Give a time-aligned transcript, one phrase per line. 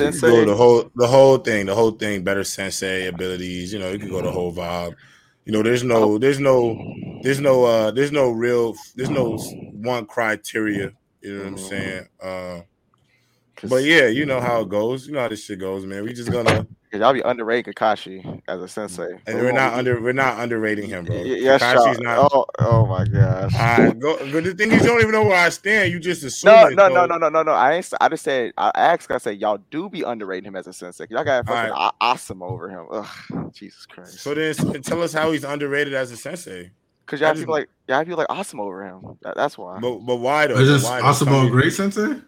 [0.00, 3.72] You go the whole the whole thing, the whole thing, better sensei abilities.
[3.72, 4.94] You know, you can go the whole vibe.
[5.44, 6.76] You know, there's no, there's no,
[7.22, 10.92] there's no, uh, there's no real, there's no one criteria.
[11.22, 11.68] You know what I'm mm-hmm.
[11.68, 12.08] saying?
[12.22, 12.60] Uh,
[13.64, 15.06] but yeah, you know how it goes.
[15.06, 16.04] You know how this shit goes, man.
[16.04, 20.00] We just gonna Cause y'all be underrating Kakashi as a sensei, and we're not under
[20.00, 21.16] we're not underrating him, bro.
[21.16, 22.30] Yes, Kakashi's not.
[22.32, 23.54] Oh, oh my gosh.
[23.54, 25.92] All right, go, but the thing is, you don't even know where I stand.
[25.92, 26.50] You just assume.
[26.50, 27.52] No, no, no, no, no, no, no.
[27.52, 27.92] I ain't.
[28.00, 28.52] I just said.
[28.56, 29.10] I asked.
[29.10, 31.06] I said y'all do be underrating him as a sensei.
[31.10, 31.92] Y'all got fucking right.
[32.00, 32.86] awesome over him.
[32.90, 34.20] Ugh, Jesus Christ.
[34.20, 36.70] So then, tell us how he's underrated as a sensei.
[37.04, 39.18] Cause y'all feel like y'all feel like awesome over him.
[39.22, 39.78] That, that's why.
[39.78, 40.58] But but why though?
[40.58, 42.20] Is this Asuma a great sensei?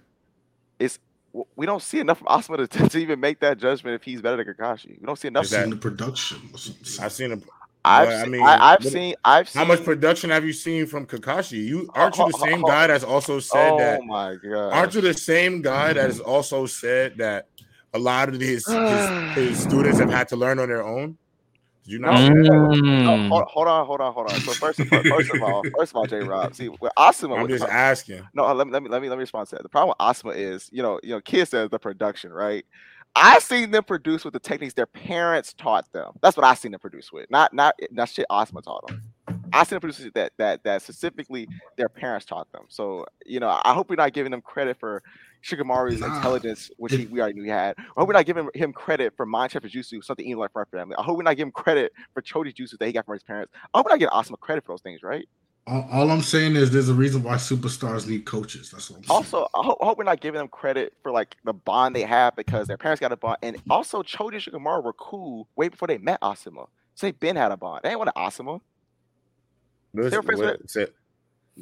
[0.78, 0.98] It's
[1.56, 4.42] we don't see enough of Asuma to, to, even make that judgment if he's better
[4.42, 5.00] than Kakashi.
[5.00, 5.44] We don't see enough.
[5.44, 6.50] I've seen the production.
[7.00, 7.38] I've seen a.
[7.82, 9.14] I've I mean, I, have seen.
[9.24, 9.60] I've seen.
[9.60, 11.64] How much production have you seen from Kakashi?
[11.64, 14.00] You aren't you the same guy that's also said oh that?
[14.02, 14.72] Oh my god!
[14.72, 16.30] Aren't you the same guy that has mm-hmm.
[16.30, 17.48] also said that
[17.94, 21.16] a lot of his his, his students have had to learn on their own?
[21.90, 22.10] You know?
[22.10, 23.04] Mm.
[23.04, 24.40] No, hold, hold, on, hold on, hold on.
[24.40, 26.20] So first of all, first of all, first of all, J.
[26.20, 28.26] Rob, see, with Asuma, I'm just asking.
[28.34, 29.62] No, let me let me let me let me respond to that.
[29.62, 32.64] The problem with Asuma is, you know, you know, kids says the production, right?
[33.16, 36.12] I seen them produce with the techniques their parents taught them.
[36.22, 37.28] That's what I seen them produce with.
[37.30, 39.02] Not not not shit Asuma taught them.
[39.52, 42.66] I seen them produce that that that specifically their parents taught them.
[42.68, 45.02] So you know, I hope we're not giving them credit for
[45.42, 46.14] Shikamaru's nah.
[46.16, 47.74] intelligence, which he, we already knew he had.
[47.78, 50.60] I hope we're not giving him credit for Mind Chef Jutsu, something he learned from
[50.60, 50.96] our family.
[50.98, 53.52] I hope we're not giving credit for Choji Jutsu that he got from his parents.
[53.72, 55.26] I hope we're not giving Asuma credit for those things, right?
[55.66, 58.70] All, all, I'm saying is there's a reason why superstars need coaches.
[58.70, 59.46] That's what I'm also, saying.
[59.54, 62.34] I hope, I hope we're not giving them credit for like the bond they have
[62.34, 63.38] because their parents got a bond.
[63.42, 66.66] And also Choji and Shikamaru were cool way before they met Asuma.
[66.94, 67.80] So they been had a bond.
[67.84, 68.60] They ain't want to Asuma.
[69.92, 70.86] Listen, what, say,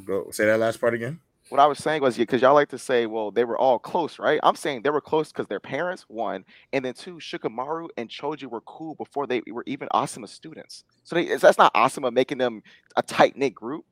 [0.05, 1.21] go, say that last part again
[1.51, 4.19] what I was saying was because y'all like to say, well, they were all close,
[4.19, 4.41] right?
[4.43, 8.47] I'm saying they were close because their parents, one, and then two, Shikamaru and Choji
[8.47, 10.85] were cool before they were even Asuma students.
[11.05, 12.63] So they, that's not Asuma making them
[12.97, 13.85] a tight knit group.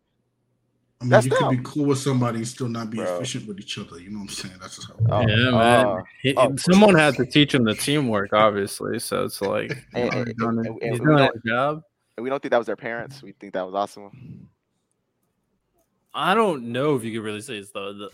[1.00, 1.48] I mean, that's you them.
[1.48, 3.16] could be cool with somebody and still not be Bro.
[3.16, 4.00] efficient with each other.
[4.00, 4.54] You know what I'm saying?
[4.60, 4.96] That's just how.
[5.10, 5.86] Oh, yeah, man.
[5.86, 8.98] Uh, he, oh, someone had to teach him the teamwork, obviously.
[8.98, 11.82] So it's like and, and, he's doing, and, he's doing a job.
[12.16, 13.22] And we don't think that was their parents.
[13.22, 14.10] We think that was Asuma.
[16.16, 18.10] I don't know if you could really say it's the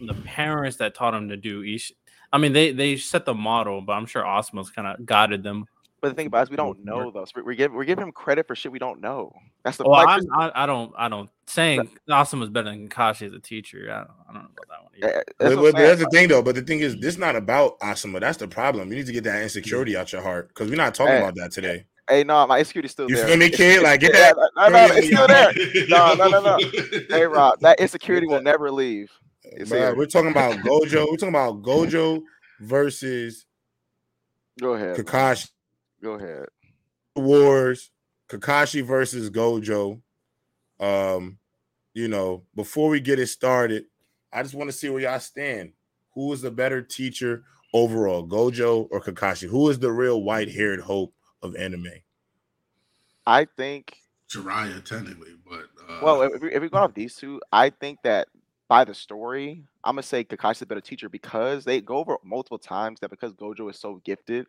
[0.00, 1.92] the, the parents that taught him to do each.
[2.32, 5.66] I mean, they they set the model, but I'm sure Asuma's kind of guided them.
[6.00, 7.32] But the thing about it is, we don't know those.
[7.34, 9.32] We're giving we're giving him credit for shit we don't know.
[9.64, 9.84] That's the.
[9.84, 13.88] Well, like, I, I don't I don't saying Asuma's better than Kashi as a teacher.
[13.90, 14.92] I don't, I don't know about that one.
[14.96, 15.06] Either.
[15.06, 16.42] Eh, eh, that's, but, but that's the thing though.
[16.42, 18.20] But the thing is, this is not about Asuma.
[18.20, 18.90] That's the problem.
[18.90, 21.36] You need to get that insecurity out your heart because we're not talking hey, about
[21.36, 21.86] that today.
[22.08, 23.24] Hey, no, my insecurity still you there.
[23.24, 23.82] You feel me, kid?
[23.82, 24.36] Like, get that.
[24.56, 25.52] no, no, it's still there.
[25.88, 26.58] No, no, no, no.
[27.08, 29.10] Hey, Rob, that insecurity will never leave.
[29.68, 31.06] Bro, we're talking about Gojo.
[31.10, 32.22] We're talking about Gojo
[32.60, 33.46] versus.
[34.60, 34.96] Go ahead.
[34.96, 35.50] Kakashi.
[36.02, 36.46] Go ahead.
[37.16, 37.90] Wars.
[38.28, 40.00] Kakashi versus Gojo.
[40.80, 41.38] Um,
[41.94, 43.84] you know, before we get it started,
[44.32, 45.72] I just want to see where y'all stand.
[46.14, 49.48] Who is the better teacher overall, Gojo or Kakashi?
[49.48, 51.90] Who is the real white-haired hope of anime?
[53.26, 53.98] I think
[54.30, 56.00] Jiraiya technically, but uh...
[56.02, 58.28] well, if we, if we go off these two, I think that
[58.68, 62.58] by the story, I'm gonna say Kakashi's a better teacher because they go over multiple
[62.58, 64.46] times that because Gojo is so gifted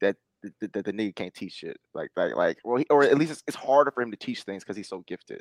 [0.00, 1.78] that the, the, the nigga can't teach it.
[1.94, 4.42] Like like like well, he, or at least it's, it's harder for him to teach
[4.42, 5.40] things because he's so gifted.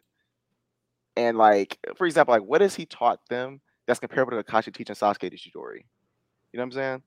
[1.17, 4.95] And like for example, like what has he taught them that's comparable to Kakashi teaching
[4.95, 5.83] Sasuke the Chidori?
[6.53, 7.03] You know what I'm saying?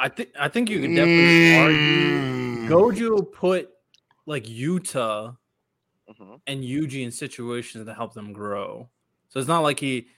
[0.00, 2.70] I think I think you can definitely mm.
[2.70, 3.68] argue Gojo put
[4.24, 5.36] like Yuta
[6.08, 6.34] mm-hmm.
[6.46, 8.88] and Yuji in situations to help them grow.
[9.28, 10.08] So it's not like he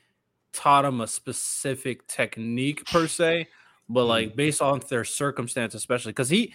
[0.52, 3.48] taught them a specific technique per se,
[3.88, 4.36] but like mm.
[4.36, 6.54] based on their circumstance, especially because he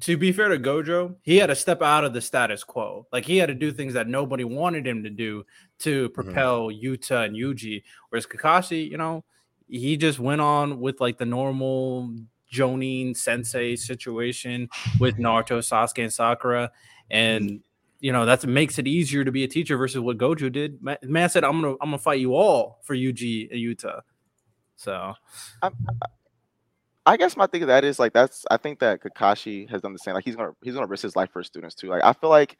[0.00, 3.06] to be fair to Gojo, he had to step out of the status quo.
[3.12, 5.44] Like he had to do things that nobody wanted him to do
[5.80, 6.14] to mm-hmm.
[6.14, 6.84] propel mm-hmm.
[6.84, 7.84] Yuta and Yuji.
[8.08, 9.24] Whereas Kakashi, you know,
[9.66, 12.14] he just went on with like the normal
[12.52, 14.68] Jonin Sensei situation
[15.00, 16.70] with Naruto, Sasuke, and Sakura,
[17.10, 17.60] and
[18.00, 20.78] you know that makes it easier to be a teacher versus what Gojo did.
[21.02, 24.02] Man said, "I'm gonna I'm gonna fight you all for Yuji and Yuta."
[24.76, 25.14] So,
[25.62, 25.70] I,
[27.06, 29.92] I guess my thing of that is like that's I think that Kakashi has done
[29.92, 30.14] the same.
[30.14, 31.88] Like he's gonna he's gonna risk his life for his students too.
[31.88, 32.56] Like I feel like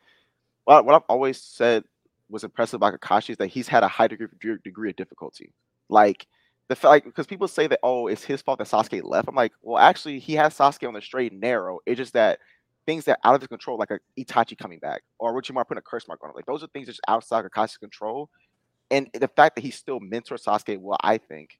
[0.65, 1.85] what, what I've always said
[2.29, 4.29] was impressive about Kakashi is that he's had a high degree
[4.62, 5.53] degree of difficulty.
[5.89, 6.27] Like
[6.69, 9.28] the like because people say that oh it's his fault that Sasuke left.
[9.28, 11.81] I'm like, well actually he has Sasuke on the straight and narrow.
[11.87, 12.38] It's just that
[12.87, 15.82] things that out of his control, like a Itachi coming back, or Orochimaru putting a
[15.82, 18.31] curse mark on him, Like those are things that's outside of Kakashi's control.
[18.90, 21.58] And the fact that he still mentors Sasuke, well, I think,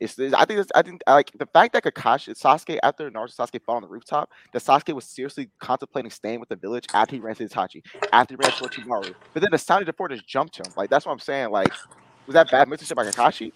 [0.00, 3.60] It's, I think it's, I think like the fact that Kakashi Sasuke after Naruto Sasuke
[3.64, 7.20] fell on the rooftop, that Sasuke was seriously contemplating staying with the village after he
[7.20, 7.82] ran to Itachi,
[8.12, 9.14] after he ran to Orochimaru.
[9.34, 10.72] But then the Sound of the port just jumped him.
[10.76, 11.50] Like that's what I'm saying.
[11.50, 11.72] Like,
[12.26, 13.52] was that bad mentorship by Kakashi,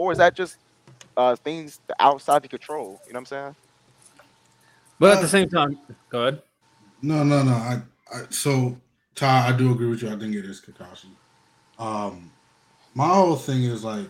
[0.00, 0.56] or is that just
[1.18, 3.00] uh things outside the control?
[3.06, 3.56] You know what I'm saying?
[4.98, 6.42] But at the same time, go ahead.
[7.02, 7.52] No, no, no.
[7.52, 7.82] I,
[8.14, 8.76] I so
[9.14, 10.08] Ty, I do agree with you.
[10.08, 11.10] I think it is Kakashi.
[11.78, 12.30] Um,
[12.94, 14.08] my whole thing is like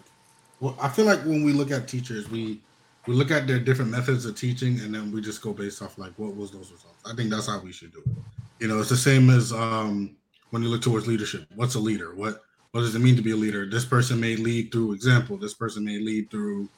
[0.61, 2.61] well, I feel like when we look at teachers, we
[3.07, 5.99] we look at their different methods of teaching, and then we just go based off
[5.99, 7.03] like what was those results.
[7.05, 8.17] I think that's how we should do it.
[8.61, 10.17] You know, it's the same as um,
[10.51, 11.47] when you look towards leadership.
[11.57, 12.15] What's a leader?
[12.15, 12.43] What
[12.73, 13.67] what does it mean to be a leader?
[13.69, 15.37] This person may lead through example.
[15.37, 16.69] This person may lead through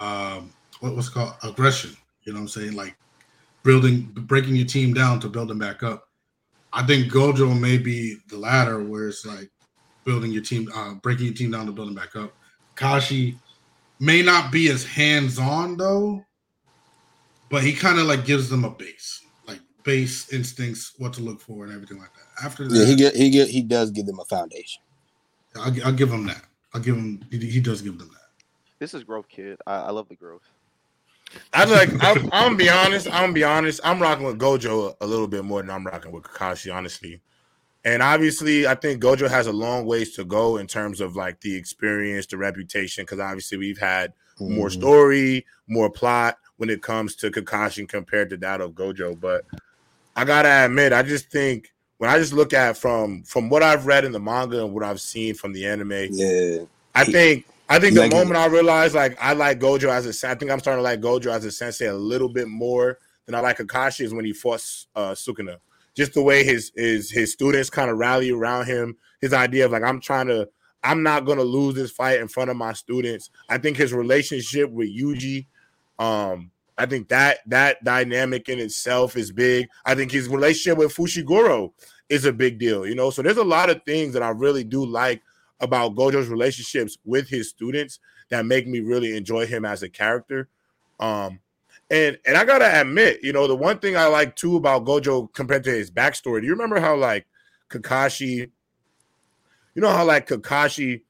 [0.00, 1.96] um, what, was called aggression.
[2.24, 2.72] You know what I'm saying?
[2.74, 2.96] Like
[3.62, 6.08] building, breaking your team down to build them back up.
[6.72, 9.50] I think Gojo may be the latter, where it's like
[10.04, 12.34] building your team, uh, breaking your team down to build them back up.
[12.76, 13.38] Kashi
[14.00, 16.24] may not be as hands on though,
[17.50, 21.40] but he kind of like gives them a base, like base instincts, what to look
[21.40, 22.44] for, and everything like that.
[22.44, 24.82] After that, yeah, he get he get he does give them a foundation.
[25.56, 26.42] I'll, I'll give him that.
[26.74, 27.24] I'll give him.
[27.30, 28.44] He, he, does give them that.
[28.78, 29.58] This is growth, kid.
[29.66, 30.42] I, I love the growth.
[31.52, 31.90] I like.
[32.02, 33.06] I'm, I'm, gonna be honest.
[33.06, 33.80] I'm gonna be honest.
[33.84, 36.74] I'm rocking with Gojo a, a little bit more than I'm rocking with Kakashi.
[36.74, 37.20] Honestly,
[37.84, 41.40] and obviously, I think Gojo has a long ways to go in terms of like
[41.40, 44.54] the experience, the reputation, because obviously we've had mm-hmm.
[44.54, 49.18] more story, more plot when it comes to Kakashi compared to that of Gojo.
[49.18, 49.44] But
[50.16, 53.86] I gotta admit, I just think when I just look at from from what I've
[53.86, 56.60] read in the manga and what I've seen from the anime, yeah,
[56.94, 58.36] I think I think the like moment.
[58.36, 61.32] I realized like I like Gojo as a I think I'm starting to like Gojo
[61.32, 64.64] as a sensei a little bit more than I like Kakashi is when he fought
[64.96, 65.58] uh, Sukuna
[65.98, 69.72] just the way his his his students kind of rally around him, his idea of
[69.72, 70.48] like I'm trying to
[70.84, 73.30] I'm not gonna lose this fight in front of my students.
[73.48, 75.46] I think his relationship with Yuji,
[75.98, 79.68] um, I think that that dynamic in itself is big.
[79.84, 81.72] I think his relationship with Fushiguro
[82.08, 83.10] is a big deal, you know.
[83.10, 85.20] So there's a lot of things that I really do like
[85.60, 87.98] about Gojo's relationships with his students
[88.30, 90.48] that make me really enjoy him as a character.
[91.00, 91.40] Um,
[91.90, 95.32] and and I gotta admit, you know, the one thing I like too about Gojo
[95.32, 96.40] compared to his backstory.
[96.40, 97.26] Do you remember how like
[97.70, 98.50] Kakashi,
[99.74, 101.02] you know how like Kakashi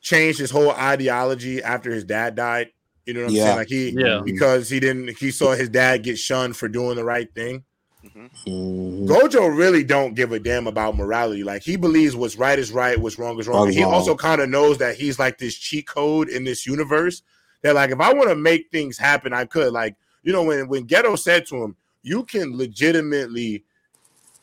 [0.00, 2.68] changed his whole ideology after his dad died?
[3.08, 3.44] You know what I'm yeah.
[3.44, 3.56] saying?
[3.56, 4.20] Like he yeah.
[4.22, 7.64] because he didn't he saw his dad get shunned for doing the right thing.
[8.04, 9.06] Mm-hmm.
[9.10, 11.42] Gojo really don't give a damn about morality.
[11.42, 13.72] Like he believes what's right is right, what's wrong is wrong.
[13.72, 17.22] he also kind of knows that he's like this cheat code in this universe
[17.62, 19.72] that like if I want to make things happen, I could.
[19.72, 23.64] Like, you know, when when Geto said to him, you can legitimately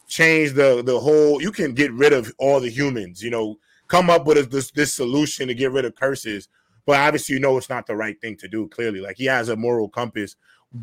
[0.07, 4.09] change the the whole, you can get rid of all the humans, you know, come
[4.09, 6.49] up with a, this this solution to get rid of curses.
[6.85, 8.67] But obviously, you know, it's not the right thing to do.
[8.67, 10.35] Clearly, like he has a moral compass,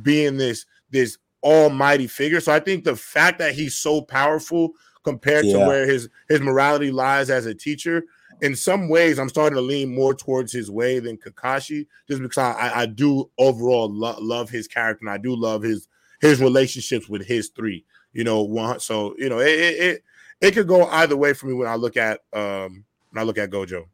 [0.02, 2.40] being this this almighty figure.
[2.40, 4.72] So I think the fact that he's so powerful
[5.04, 5.58] compared yeah.
[5.58, 8.04] to where his his morality lies as a teacher
[8.42, 12.38] in some ways, I'm starting to lean more towards his way than Kakashi, just because
[12.38, 15.88] I, I do overall lo- love his character and I do love his
[16.20, 17.84] his relationships with his three.
[18.12, 20.02] You know, one so you know it it, it,
[20.40, 23.38] it could go either way for me when I look at um when I look
[23.38, 23.84] at Gojo.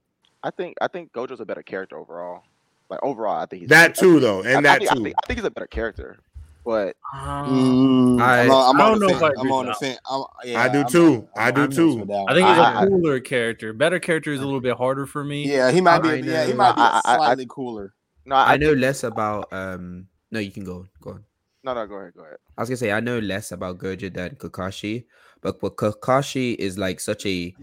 [0.42, 2.44] I think I think Gojo's a better character overall.
[2.90, 5.00] Like overall, I think he's that too though, and I, that I think, too.
[5.00, 6.18] I think, I think he's a better character.
[6.64, 9.98] But um, I, I'm, on, I'm I don't know if I am on the fence.
[10.44, 11.26] Yeah, I do too.
[11.34, 12.06] I do too.
[12.28, 13.72] I think he's a cooler character.
[13.72, 15.48] Better character is a little bit harder for me.
[15.48, 16.20] Yeah, he might be.
[16.20, 17.94] Yeah, he might be slightly cooler.
[18.26, 19.50] No, I, know less about.
[19.52, 20.86] um No, you can go.
[21.00, 21.24] Go on.
[21.64, 22.12] No, no, go ahead.
[22.14, 22.36] Go ahead.
[22.58, 25.06] I was gonna say I know less about Gojo than Kakashi,
[25.40, 27.54] but but Kakashi is like such a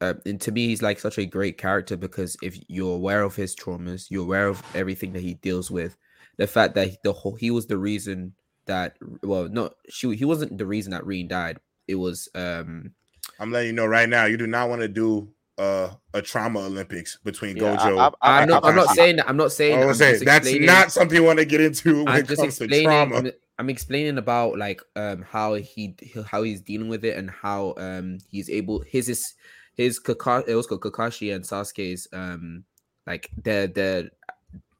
[0.00, 3.34] uh, and to me, he's like such a great character because if you're aware of
[3.34, 5.96] his traumas, you're aware of everything that he deals with.
[6.36, 8.32] The fact that the whole he was the reason
[8.66, 11.58] that well no she he wasn't the reason that Rin died.
[11.88, 12.92] It was um
[13.40, 15.28] I'm letting you know right now, you do not want to do
[15.58, 18.14] uh, a trauma Olympics between yeah, Gojo.
[18.22, 19.28] I, am not, I'm not saying that.
[19.28, 19.82] I'm not saying.
[19.82, 22.68] I'm saying that's not something you want to get into when I'm it comes to
[22.68, 23.32] trauma.
[23.58, 28.18] I'm explaining about like um how he how he's dealing with it and how um
[28.30, 29.34] he's able his his
[29.78, 32.64] his Kakashi it was Kakashi and Sasuke's um
[33.06, 34.10] like their their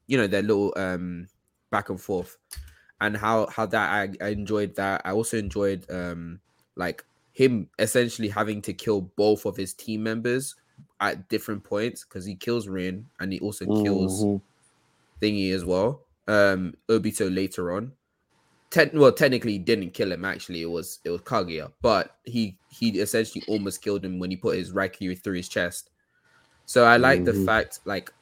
[0.05, 1.27] you know their little um
[1.71, 2.37] back and forth
[3.01, 5.01] and how how that I, I enjoyed that.
[5.05, 6.39] I also enjoyed um
[6.75, 10.55] like him essentially having to kill both of his team members
[10.99, 15.25] at different points because he kills Rin and he also kills mm-hmm.
[15.25, 16.01] Thingy as well.
[16.27, 17.93] Um Obito later on.
[18.71, 20.23] Ten- well, technically, he didn't kill him.
[20.25, 24.37] Actually, it was it was Kaguya, but he he essentially almost killed him when he
[24.37, 25.89] put his Raikiri through his chest.
[26.65, 27.39] So I like mm-hmm.
[27.39, 28.13] the fact, like,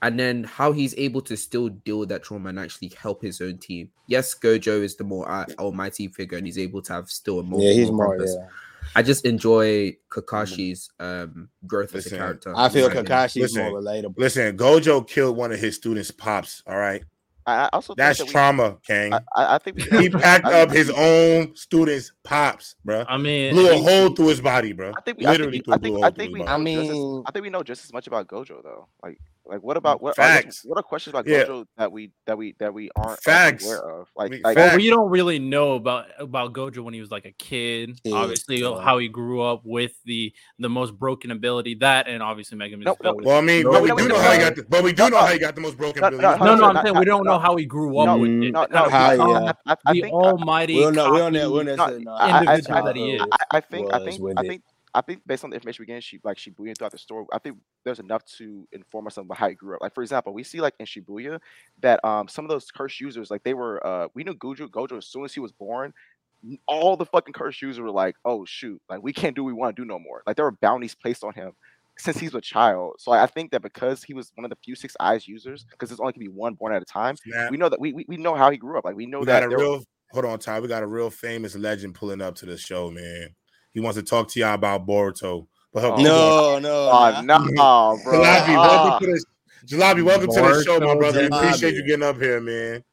[0.00, 3.42] and then how he's able to still deal with that trauma and actually help his
[3.42, 3.90] own team.
[4.06, 7.42] Yes, Gojo is the more uh, almighty figure, and he's able to have still a
[7.42, 8.18] more yeah, he's more.
[8.18, 8.48] Yeah.
[8.94, 12.54] I just enjoy Kakashi's um, growth listen, as a character.
[12.56, 14.14] I feel Kakashi is more relatable.
[14.16, 16.62] Listen, Gojo killed one of his students' pops.
[16.66, 17.02] All right.
[17.46, 19.12] I also that's that trauma, King.
[19.12, 23.04] I, I think he packed up his own students' pops, bro.
[23.06, 24.92] I mean, blew a hole through his body, bro.
[24.96, 26.42] I think we, literally I think, I think, I think we.
[26.42, 28.88] I mean, I think we know just as much about Gojo though.
[29.02, 30.64] Like, like what mm, about what facts?
[30.64, 31.44] Are, what are questions about yeah.
[31.44, 34.08] Gojo that we that we that we aren't facts aware of?
[34.16, 37.10] Like, I mean, like well, we don't really know about about Gojo when he was
[37.10, 38.00] like a kid.
[38.04, 38.16] Yeah.
[38.16, 38.80] Obviously, yeah.
[38.80, 42.84] how he grew up with the the most broken ability that, and obviously Megumi.
[42.84, 44.56] No, no, well, I mean, no, but we do know how he got.
[44.56, 46.22] The, but we do know how he got the most broken ability.
[46.22, 48.50] No, no, I'm saying we don't know how he grew up with it.
[48.50, 48.86] No, no,
[49.92, 50.76] the almighty.
[50.76, 51.12] We don't know.
[51.12, 52.18] We don't know.
[52.26, 53.22] Individual uh, that he is.
[53.50, 53.92] I think.
[53.92, 54.20] I think.
[54.38, 54.62] I think.
[54.94, 57.38] I think based on the information we get, she like Shibuya throughout the story, I
[57.38, 59.82] think there's enough to inform us about how he grew up.
[59.82, 61.40] Like for example, we see like in Shibuya
[61.80, 64.98] that um some of those cursed users, like they were uh we knew Gojo Gojo
[64.98, 65.92] as soon as he was born,
[66.66, 69.54] all the fucking cursed users were like, oh shoot, like we can't do what we
[69.54, 70.22] want to do no more.
[70.26, 71.52] Like there were bounties placed on him
[71.98, 72.94] since he's a child.
[72.98, 75.88] So I think that because he was one of the few six eyes users, because
[75.88, 77.50] there's only can be one born at a time, Snap.
[77.50, 78.84] we know that we, we, we know how he grew up.
[78.84, 80.60] Like we know we that got a real hold on, Ty.
[80.60, 83.34] We got a real famous legend pulling up to the show, man.
[83.74, 85.46] He wants to talk to y'all about Boruto.
[85.72, 88.22] But no, no, oh, no, bro.
[88.22, 89.24] Jalabi, welcome to the
[89.66, 91.28] Jalabi, welcome Boruto, to the show, my brother.
[91.28, 91.46] Jalabi.
[91.46, 92.84] Appreciate you getting up here, man.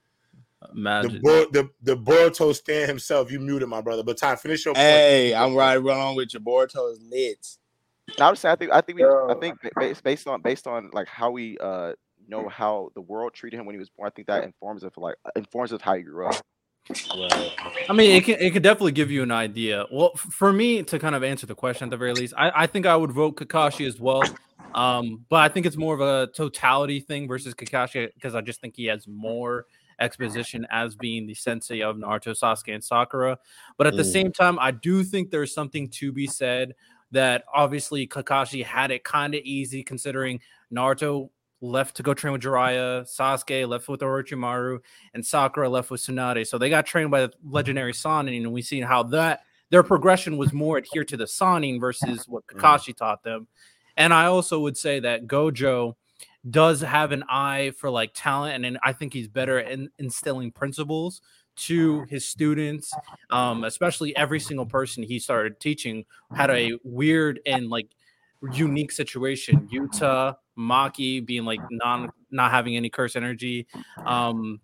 [0.73, 1.21] Imagine.
[1.21, 3.31] The, the the Boruto stand himself.
[3.31, 4.73] You muted my brother, but Ty, finish your.
[4.73, 7.57] Hey, I'm right along with your Boruto is lit.
[8.19, 10.89] I would say I think I think we I think based, based on based on
[10.93, 11.93] like how we uh
[12.27, 14.07] know how the world treated him when he was born.
[14.07, 16.43] I think that informs of like informs of how he grew up.
[16.89, 17.53] Right.
[17.89, 19.85] I mean, it can it could definitely give you an idea.
[19.91, 22.67] Well, for me to kind of answer the question at the very least, I, I
[22.67, 24.23] think I would vote Kakashi as well.
[24.73, 28.61] Um, but I think it's more of a totality thing versus Kakashi because I just
[28.61, 29.65] think he has more
[29.99, 33.37] exposition as being the sensei of Naruto, Sasuke, and Sakura.
[33.77, 33.97] But at mm.
[33.97, 36.73] the same time, I do think there's something to be said
[37.11, 40.39] that obviously Kakashi had it kind of easy considering
[40.73, 41.29] Naruto
[41.61, 44.79] left to go train with Jiraiya, Sasuke left with Orochimaru,
[45.13, 46.47] and Sakura left with Tsunade.
[46.47, 50.37] So they got trained by the legendary Sannin, and we see how that their progression
[50.37, 52.59] was more adhered to the Sannin versus what mm.
[52.59, 53.47] Kakashi taught them.
[53.95, 55.95] And I also would say that Gojo
[56.49, 60.51] does have an eye for like talent, and, and I think he's better in instilling
[60.51, 61.21] principles
[61.55, 62.93] to his students.
[63.29, 67.89] Um, especially every single person he started teaching had a weird and like
[68.53, 69.69] unique situation.
[69.71, 73.67] Yuta, Maki being like non not having any curse energy.
[74.05, 74.59] Um,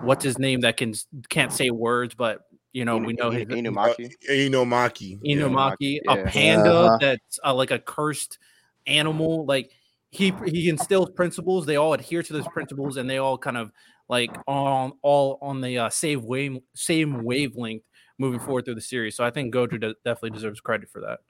[0.00, 0.94] what's his name that can
[1.28, 4.12] can't say words, but you know we know his Inumaki.
[4.28, 5.20] Inumaki.
[5.22, 6.12] Inumaki, yeah.
[6.12, 6.98] a panda uh-huh.
[7.00, 8.38] that's uh, like a cursed
[8.86, 9.44] animal.
[9.46, 9.70] Like
[10.10, 11.66] he he instills principles.
[11.66, 13.72] They all adhere to those principles, and they all kind of
[14.08, 17.84] like on all on the uh, same wave same wavelength
[18.18, 19.16] moving forward through the series.
[19.16, 21.20] So I think Gojo de- definitely deserves credit for that.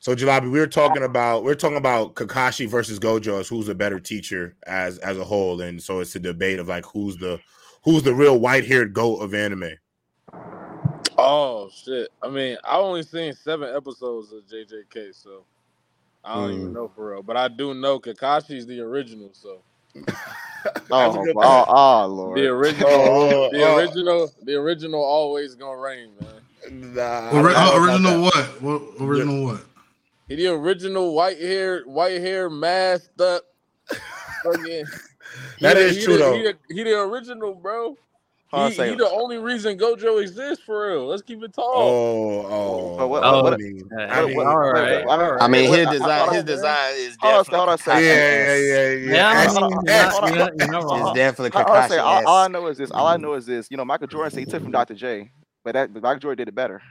[0.00, 3.68] So Jalabi, we are talking about we are talking about Kakashi versus Gojo as who's
[3.68, 7.16] a better teacher as as a whole, and so it's a debate of like who's
[7.18, 7.38] the
[7.84, 9.76] who's the real white haired goat of anime.
[11.18, 12.08] Oh shit!
[12.22, 15.44] I mean, I only seen seven episodes of JJK, so
[16.24, 16.60] I don't mm.
[16.60, 17.22] even know for real.
[17.22, 19.62] But I do know Kakashi's the original, so.
[20.90, 22.38] oh, oh, oh, Lord!
[22.38, 23.76] The original, oh, the oh.
[23.76, 26.94] original, the original always gonna reign, man.
[26.94, 28.62] Nah, Ori- original what?
[28.62, 29.52] What original yeah.
[29.52, 29.64] what?
[30.32, 33.44] He the original white hair, white hair masked up.
[34.44, 34.86] Oh, Again.
[35.60, 36.34] that is he true the, though.
[36.34, 37.96] He the, he the original, bro.
[38.54, 41.06] He, he, the only reason Gojo exists for real.
[41.06, 41.72] Let's keep it tall.
[41.74, 45.06] Oh, oh, but what, oh, what, I mean, I mean, all right.
[45.40, 47.78] I mean, his design, his design is definitely.
[47.86, 49.44] Yeah, yeah, yeah, yeah.
[49.44, 49.54] It's
[51.14, 51.50] definitely
[51.98, 52.90] All, all I know is this.
[52.90, 53.22] All I mm-hmm.
[53.22, 53.68] know is this.
[53.70, 54.94] You know, Michael Jordan said he took from Dr.
[54.94, 55.30] J,
[55.64, 56.82] but that but Michael Jordan did it better.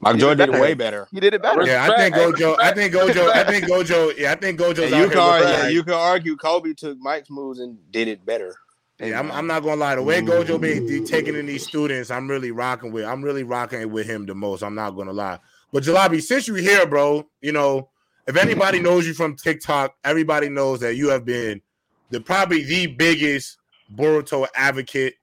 [0.00, 1.06] Mike Jordan did, it way better.
[1.12, 1.62] He did it better.
[1.66, 2.56] Yeah, I think Gojo.
[2.58, 3.28] I think Gojo.
[3.28, 4.16] I think Gojo.
[4.16, 4.84] Yeah, I think Gojo.
[4.84, 8.54] You can argue, yeah, you can argue Kobe took Mike's moves and did it better.
[8.98, 9.94] Yeah, I'm, I'm not gonna lie.
[9.96, 13.04] The way Gojo be taking in these students, I'm really rocking with.
[13.04, 14.62] I'm really rocking with him the most.
[14.62, 15.38] I'm not gonna lie.
[15.70, 17.90] But Jalabi, since you're here, bro, you know,
[18.26, 21.60] if anybody knows you from TikTok, everybody knows that you have been
[22.08, 23.58] the probably the biggest
[23.94, 25.14] Boruto advocate.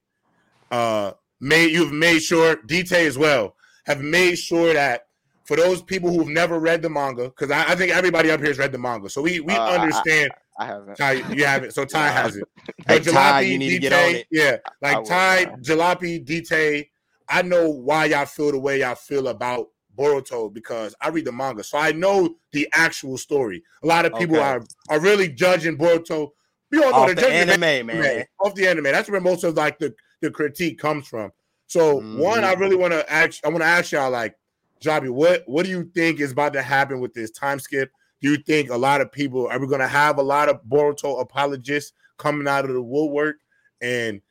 [0.70, 3.54] Uh, made you've made sure DT as well
[3.88, 5.06] have made sure that
[5.44, 8.50] for those people who've never read the manga, because I, I, think everybody up here
[8.50, 10.30] has read the manga, so we we uh, understand.
[10.58, 10.94] I, I, haven't.
[10.96, 11.72] Ty, you haven't.
[11.72, 12.44] So Ty has it.
[12.86, 14.26] But hey, Ty, you need to get on it.
[14.30, 16.88] Yeah, like Ty, Jalopy, DT.
[17.30, 21.32] I know why y'all feel the way y'all feel about Boruto because I read the
[21.32, 23.62] manga, so I know the actual story.
[23.82, 24.44] A lot of people okay.
[24.44, 26.30] are are really judging Boruto
[26.70, 28.24] We all know off the, the anime, anime, man.
[28.40, 28.84] Off the anime.
[28.84, 31.32] That's where most of like the, the critique comes from.
[31.68, 32.18] So mm-hmm.
[32.18, 33.44] one, I really want to ask.
[33.44, 34.36] I want to ask y'all like,
[34.80, 37.92] Jabi, what what do you think is about to happen with this time skip?
[38.20, 40.62] Do you think a lot of people are we going to have a lot of
[40.64, 43.36] Boruto apologists coming out of the woodwork?
[43.80, 44.22] And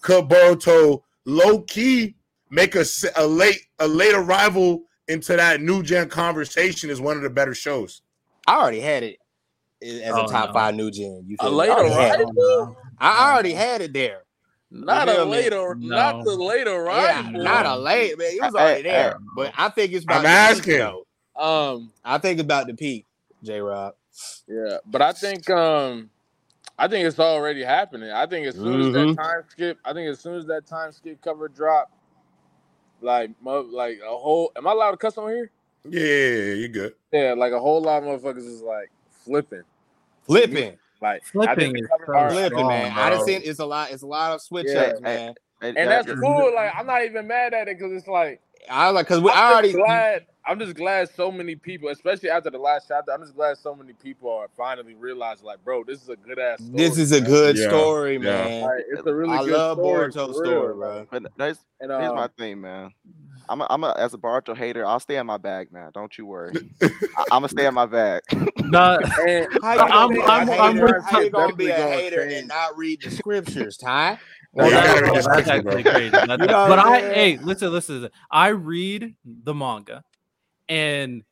[0.00, 2.16] could Boruto low key
[2.50, 2.84] make a,
[3.16, 7.54] a late a late arrival into that new gen conversation is one of the better
[7.54, 8.00] shows?
[8.46, 9.18] I already had it
[9.82, 10.52] as oh, a top no.
[10.54, 11.24] five new gen.
[11.26, 12.76] You feel a late arrival?
[12.98, 14.22] I already had it there.
[14.70, 15.96] Not a later, no.
[15.96, 17.24] not the later, right?
[17.24, 18.32] Yeah, not a late, man.
[18.32, 19.18] It was already there.
[19.34, 20.20] But I think it's about.
[20.20, 20.86] I'm asking.
[20.86, 23.06] Peak, um, I think about the peak,
[23.42, 23.60] J.
[23.60, 23.94] Rob.
[24.48, 26.10] Yeah, but I think um,
[26.78, 28.10] I think it's already happening.
[28.10, 28.86] I think as soon mm-hmm.
[28.88, 29.20] as that mm-hmm.
[29.20, 31.90] time skip, I think as soon as that time skip cover drop,
[33.00, 34.52] like like a whole.
[34.56, 35.50] Am I allowed to cuss on here?
[35.88, 36.94] Yeah, you good.
[37.12, 39.62] Yeah, like a whole lot of motherfuckers is like flipping,
[40.24, 40.76] flipping.
[41.00, 42.92] Like flipping, is flipping, man.
[42.94, 43.02] Bro.
[43.02, 43.90] I just seen it's a lot.
[43.90, 45.34] It's a lot of switch yeah, ups, man.
[45.62, 46.52] And, and that's cool.
[46.54, 49.72] Like I'm not even mad at it because it's like I like because I already
[49.72, 50.26] glad.
[50.48, 53.74] I'm just glad so many people, especially after the last chapter, I'm just glad so
[53.74, 56.60] many people are finally realizing, like, bro, this is a good ass.
[56.60, 57.66] This is a good yeah.
[57.66, 58.62] story, man.
[58.62, 59.36] Like, it's a really.
[59.38, 59.48] Good story.
[59.48, 61.06] I good love story, Boruto's story, bro.
[61.10, 62.92] But that's, and, um, here's my thing, man.
[63.48, 65.90] I'm a, I'm a, as a Boruto hater, I'll stay in my bag, man.
[65.94, 66.52] Don't you worry.
[66.82, 68.22] I, am gonna stay in my bag.
[68.58, 68.98] no,
[69.62, 73.76] I'm, I'm, I'm, I'm how you gonna be a hater and not read the scriptures,
[73.76, 74.18] Ty?
[74.52, 76.10] Well, that's, that's actually crazy.
[76.10, 78.08] That's, you know but I, hey, listen, listen.
[78.30, 80.02] I read the manga,
[80.68, 81.22] and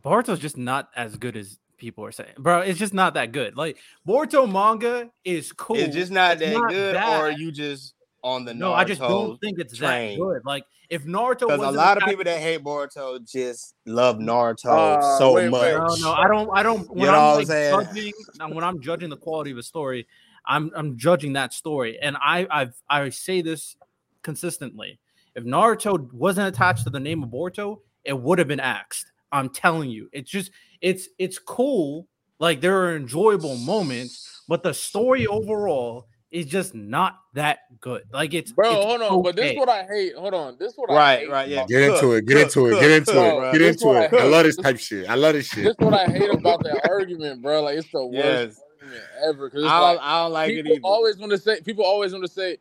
[0.00, 2.60] Boruto's just not as good as people are saying, bro.
[2.60, 3.56] It's just not that good.
[3.56, 5.76] Like Boruto manga is cool.
[5.76, 7.22] It's just not it's that not good, that.
[7.22, 8.70] or you just on the no.
[8.70, 10.18] Naruto I just don't think it's train.
[10.18, 10.42] that good.
[10.44, 15.18] Like if Naruto, because a lot of people that hate Boruto just love Naruto uh,
[15.18, 15.72] so wait, much.
[15.72, 16.50] No, no, I don't.
[16.52, 16.88] I don't.
[16.90, 18.12] When you know I'm like judging,
[18.48, 20.06] when I'm judging the quality of a story,
[20.46, 23.76] I'm I'm judging that story, and I I've I say this
[24.22, 24.98] consistently.
[25.36, 29.12] If Naruto wasn't attached to the name of Boruto, it would have been axed.
[29.32, 32.08] I'm telling you, it's just it's it's cool.
[32.40, 38.02] Like there are enjoyable moments, but the story overall is just not that good.
[38.12, 38.72] Like it's bro.
[38.72, 39.22] It's hold on, okay.
[39.22, 40.14] but this is what I hate.
[40.14, 41.28] Hold on, this is what right, I hate.
[41.28, 41.48] Right, right.
[41.48, 41.66] yeah.
[41.66, 42.26] Get into it.
[42.26, 42.80] Get into it.
[42.80, 43.52] Get into it.
[43.52, 44.12] Get into it.
[44.12, 45.08] I love this type shit.
[45.08, 45.64] I love this shit.
[45.64, 47.62] This is what I hate about that argument, bro.
[47.62, 48.60] Like it's the worst yes.
[48.80, 49.50] argument ever.
[49.50, 50.80] Cause I don't, like, I don't like it either.
[50.84, 51.60] Always want to say.
[51.62, 52.58] People always want to say.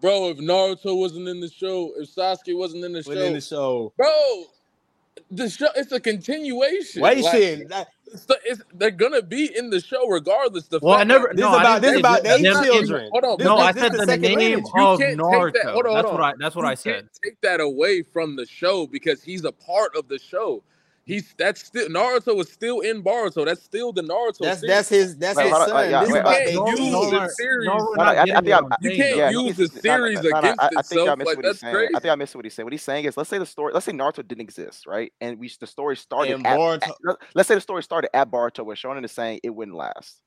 [0.00, 3.40] Bro, if Naruto wasn't in the show, if Sasuke wasn't in the show, in the
[3.42, 4.44] show, bro,
[5.30, 7.02] the show it's a continuation.
[7.02, 10.66] Wait, like, that, it's the, it's, they're gonna be in the show regardless.
[10.66, 11.28] The well, I never.
[11.28, 13.10] This no, is about this is about their children.
[13.12, 15.52] Hold on, no, I said the, the name of Naruto.
[15.52, 16.20] That, hold on, that's hold on.
[16.20, 16.32] what I.
[16.38, 17.08] That's what you I said.
[17.22, 20.62] Take that away from the show because he's a part of the show.
[21.10, 23.44] He's that's still Naruto is still in Boruto.
[23.44, 24.38] That's still the Naruto.
[24.38, 24.76] That's series.
[24.76, 25.90] that's his that's wait, his son.
[25.90, 27.68] Yeah, this wait, is about use the series.
[28.80, 31.46] you can't yeah, use the series against I, I, I think I missed like, what
[31.46, 31.88] he's saying.
[31.96, 32.64] I think I missed what he's saying.
[32.64, 35.12] What he's saying is, let's say the story, let's say Naruto didn't exist, right?
[35.20, 38.76] And we the story started at, at, let's say the story started at Boruto, where
[38.76, 40.22] Shonen is saying it wouldn't last.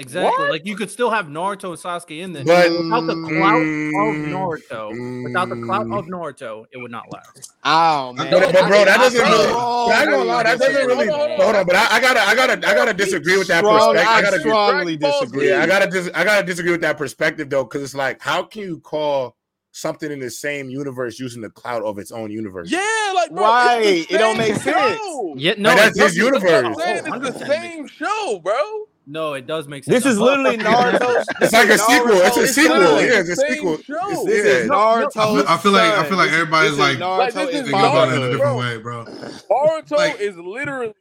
[0.00, 0.44] Exactly.
[0.44, 0.50] What?
[0.50, 4.16] Like you could still have Naruto and Sasuke in there but, without the clout of
[4.32, 5.24] Naruto.
[5.24, 6.08] Without the clout of mm.
[6.08, 7.52] Naruto, it would not last.
[7.64, 8.30] Oh man.
[8.30, 9.48] But, but bro, that doesn't really.
[9.48, 10.42] I don't lie.
[10.42, 11.08] That doesn't really.
[11.08, 14.06] Hold on, but I, I, gotta, I gotta, I gotta disagree with that perspective.
[14.08, 15.50] I gotta strongly disagree.
[15.50, 18.42] Yeah, I gotta, dis- I gotta disagree with that perspective though, because it's like, how
[18.42, 19.36] can you call
[19.72, 22.70] something in the same universe using the cloud of its own universe?
[22.70, 24.06] Yeah, like bro, right.
[24.10, 24.98] It don't make sense.
[25.36, 26.76] Yeah, no, like, that's his universe.
[26.78, 28.86] It's the same show, bro.
[29.10, 30.04] No, it does make sense.
[30.04, 31.24] This is literally Naruto.
[31.40, 32.12] it's like a sequel.
[32.12, 32.78] It's a sequel.
[32.78, 33.74] Yeah, it's a sequel.
[33.74, 33.86] It's,
[34.24, 35.44] this is Naruto.
[35.48, 38.56] I feel like I feel like everybody's like, like thinking about it in a different
[38.56, 39.04] way, bro.
[39.04, 40.94] Naruto like, is literally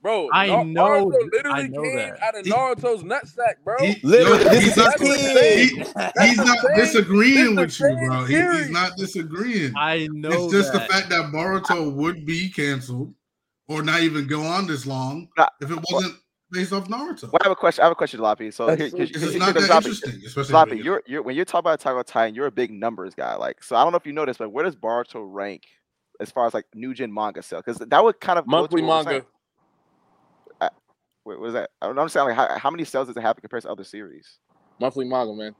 [0.00, 1.10] Bro, I know.
[1.10, 2.22] Naruto literally I know came that.
[2.22, 3.74] out of Naruto's nutsack, bro.
[3.80, 5.68] He, literally, yo, he's, not, he,
[6.28, 8.24] he's not disagreeing with you, bro.
[8.24, 9.72] He, he's not disagreeing.
[9.76, 10.30] I know.
[10.30, 10.86] It's just that.
[10.86, 13.12] the fact that Boruto would be canceled
[13.66, 15.28] or not even go on this long
[15.60, 16.14] if it wasn't
[16.50, 17.24] based off Naruto.
[17.24, 17.82] Well, I have a question.
[17.82, 18.50] I have a question, Lappy.
[18.50, 21.44] So here, here, this is not that Lappy, interesting, especially Lappy, you're, you're when you're
[21.44, 23.34] talking about Attack on Titan, you're a big numbers guy.
[23.36, 25.62] Like, so I don't know if you noticed, but where does Boruto rank
[26.20, 27.60] as far as like new gen manga sell?
[27.60, 29.24] Because that would kind of monthly manga.
[30.60, 30.68] Uh,
[31.24, 31.70] wait, what was that?
[31.82, 32.28] I don't understand.
[32.28, 34.38] Like, how, how many sales does it have compared to other series?
[34.80, 35.54] Monthly manga, man.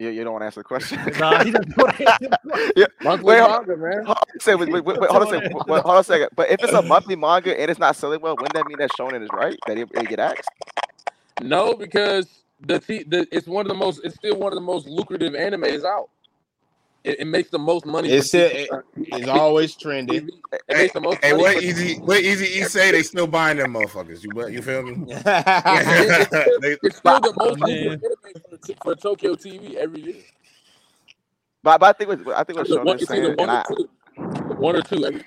[0.00, 0.98] You, you don't want to answer the question.
[1.20, 2.72] nah, he doesn't want to answer the question.
[2.76, 2.86] yeah.
[3.02, 4.04] Monthly wait, manga, man.
[4.06, 5.54] Hold on, say, wait, wait, wait, hold on a second.
[5.68, 6.30] Wait, hold on a second.
[6.36, 8.90] But if it's a monthly manga and it's not selling well, wouldn't that mean that
[8.98, 9.58] Shonen is right?
[9.68, 10.50] That it, it get axed?
[11.42, 12.28] No, because
[12.60, 15.84] the, the it's one of the most it's still one of the most lucrative animes
[15.84, 16.10] out.
[17.04, 18.10] It, it, makes the most money.
[18.10, 20.28] It's it, it's always trending.
[20.52, 23.58] It hey, makes the most hey, what easy what easy e say they still buying
[23.58, 24.24] them motherfuckers.
[24.24, 25.04] You you feel me?
[25.08, 30.16] it's, it's still the most money for, for Tokyo TV every year.
[31.62, 33.88] But, but I think what I think what Sean one, is saying, one, or two,
[34.56, 35.20] one or two.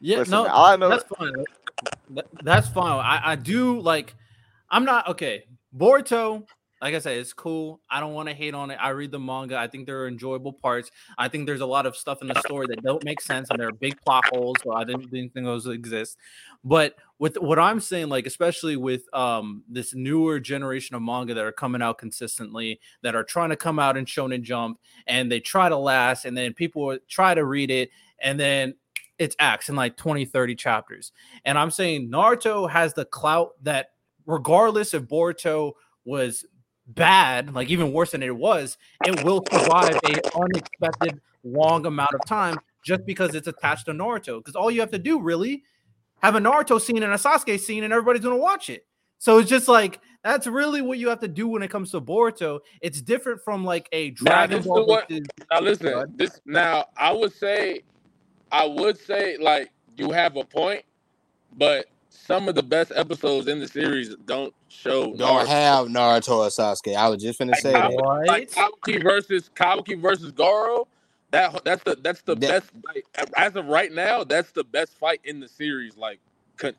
[0.00, 1.32] Yeah, Listen, no, I know that's fine.
[2.42, 3.04] that's fine.
[3.04, 4.14] I, I do like.
[4.70, 5.44] I'm not okay.
[5.76, 6.44] Boruto
[6.80, 7.80] like I said, it's cool.
[7.90, 8.78] I don't want to hate on it.
[8.80, 9.56] I read the manga.
[9.58, 10.90] I think there are enjoyable parts.
[11.16, 13.58] I think there's a lot of stuff in the story that don't make sense, and
[13.58, 14.56] there are big plot holes.
[14.62, 16.18] So I didn't, didn't think those exist.
[16.64, 21.44] But with what I'm saying, like especially with um this newer generation of manga that
[21.44, 25.40] are coming out consistently, that are trying to come out in Shonen Jump, and they
[25.40, 28.74] try to last, and then people try to read it, and then
[29.18, 31.12] it's acts in like 20, 30 chapters.
[31.44, 33.90] And I'm saying Naruto has the clout that
[34.26, 35.72] regardless if Boruto
[36.04, 36.46] was
[36.88, 42.24] bad, like even worse than it was, it will survive a unexpected long amount of
[42.26, 44.38] time just because it's attached to Naruto.
[44.38, 45.62] Because all you have to do really
[46.22, 48.86] have a Naruto scene and a Sasuke scene, and everybody's gonna watch it.
[49.18, 52.00] So it's just like that's really what you have to do when it comes to
[52.00, 52.60] Boruto.
[52.80, 54.86] It's different from like a Dragon now, Ball.
[54.86, 57.82] What, now listen, this now I would say,
[58.50, 60.82] I would say like you have a point,
[61.56, 61.86] but
[62.26, 65.46] some of the best episodes in the series don't show don't Naruto.
[65.46, 66.94] have Naruto or Sasuke.
[66.94, 68.24] I was just gonna say like, that.
[68.26, 70.86] Like Kawaki versus Kawaki versus Goro.
[71.30, 73.04] That that's the that's the that, best like,
[73.36, 74.24] as of right now.
[74.24, 75.96] That's the best fight in the series.
[75.96, 76.20] Like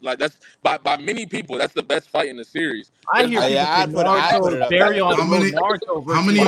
[0.01, 1.57] like that's by by many people.
[1.57, 2.91] That's the best fight in the series.
[3.11, 5.17] I hear oh, yeah, I'd put, Naruto put it up.
[5.17, 5.51] How many?
[5.51, 6.39] Naruto how many?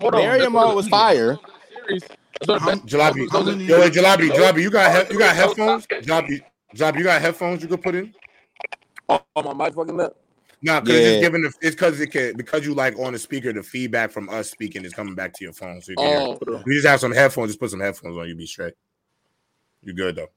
[0.00, 1.38] Hold on, was fire.
[2.44, 5.86] Jalabi, yo, Jalabi, Jalabi, you got he- you got headphones?
[5.86, 6.40] Jalabi,
[6.74, 8.14] Job, you got headphones you could put in?
[9.08, 10.16] Oh, my mic fucking up.
[10.60, 11.06] No, because yeah.
[11.06, 14.10] it's giving the it's because it can because you like on the speaker, the feedback
[14.10, 15.80] from us speaking is coming back to your phone.
[15.80, 18.34] So you, can oh, you just have some headphones, just put some headphones on, you
[18.34, 18.74] be straight.
[19.82, 20.28] You're good though.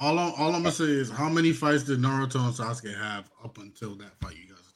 [0.00, 3.30] All I'm, all I'm gonna say is how many fights did Naruto and Sasuke have
[3.44, 4.74] up until that fight you guys are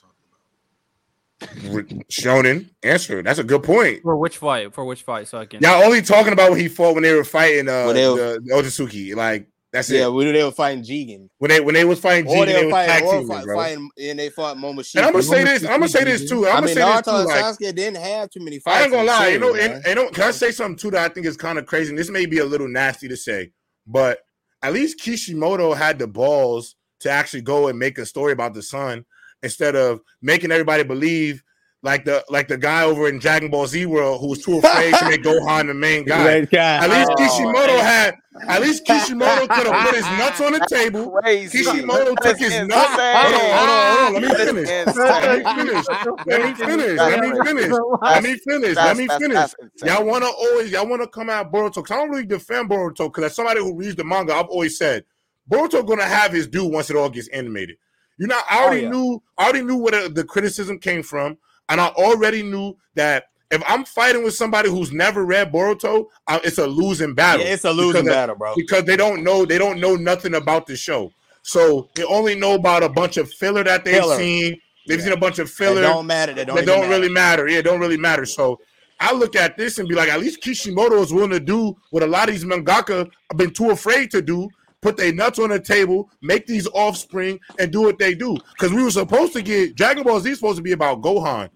[1.58, 2.08] talking about?
[2.08, 3.20] Shonen, answer.
[3.22, 4.02] That's a good point.
[4.02, 4.72] For which fight?
[4.72, 5.26] For which fight?
[5.26, 5.60] So I can.
[5.60, 8.14] Y'all only talking about what he fought when they were fighting uh when they were...
[8.14, 9.16] the, the Otsutsuki.
[9.16, 10.12] Like that's yeah, it.
[10.12, 11.28] when they were fighting Jigen.
[11.38, 14.18] When they when they was fighting Jigen, or they, were fighting, or fight, fighting and
[14.20, 14.98] they fought Momoshiki.
[14.98, 15.64] And I'm gonna say this.
[15.64, 16.46] I'm gonna say this too.
[16.46, 17.42] I'm I mean, gonna say Naruto this too.
[17.42, 18.76] Like, Sasuke didn't have too many fights.
[18.76, 19.28] I ain't gonna lie.
[19.30, 21.58] You know, and, and don't, can I say something too that I think is kind
[21.58, 21.88] of crazy?
[21.88, 23.50] And this may be a little nasty to say,
[23.84, 24.20] but
[24.62, 28.62] at least Kishimoto had the balls to actually go and make a story about the
[28.62, 29.04] son
[29.42, 31.42] instead of making everybody believe
[31.84, 34.94] like the like the guy over in Dragon Ball Z World who was too afraid
[34.94, 36.38] to make Gohan the main guy.
[36.38, 37.84] At least oh, Kishimoto man.
[37.84, 38.14] had
[38.48, 41.10] at least Kishimoto could have put his nuts on the table.
[41.22, 41.58] Crazy.
[41.58, 42.88] Kishimoto took his nuts.
[42.88, 44.22] Hold on, hold on, hold on.
[44.22, 44.96] Let me finish.
[44.96, 45.86] Let me finish.
[46.26, 46.98] Let me finish.
[46.98, 47.72] Let me finish.
[48.00, 48.76] Let me finish.
[48.76, 49.54] Let me finish.
[49.84, 53.24] Y'all wanna always y'all wanna come at Boruto because I don't really defend Boruto because
[53.24, 55.04] as somebody who reads the manga, I've always said
[55.50, 57.76] Boruto gonna have his due once it all gets animated.
[58.16, 58.90] You know, I already oh, yeah.
[58.90, 61.36] knew I already knew where the, the criticism came from.
[61.68, 66.40] And I already knew that if I'm fighting with somebody who's never read Boruto, uh,
[66.42, 67.46] it's a losing battle.
[67.46, 68.54] Yeah, it's a losing battle, bro.
[68.56, 71.12] Because they don't know they don't know nothing about the show.
[71.42, 74.16] So they only know about a bunch of filler that they've filler.
[74.16, 74.60] seen.
[74.86, 75.04] They've yeah.
[75.04, 75.82] seen a bunch of filler.
[75.82, 76.32] They don't matter.
[76.32, 76.90] They don't, they don't matter.
[76.90, 77.48] really matter.
[77.48, 78.24] Yeah, don't really matter.
[78.24, 78.60] So
[79.00, 82.02] I look at this and be like, at least Kishimoto is willing to do what
[82.02, 84.48] a lot of these mangaka have been too afraid to do.
[84.84, 88.36] Put their nuts on the table, make these offspring, and do what they do.
[88.52, 91.48] Because we were supposed to get Dragon Ball Z supposed to be about Gohan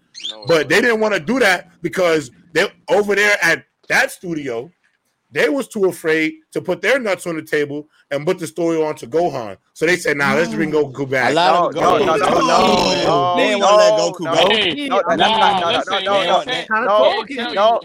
[0.46, 4.70] but they didn't want to do that because they over there at that studio,
[5.30, 8.82] they was too afraid to put their nuts on the table and put the story
[8.82, 9.56] on to Gohan.
[9.74, 13.60] So they said, "Nah, let's bring Goku back." no, no, no, no, no, They didn't
[13.60, 14.86] want to let Goku go.
[14.88, 17.24] No, no, no, no, no, no, no, no, no.
[17.54, 17.80] No,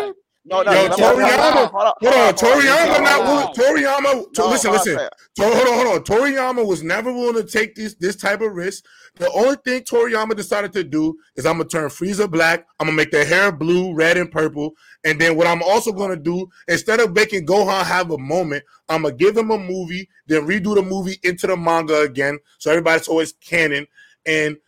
[0.00, 0.16] no,
[0.48, 1.70] Yo, no, Toriyama.
[1.70, 4.50] Hold on, Toriyama not Toriyama.
[4.50, 4.96] listen, listen.
[5.40, 6.04] hold on, hold on.
[6.04, 8.84] Toriyama was never willing to take this this type of risk.
[9.16, 12.64] The only thing Toriyama decided to do is I'm gonna turn Frieza black.
[12.78, 14.74] I'm gonna make their hair blue, red, and purple.
[15.04, 19.02] And then what I'm also gonna do, instead of making Gohan have a moment, I'm
[19.02, 23.08] gonna give him a movie, then redo the movie into the manga again, so everybody's
[23.08, 23.88] always canon.
[24.26, 24.58] And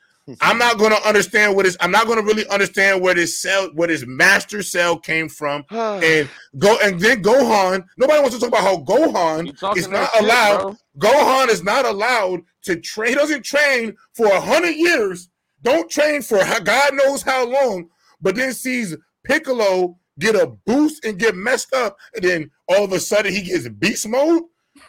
[0.41, 1.77] I'm not going to understand what is.
[1.81, 5.65] I'm not going to really understand where this cell, where this master cell came from,
[5.71, 7.85] and go and then Gohan.
[7.97, 10.71] Nobody wants to talk about how Gohan is not allowed.
[10.73, 13.11] Shit, Gohan is not allowed to train.
[13.11, 15.29] He doesn't train for a hundred years.
[15.63, 17.89] Don't train for God knows how long,
[18.21, 22.93] but then sees Piccolo get a boost and get messed up, and then all of
[22.93, 24.43] a sudden he gets beast mode.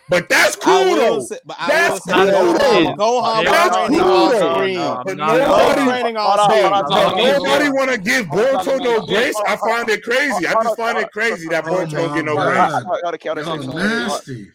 [0.10, 1.20] But that's cool though.
[1.22, 2.26] Say, that's cool.
[2.26, 5.04] Go Gohan that's cool though.
[5.06, 5.86] But nobody,
[7.38, 9.40] nobody want to give Boruto no grace.
[9.46, 10.48] I find it crazy.
[10.48, 12.74] I just find it crazy that Boruto don't get no grace.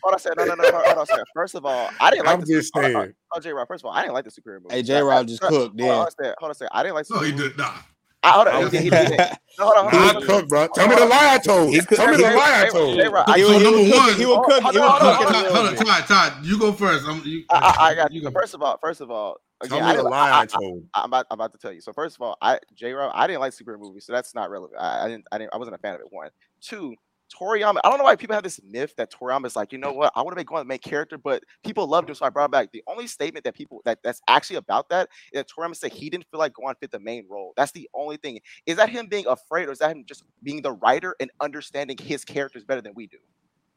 [0.02, 0.64] Hold on, say no, no, no.
[0.70, 2.34] Hold on, First of all, I didn't like.
[2.34, 3.14] I'm just saying.
[3.32, 3.52] Oh, J.
[3.52, 3.68] Rob.
[3.68, 4.74] First of all, I didn't like the superhero movie.
[4.74, 5.02] Hey, J.
[5.02, 5.80] Rob just cooked.
[5.80, 7.06] Hold on, hold on, I didn't like.
[7.10, 7.76] No, he did not.
[8.24, 8.70] I, hold on.
[8.70, 10.22] He, he, he, hold on, hold on.
[10.22, 10.68] He cook, bro.
[10.74, 11.74] Tell me the lie I told.
[11.74, 12.94] He Tell me the lie I told.
[13.36, 14.14] He was number one.
[14.14, 14.72] He will oh, cook.
[14.72, 15.16] He will cook.
[15.52, 16.06] Hold on, Todd.
[16.06, 17.04] Todd, you go first.
[17.06, 18.28] I'm, you, I, I got you.
[18.30, 20.84] First of all, first of all, Tell me the lie I, told.
[20.94, 21.80] I, am about, I'm about to tell you.
[21.80, 22.92] So first of all, I J.
[22.92, 24.80] Rob, I didn't like superhero movies, so that's not relevant.
[24.80, 25.26] I, I didn't.
[25.32, 25.54] I didn't.
[25.54, 26.06] I wasn't a fan of it.
[26.10, 26.94] One, two.
[27.32, 29.92] Toriyama, I don't know why people have this myth that Toriyama is like, you know
[29.92, 32.46] what, I want to make one main character, but people loved him, so I brought
[32.46, 32.72] him back.
[32.72, 36.10] The only statement that people that that's actually about that is that Toriyama said he
[36.10, 37.52] didn't feel like Gohan fit the main role.
[37.56, 38.40] That's the only thing.
[38.66, 41.96] Is that him being afraid, or is that him just being the writer and understanding
[41.98, 43.18] his characters better than we do?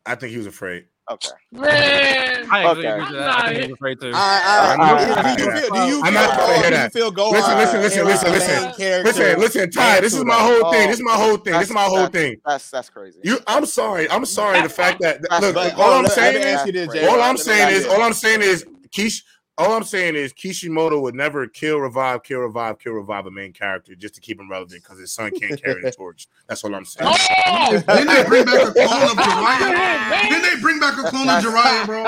[0.08, 0.86] I think he was afraid.
[1.10, 1.30] Okay.
[1.54, 2.86] Man, I okay.
[2.86, 3.30] agree with that.
[3.30, 4.12] I think he was afraid too.
[4.12, 5.74] do you feel?
[5.74, 6.92] Do you I'm not trying to hear that.
[6.92, 10.02] Feel Gohan listen, listen, listen, listen, listen, listen, listen, Ty.
[10.02, 10.88] This is my whole thing.
[10.90, 11.54] This is my whole thing.
[11.54, 12.42] This is my whole thing.
[12.46, 13.20] That's that's crazy.
[13.24, 14.10] You, I'm sorry.
[14.10, 14.62] I'm sorry.
[14.62, 16.42] The fact that look, all I'm saying
[16.76, 19.24] is, all I'm saying is, all I'm saying is, Keish
[19.58, 23.54] all I'm saying is Kishimoto would never kill, revive, kill, revive, kill, revive a main
[23.54, 26.28] character just to keep him relevant because his son can't carry the torch.
[26.48, 27.12] That's all I'm saying.
[27.12, 27.72] Oh!
[27.72, 30.30] Didn't they bring back a clone of Jiraiya?
[30.30, 32.04] Didn't they bring back a clone of Jiraiya, bro?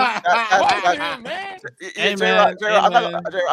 [1.96, 2.56] Hey, man.
[2.62, 2.92] I'm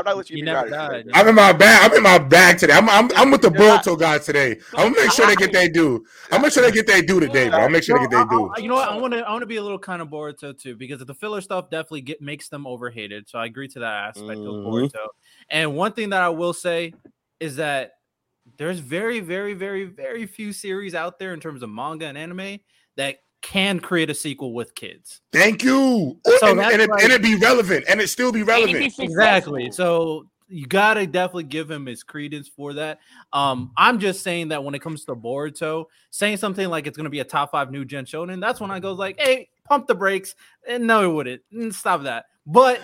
[0.05, 0.51] not letting you be.
[0.51, 1.91] I'm in my bag.
[1.91, 2.75] I'm in my bag today.
[2.75, 4.59] I'm I'm, I'm with the Boruto guys today.
[4.75, 6.05] I'm gonna make sure they get their due.
[6.25, 7.61] I'm gonna make sure they get their due today, bro.
[7.61, 8.53] I'll make sure they get their due.
[8.59, 8.91] You know what?
[8.91, 11.15] I want to I want to be a little kind of Boruto too because the
[11.15, 13.29] filler stuff definitely get makes them overhated.
[13.29, 14.66] So I agree to that that aspect mm-hmm.
[14.66, 15.07] of Boruto.
[15.51, 16.92] And one thing that I will say
[17.40, 17.92] is that
[18.59, 22.59] there's very, very, very, very few series out there in terms of manga and anime
[22.96, 25.20] that can create a sequel with kids.
[25.33, 26.18] Thank you.
[26.38, 28.99] So and, and, it, like, and it be relevant and it still be relevant.
[28.99, 29.70] Exactly.
[29.70, 33.01] So you gotta definitely give him his credence for that.
[33.33, 37.11] Um, I'm just saying that when it comes to Boruto, saying something like it's gonna
[37.11, 39.94] be a top five new gen shonen, that's when I go like, hey, pump the
[39.94, 40.35] brakes.
[40.68, 41.42] And no, it wouldn't.
[41.53, 42.27] Mm, stop that.
[42.46, 42.81] But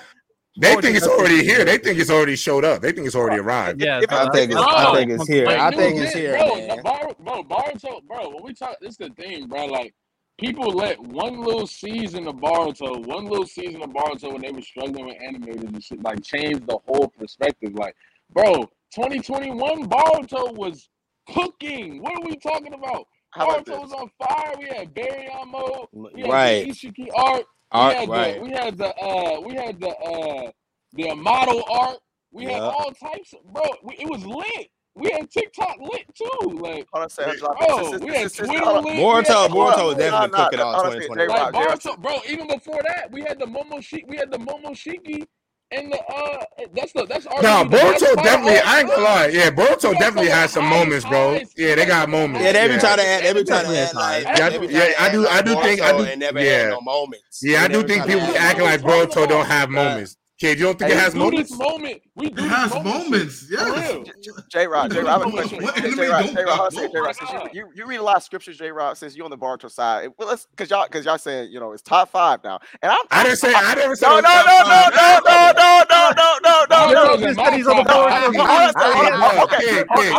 [0.57, 1.65] they think it's already here.
[1.65, 2.83] They think it's already showed up.
[2.83, 3.83] They think it's already arrived.
[3.83, 4.61] Yeah, I think it's.
[4.61, 5.47] I think it's here.
[5.49, 6.37] I think it's here.
[6.37, 8.29] Bro, bro, Boruto, bro.
[8.29, 9.65] When we talk, this is the thing, bro.
[9.67, 9.95] Like
[10.39, 14.61] people let one little season of Boruto, one little season of Boruto when they were
[14.61, 17.75] struggling with animators and shit, like change the whole perspective.
[17.75, 17.97] Like,
[18.31, 20.89] bro, 2021 Boruto was
[21.33, 22.03] cooking.
[22.03, 23.07] What are we talking about?
[23.37, 24.53] Boruto was on fire.
[24.59, 26.13] We had Baryon mode.
[26.15, 26.67] We had right.
[26.67, 27.45] Isshiki art.
[27.73, 28.35] Art, we had right.
[28.35, 30.51] the we had the uh we had the uh
[30.93, 31.99] the model art.
[32.31, 32.53] We yep.
[32.53, 33.63] had all types of bro.
[33.83, 34.69] We, it was lit.
[34.95, 36.59] We had TikTok lit too.
[36.61, 38.99] Like, hold on, say, bro, we had Twitter lit.
[38.99, 41.27] Boruto, Boruto was definitely cooking on 2020.
[41.29, 42.19] Like Boruto, bro.
[42.29, 44.07] Even before that, we had the Momoshiki.
[44.07, 45.27] We had the Momoshiki
[45.73, 47.43] and the uh, that's the that's our.
[47.43, 48.61] No, Boruto definitely.
[48.61, 49.27] I ain't gonna lie.
[49.27, 51.41] Yeah, Boruto definitely has some moments, bro.
[51.57, 52.45] Yeah, they got moments.
[52.45, 53.25] Yeah, they be trying to add.
[53.25, 54.25] They be trying to add like.
[54.71, 55.27] Yeah, I do.
[55.27, 55.81] I do think.
[55.81, 56.41] I do.
[56.41, 57.41] Yeah, moments.
[57.43, 60.17] Yeah, I do think people acting like Boruto don't have moments.
[60.43, 61.57] Kid, you don't think hey, it has moments?
[61.57, 62.03] moment.
[62.17, 63.47] We do it has moments.
[63.49, 64.09] Yes.
[64.51, 65.61] J Rod, J Rod, I have a question.
[65.61, 68.99] J Rod, J Rod, J Rod, you, you read a lot of scriptures, J Rod,
[68.99, 70.11] since you on the Boruto side.
[70.19, 72.99] Well, let's because y'all because y'all saying you know it's top five now, and I'm.
[73.13, 73.55] I didn't say.
[73.55, 74.05] I didn't say.
[74.05, 77.29] No, no, no, no, no, no, no, no, no, no, no, no.
[77.29, 79.45] He said he's on the Boruto.
[79.45, 80.13] Okay, okay,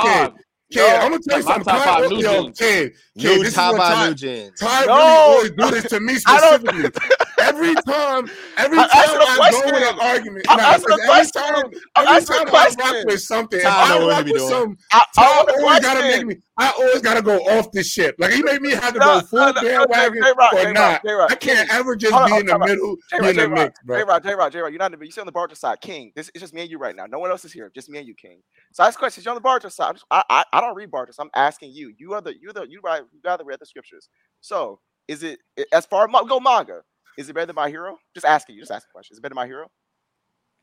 [0.00, 0.34] okay.
[0.70, 1.64] Kid, I'm gonna tell you something.
[1.64, 4.14] Ty, yo, kid, kid, this is what Ty,
[4.58, 6.90] Ty really always do this to me specifically.
[7.40, 10.96] every time, every time I, go with an argument, nah, every
[11.32, 14.78] time, every time I rock with something, if I rock with something,
[15.14, 15.24] Ty
[15.60, 16.36] always gotta make me.
[16.58, 18.16] I always gotta go off the ship.
[18.18, 21.02] Like he made me have to go full bandwagon or not.
[21.30, 23.98] I can't ever just be in the middle, be in the mix, bro.
[23.98, 25.04] J Rod, J Rod, J Rod, you're not in the.
[25.06, 26.12] You sit on the Barter side, King.
[26.16, 27.06] This is just me and you right now.
[27.06, 27.70] No one else is here.
[27.74, 28.40] Just me and you, King.
[28.72, 29.24] So I ask questions.
[29.24, 29.96] You're on the Barter side.
[30.10, 31.12] I, I, I don't read Barter.
[31.12, 31.94] So I'm asking you.
[31.96, 34.08] You are the you're the you write you rather read the scriptures.
[34.40, 35.40] So is it
[35.72, 36.82] as far go manga?
[37.16, 37.98] Is it better than my hero?
[38.14, 38.62] Just asking you.
[38.62, 39.16] Just asking questions.
[39.16, 39.70] Is it better than my hero?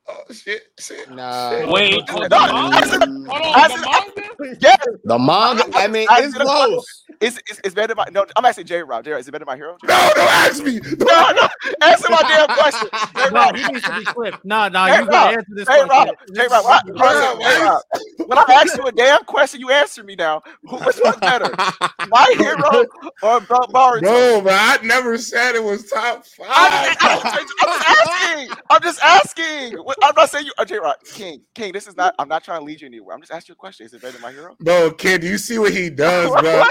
[0.07, 0.61] Oh shit!
[0.79, 1.49] shit nah.
[1.49, 1.67] Shit.
[1.67, 2.07] Wait.
[2.07, 2.71] No, hold on.
[2.71, 4.57] The manga?
[4.61, 4.75] Yeah.
[5.03, 5.63] The manga.
[5.73, 7.03] I mean, it's close.
[7.21, 8.05] It's, it's, it's better my.
[8.11, 8.83] No, I'm asking J.
[8.83, 9.03] Rob.
[9.03, 9.11] J.
[9.11, 9.77] Rob, is it better my hero?
[9.83, 10.79] No, don't ask me.
[11.05, 11.47] No, no.
[11.81, 12.89] Answer my damn question.
[13.31, 14.43] no, he needs to be clipped.
[14.43, 15.83] No, no, you gotta answer this J.
[15.83, 16.09] Rob.
[16.33, 16.47] J.
[16.47, 16.65] Rob.
[16.65, 17.81] Rob.
[18.25, 20.41] When I ask you a damn question, you answer me now.
[20.63, 21.53] Which one's better,
[22.09, 22.85] my hero
[23.21, 24.01] or Boruto?
[24.01, 26.47] No, but I never said it was top five.
[26.49, 28.57] I'm, I'm, I'm just asking.
[28.69, 29.77] I'm just asking.
[30.01, 30.79] I'm not saying you, uh, J.
[30.79, 31.71] Rock, King, King.
[31.71, 32.15] This is not.
[32.17, 33.15] I'm not trying to lead you anywhere.
[33.15, 33.85] I'm just asking you a question.
[33.85, 34.55] Is it better my hero?
[34.59, 36.63] Bro, kid, you see what he does, bro?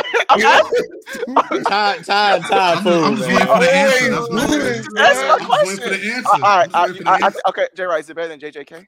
[0.44, 3.04] Todd, Todd, Todd, fool.
[3.04, 4.90] I'm just waiting for the answer.
[4.94, 6.24] That's my, question.
[6.26, 7.84] All right, I, I, I, okay, J.
[7.84, 8.86] Right, is it better than JJK?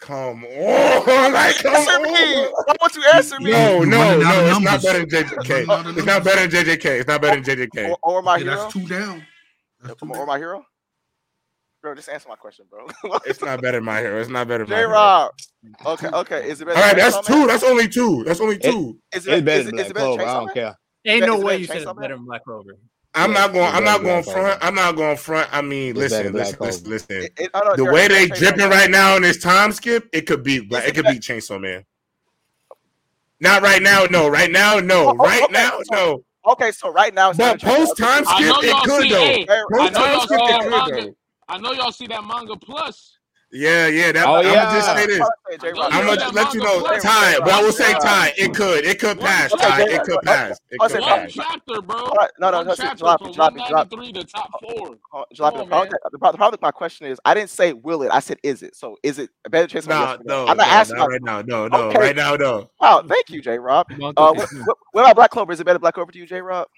[0.00, 2.02] Come on, like, come answer on.
[2.02, 2.10] me.
[2.10, 3.50] I want you to answer me?
[3.50, 4.46] No, no, no.
[4.46, 5.96] It's not better than JJK.
[5.98, 7.00] It's not better than JJK.
[7.00, 7.96] It's not better than JJK.
[8.02, 8.56] Or, my hero.
[8.56, 9.26] That's two down.
[10.00, 10.64] Or my hero.
[11.82, 12.86] Bro, just answer my question, bro.
[13.24, 14.20] it's not better my hero.
[14.20, 15.32] It's not better than J Rob.
[15.86, 16.50] Okay, okay.
[16.50, 16.78] Is it better?
[16.78, 17.46] All right, that's two.
[17.46, 18.22] That's only two.
[18.24, 18.98] That's only two.
[19.12, 20.76] It, is it, it's better is, than is it better I don't care.
[21.06, 22.76] Ain't no way you said it's better than Black Clover.
[23.14, 23.74] I'm not going.
[23.74, 24.58] I'm not going front.
[24.62, 25.48] I'm not going front.
[25.52, 29.38] I mean, listen, listen, listen, listen, oh, the way they dripping right now in this
[29.38, 31.84] time skip, it could be like it could be Chainsaw Man.
[33.40, 34.28] Not right now, no.
[34.28, 35.08] Right now, no.
[35.08, 36.22] Oh, oh, right now, no.
[36.46, 39.66] Okay, so right now, but post time skip, it could though.
[39.72, 41.14] Post time skip, it could though.
[41.50, 43.16] I know y'all see that manga plus.
[43.52, 44.12] Yeah, yeah.
[44.12, 44.64] That, oh, I'm yeah.
[44.64, 45.28] gonna just say this.
[45.90, 47.40] I'm gonna let you know, Ty.
[47.40, 48.32] But I will say, tie.
[48.38, 49.82] it could, it could pass, Ty.
[49.88, 50.60] It could pass.
[50.70, 51.32] It could one pass.
[51.32, 51.96] chapter, bro.
[51.96, 52.30] All right.
[52.38, 54.14] No, no, chapter Drop it, drop it, drop it.
[54.14, 54.96] to top four.
[55.12, 55.68] Oh, drop it.
[55.68, 58.10] The, the problem with my question is, I didn't say will it.
[58.12, 58.76] I said is it.
[58.76, 59.88] So is it a better chance?
[59.88, 60.46] No, no.
[60.46, 61.42] I'm not asking right now.
[61.42, 61.90] No, no.
[61.90, 62.70] Right now, no.
[62.80, 63.02] Wow.
[63.08, 63.58] Thank you, J.
[63.58, 63.88] Rob.
[64.16, 64.46] Uh,
[64.92, 65.52] what about Black Clover?
[65.52, 66.40] Is it better Black Clover to you, J.
[66.40, 66.68] Rob?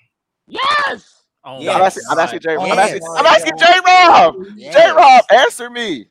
[0.49, 1.22] Yes.
[1.45, 2.55] Oh, I'm asking, J.
[2.55, 2.71] Rob.
[2.71, 2.79] I'm
[3.27, 3.67] asking, J.
[3.85, 4.37] Rob.
[4.57, 4.93] J.
[4.93, 6.07] Rob, answer me.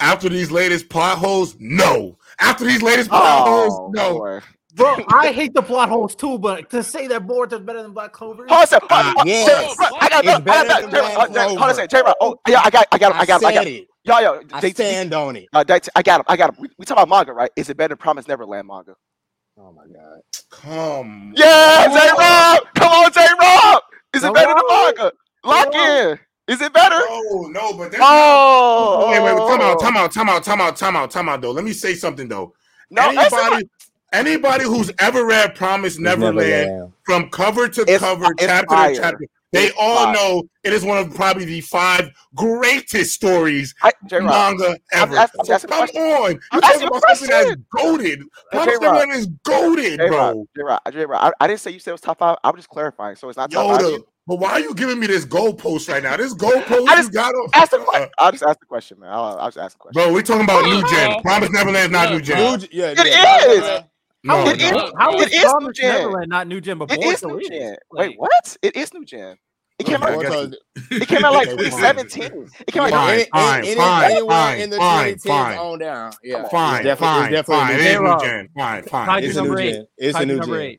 [0.00, 2.18] After these latest plot holes, no.
[2.40, 4.40] After these latest plot oh, holes, no.
[4.74, 7.92] Bro, I hate the plot holes too, but to say that Boruto is better than
[7.92, 8.46] Black Clover.
[8.48, 8.88] Hold on a second.
[8.90, 9.76] Uh, uh, yes.
[9.76, 11.34] Got I got it.
[11.34, 12.02] Hold on a second, J.
[12.02, 12.16] Rob.
[12.20, 13.44] Oh, yeah, I got, I got, I got, I got.
[13.44, 13.86] I got it.
[14.04, 15.46] Yo, yo, I they, stand on it.
[15.52, 16.24] Uh, they, I got him.
[16.26, 16.56] I got him.
[16.58, 17.50] We, we talk about manga, right?
[17.54, 18.96] Is it better than Promise Neverland manga?
[19.58, 20.20] Oh my god!
[20.50, 21.34] Come.
[21.36, 22.74] Yeah, J Rob.
[22.74, 23.82] Come on, J Rob.
[24.14, 24.32] Is it no.
[24.32, 25.12] better than vodka?
[25.44, 26.10] Lock no.
[26.10, 26.18] in.
[26.48, 26.96] Is it better?
[26.98, 30.60] Oh no, but there's oh, wait, wait, wait, time out, time out, time out, time
[30.60, 31.40] out, time out, time out.
[31.40, 32.52] Though, let me say something though.
[32.90, 33.68] No, anybody,
[34.12, 36.92] anybody who's ever read Promise Neverland, Neverland.
[37.04, 38.94] from cover to it's, cover, it's chapter fire.
[38.94, 40.14] to chapter, they it's all five.
[40.14, 45.14] know it is one of probably the five greatest stories I, manga ever.
[45.14, 48.22] I'm, I, so come on, you talking about something that's goaded.
[48.50, 50.46] Pop Seven is goaded, bro.
[50.56, 52.38] J-Rod, J-Rod, I, didn't say you said it was top five.
[52.42, 54.00] I'm just clarifying, so it's not top five.
[54.26, 56.16] But why are you giving me this goalpost right now?
[56.16, 57.34] This goalpost I just got.
[57.52, 58.08] Ask the question.
[58.18, 59.10] Uh, I'll just ask the question, man.
[59.10, 60.02] I'll, I'll just ask the question.
[60.02, 61.20] Bro, we're talking about new gen.
[61.22, 62.38] Promise Neverland is not new gen.
[62.38, 63.78] New, yeah, it yeah.
[63.78, 63.82] is.
[64.26, 64.86] How, no, it no.
[64.86, 65.94] Is, how it is, Promise New Gen.
[65.94, 66.96] Neverland not New Gen before?
[66.96, 67.76] It is New Gen.
[67.92, 68.56] Wait, what?
[68.62, 69.36] It is New Gen.
[69.78, 70.54] It oh came, out,
[70.90, 72.48] it, came out like 2017.
[72.60, 76.12] It came out like fine, any, fine, any, fine, in the fine, fine, on down.
[76.22, 77.74] Yeah, fine, it's fine, it's fine.
[77.74, 78.48] It is new gen.
[78.54, 79.24] Fine, fine.
[79.24, 79.86] It's a new gen.
[79.96, 80.76] It's a new gen.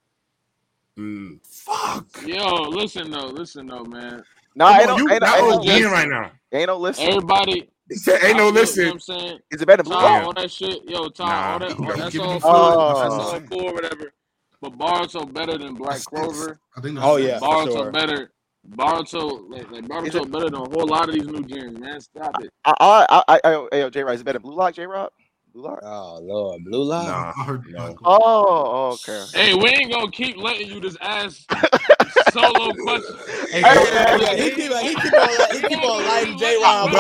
[0.98, 2.06] Mm, fuck.
[2.26, 4.24] Yo, listen though, listen though, man.
[4.56, 5.02] No, I don't.
[5.02, 6.32] On, you, I right now.
[6.54, 7.06] Ain't no listen.
[7.06, 9.84] Everybody, he said, "Ain't no listen." You know I'm saying is it better?
[9.84, 10.26] Nah, yeah.
[10.26, 13.02] all that shit, yo, Tom, nah, all that, all, that's all cool, oh.
[13.02, 14.14] that's all cool, whatever.
[14.62, 16.60] But Boruto better than Black Clover.
[16.76, 16.98] I think.
[17.00, 17.92] Oh yeah, Boruto sure.
[17.92, 18.32] better.
[18.68, 22.02] Boruto, like, like Boruto, better than a whole lot of these new gyms, man.
[22.02, 22.50] Stop it.
[22.66, 24.04] I, I, I, I, I yo, J.
[24.04, 24.88] Rod, is it better Blue Lock, J.
[24.88, 25.12] Rod?
[25.54, 25.82] Blue Lock?
[25.84, 27.36] Oh Lord, Blue Lock.
[27.38, 27.96] Nah, no.
[28.06, 29.24] Oh, okay.
[29.34, 31.46] Hey, we ain't gonna keep letting you just ask
[32.32, 33.16] solo question.
[33.52, 36.92] Yeah, yeah, he keep he keep on he keep on lighting Jay Wild,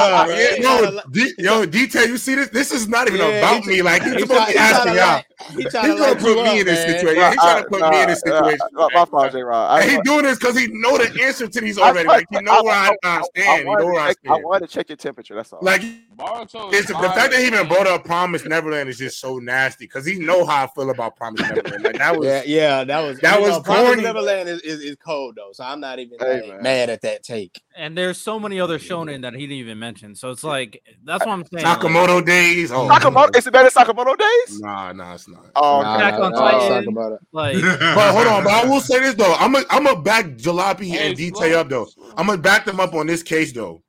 [1.38, 2.08] yo, detail.
[2.08, 2.50] You see this?
[2.50, 3.82] This is not even yeah, about me.
[3.82, 5.24] Like he's supposed to be asking y'all.
[5.56, 7.32] He's trying to put me in this situation.
[7.32, 8.60] He's trying to put me in this situation.
[8.94, 9.84] My fault, J Wild.
[9.84, 12.08] He doing this because he know the answer to these already.
[12.08, 13.68] Like he know where I stand.
[13.68, 14.44] He know where I stand.
[14.54, 15.36] I to check your temperature.
[15.36, 15.60] That's all.
[15.62, 19.86] Like it's the fact that he even brought up Promise Neverland is just so nasty
[19.86, 21.84] because he know how I feel about Promise Neverland.
[21.84, 23.64] Like that was yeah, yeah, that was that was corny.
[23.64, 27.62] Promise Neverland is is hold though, so I'm not even hey, mad at that take.
[27.76, 31.26] And there's so many other shonen that he didn't even mention, so it's like that's
[31.26, 31.66] what I'm saying.
[31.66, 32.72] Sakamoto like, days.
[32.72, 34.60] Oh, Sakamoto is it better Sakamoto days?
[34.60, 35.46] Nah, nah, it's not.
[35.56, 36.94] Oh, nah, back nah, on Titan.
[36.94, 39.34] Nah, like, but hold on, but I will say this though.
[39.36, 41.88] I'm a I'm a back Jalopy hey, and detail up though.
[42.18, 43.84] I'm gonna back them up on this case though.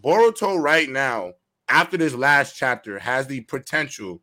[0.00, 1.32] Boruto right now,
[1.68, 4.20] after this last chapter, has the potential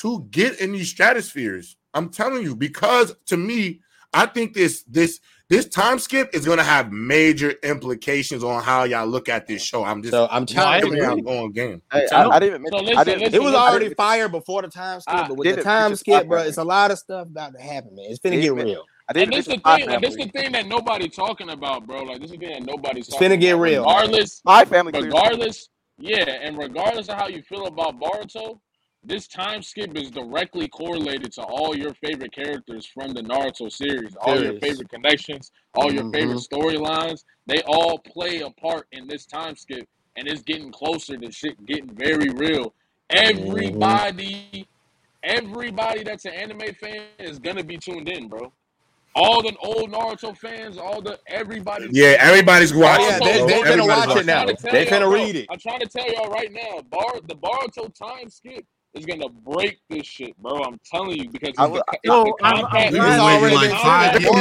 [0.00, 1.76] to get in these stratospheres.
[1.94, 3.80] I'm telling you, because to me,
[4.12, 8.84] I think this this this time skip is going to have major implications on how
[8.84, 9.84] y'all look at this show.
[9.84, 11.82] I'm just so I'm telling you, I'm going game.
[11.92, 12.66] Hey, I, I, didn't.
[12.68, 15.28] So listen, I didn't listen, it was listen, already fire before the time skip, I,
[15.28, 17.94] but with the time it, skip, bro, it's a lot of stuff about to happen,
[17.94, 18.06] man.
[18.08, 18.84] It's finna get real.
[19.14, 20.00] and this the thing.
[20.00, 22.02] This the thing that nobody talking about, bro.
[22.02, 23.08] Like this is the thing that nobody's.
[23.08, 23.82] It's finna get real.
[23.82, 25.00] Regardless, my family.
[25.00, 25.68] Regardless,
[25.98, 28.58] yeah, and regardless of how you feel about Boruto,
[29.06, 34.16] this time skip is directly correlated to all your favorite characters from the Naruto series,
[34.20, 36.12] all your favorite connections, all your mm-hmm.
[36.12, 37.24] favorite storylines.
[37.46, 41.64] They all play a part in this time skip, and it's getting closer to shit
[41.66, 42.74] getting very real.
[43.12, 43.48] Mm-hmm.
[43.48, 44.68] Everybody,
[45.22, 48.52] everybody that's an anime fan is gonna be tuned in, bro.
[49.14, 51.86] All the old Naruto fans, all the everybody.
[51.90, 53.06] Yeah, everybody's watching.
[53.06, 54.46] Yeah, they, they, are gonna watch it now.
[54.46, 55.46] They're gonna read it.
[55.48, 58.66] I'm trying to tell y'all right now, bar the Boruto time skip
[58.96, 60.62] is gonna break this shit, bro.
[60.62, 64.20] I'm telling you because it's the, it's no, the I'm, I'm, I'm already like five
[64.20, 64.34] years.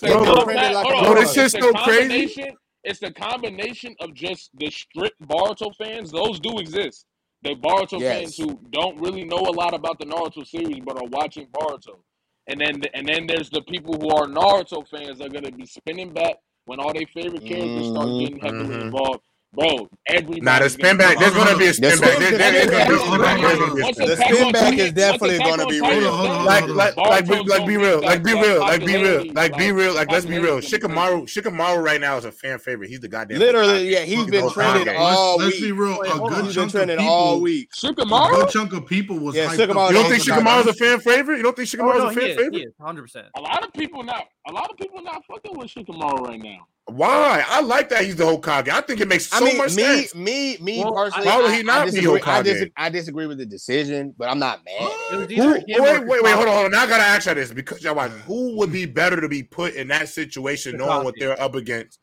[0.00, 2.52] Bro, this shit's so crazy.
[2.84, 6.10] It's the combination of just the strict Boruto fans.
[6.10, 7.06] Those do exist.
[7.42, 8.18] The Boruto yes.
[8.18, 12.00] fans who don't really know a lot about the Naruto series but are watching Boruto.
[12.48, 15.66] And then and then there's the people who are Naruto fans that are gonna be
[15.66, 18.18] spinning back when all their favorite characters start mm-hmm.
[18.18, 18.82] getting heavily mm-hmm.
[18.82, 19.20] involved.
[19.54, 20.40] Bro, everybody.
[20.40, 21.18] Nah, the spin back.
[21.18, 22.18] There's gonna be a spin back.
[22.18, 26.10] The spin back is definitely gonna be real.
[26.10, 28.00] Like, like, like, like, be real.
[28.00, 28.60] Like, be real.
[28.60, 29.30] Like, be real.
[29.34, 29.94] Like, be real.
[29.94, 30.60] Like, let's be real.
[30.60, 32.88] Shikamaru, Shikamaru right now is a fan favorite.
[32.88, 33.40] He's the goddamn.
[33.40, 35.44] Literally, yeah, he's been trending all week.
[35.44, 36.00] Let's be real.
[36.00, 37.06] A good chunk of people.
[37.06, 37.70] all week.
[37.72, 38.32] Shikamaru.
[38.32, 39.34] A good chunk of people was.
[39.34, 39.88] Yeah, Shikamaru.
[39.88, 41.36] You don't think Shikamaru's a fan favorite?
[41.36, 42.74] You don't think oh, Shikamaru's a fan favorite?
[42.80, 43.26] Hundred percent.
[43.36, 44.28] A lot of people not.
[44.48, 46.66] A lot of people are not fucking with Shikamaru right now.
[46.86, 47.44] Why?
[47.46, 48.68] I like that he's the Hokage.
[48.68, 50.14] I think it makes so I mean, much me, sense.
[50.16, 51.26] Me, me well, personally.
[51.26, 52.26] Why would he not I, I be Hokage?
[52.26, 54.90] I disagree, I disagree, with the decision, but I'm not mad.
[55.10, 56.70] Who, wait, wait, wait, hold on, hold on.
[56.72, 59.44] Now I gotta ask you this because y'all like, who would be better to be
[59.44, 62.00] put in that situation, knowing what they're up against?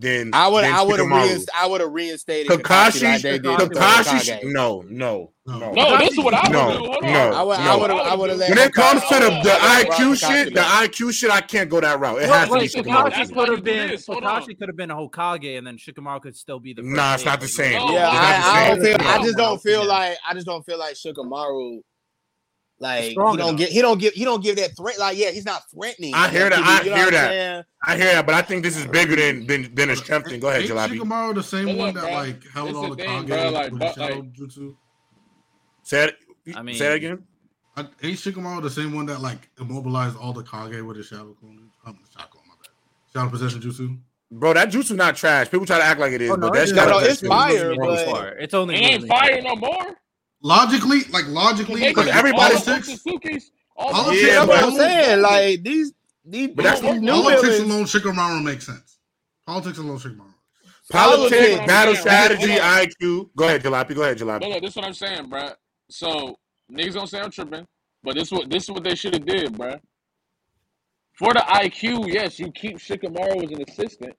[0.00, 3.02] Then I would, I would have, reinst- I would have reinstated Kakashi.
[3.02, 5.98] Kakashi, like Kakashi no, no, no, no.
[5.98, 6.78] This is what I would no, do.
[6.78, 7.70] Hold no, I would, no.
[7.70, 8.38] I would, I would have.
[8.38, 12.00] When it comes to the, the IQ shit, the IQ shit, I can't go that
[12.00, 12.22] route.
[12.22, 13.34] It has to be Kakashi.
[13.34, 16.72] Could have been Kakashi could have been a Hokage, and then Shikamaru could still be
[16.72, 16.80] the.
[16.80, 17.72] Nah, it's not the same.
[17.90, 18.96] Yeah, I, don't feel.
[19.00, 20.16] I just don't feel like.
[20.26, 21.82] I just don't feel like Shikamaru
[22.80, 23.56] like he don't enough.
[23.58, 24.98] get he don't give he don't give that threat.
[24.98, 26.14] Like yeah, he's not threatening.
[26.14, 26.58] I hear that.
[26.58, 27.66] I hear that.
[27.86, 28.24] I hear that.
[28.24, 30.40] But I think this is bigger than than than a strength thing.
[30.40, 30.98] Go ahead, Jalabi.
[30.98, 34.22] Shikamaru the same one that like held all the thing, Kage like, with the shadow
[34.22, 34.76] jutsu.
[35.82, 36.16] Say it.
[36.56, 37.22] I mean, say it again.
[37.76, 41.36] I, ain't Shikamaru the same one that like immobilized all the Kage with his shadow
[41.38, 41.70] clone?
[41.84, 42.70] Um, shadow clone, my bad.
[43.12, 43.98] Shadow possession jutsu.
[44.32, 45.50] Bro, that jutsu not trash.
[45.50, 47.74] People try to act like it is, oh, no, but that's no, it's fire.
[47.76, 49.98] But it's only it ain't fire no more.
[50.42, 53.04] Logically, like logically, because everybody's six.
[53.76, 55.92] All yeah, but I'm saying like these
[56.24, 57.84] these but that's these new politics alone.
[57.84, 58.98] Shikamaru makes sense.
[59.46, 60.34] Politics alone, Shikamaru.
[60.90, 63.30] Politics, battle strategy, IQ.
[63.36, 63.94] Go ahead, Jalopy.
[63.94, 64.48] Go ahead, Jalopy.
[64.48, 65.50] Look, this is what I'm saying, bro.
[65.88, 66.38] So
[66.72, 67.66] niggas don't say I'm tripping,
[68.02, 69.78] but this what this is what they should have did, bro.
[71.14, 74.14] For the IQ, yes, you keep Shikamaru as an assistant,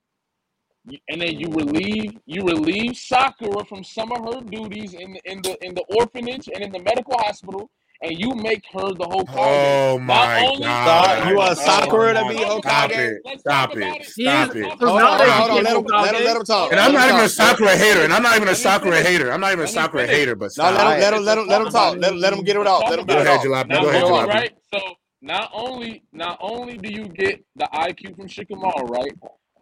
[0.86, 5.42] and then you relieve you relieve Sakura from some of her duties in the in
[5.42, 7.70] the in the orphanage and in the medical hospital,
[8.02, 9.36] and you make her the Hokage.
[9.38, 11.30] Oh my only, god!
[11.30, 12.62] You want oh Sakura to be Hokage?
[12.62, 13.40] Stop it!
[13.40, 14.06] Stop it!
[14.06, 14.66] Stop it!
[14.66, 15.64] Hold on, hold on.
[15.64, 16.72] Let him, let him, let him talk.
[16.72, 18.02] And I'm not even a Sakura hater.
[18.02, 19.32] And I'm not even a Sakura hater.
[19.32, 20.36] I'm not even a Sakura hater.
[20.36, 21.98] But no, let him, let him, let him, let him talk.
[21.98, 22.90] Let, let him get it out.
[22.90, 23.44] Let him get it out.
[23.44, 23.82] Go ahead, Jalopy.
[23.82, 24.28] Go ahead, Jalopy.
[24.28, 24.52] Right.
[24.74, 24.80] So
[25.22, 29.12] not only not only do you get the IQ from Shikamaru, right,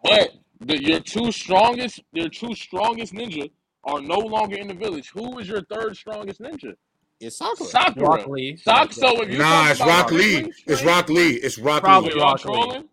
[0.02, 0.30] but
[0.60, 3.50] the, your two strongest, your two strongest ninja
[3.84, 5.10] are no longer in the village.
[5.10, 6.74] Who is your third strongest ninja?
[7.18, 7.68] It's Sakura.
[7.68, 8.08] Sakura.
[8.08, 8.56] Rock Lee.
[8.56, 10.50] Sak- so if you nah, it's Rock Lee.
[10.66, 11.32] It's Rock Lee.
[11.32, 12.20] It's Rock probably Lee.
[12.20, 12.84] Rock Lee.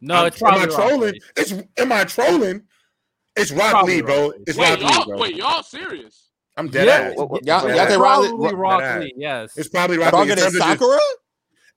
[0.00, 1.14] No, it's probably am I trolling?
[1.36, 2.62] It's am I trolling?
[3.36, 4.32] It's Rock Lee, bro.
[4.46, 5.18] It's wait, Rock Lee, bro.
[5.18, 6.30] Wait, y'all serious?
[6.56, 7.10] I'm dead yeah.
[7.10, 7.14] ass.
[7.16, 9.14] Y'all, y'all think Rock, Rock Lee?
[9.16, 9.56] Yes.
[9.56, 10.30] It's probably Rock Lee.
[10.30, 10.98] In terms, Sakura?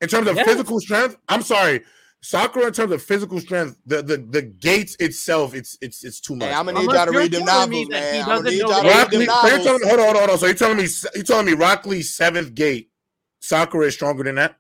[0.01, 0.45] in terms of yes.
[0.45, 1.83] physical strength, I'm sorry.
[2.21, 6.35] Sakura in terms of physical strength, the the, the gates itself, it's it's it's too
[6.35, 6.49] much.
[6.49, 8.21] Hey, I'm gonna need y'all to read them novels, man.
[8.23, 9.83] I'm gonna need y'all to read them novels.
[9.83, 10.37] Hold on, hold on.
[10.37, 12.89] So you're telling me you telling me Rock Lee's seventh gate,
[13.39, 14.57] Sakura is stronger than that?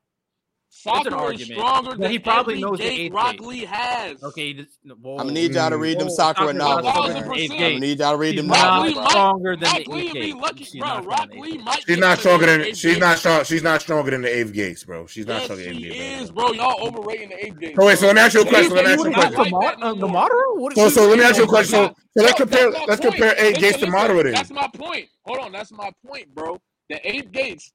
[0.79, 4.21] Sakura is stronger than he probably knows the Rock Lee has.
[4.21, 6.93] Okay, just, well, I'm gonna need y'all to read them Sakura novels.
[6.95, 8.95] I'm gonna need y'all to read them novels.
[8.95, 11.01] Rock stronger than the Lee be lucky, bro.
[11.01, 11.83] Rock Lee might.
[11.87, 12.75] She's not stronger than.
[12.75, 13.43] She's not strong.
[13.43, 15.07] She's not stronger than the eighth gates, bro.
[15.07, 16.21] She's not stronger than the eighth gates.
[16.23, 16.51] is, bro.
[16.53, 17.77] Y'all overrating the eighth gates.
[17.77, 18.75] Wait, so let me ask you a question.
[18.75, 19.99] Let me ask you a question.
[19.99, 20.75] The Madara?
[20.75, 21.89] So so let me ask you a question.
[21.89, 22.69] So let's compare.
[22.69, 24.31] Let's compare eight gates to Madara.
[24.31, 25.07] That's my point.
[25.25, 26.61] Hold on, that's my point, bro.
[26.89, 27.73] The eighth gates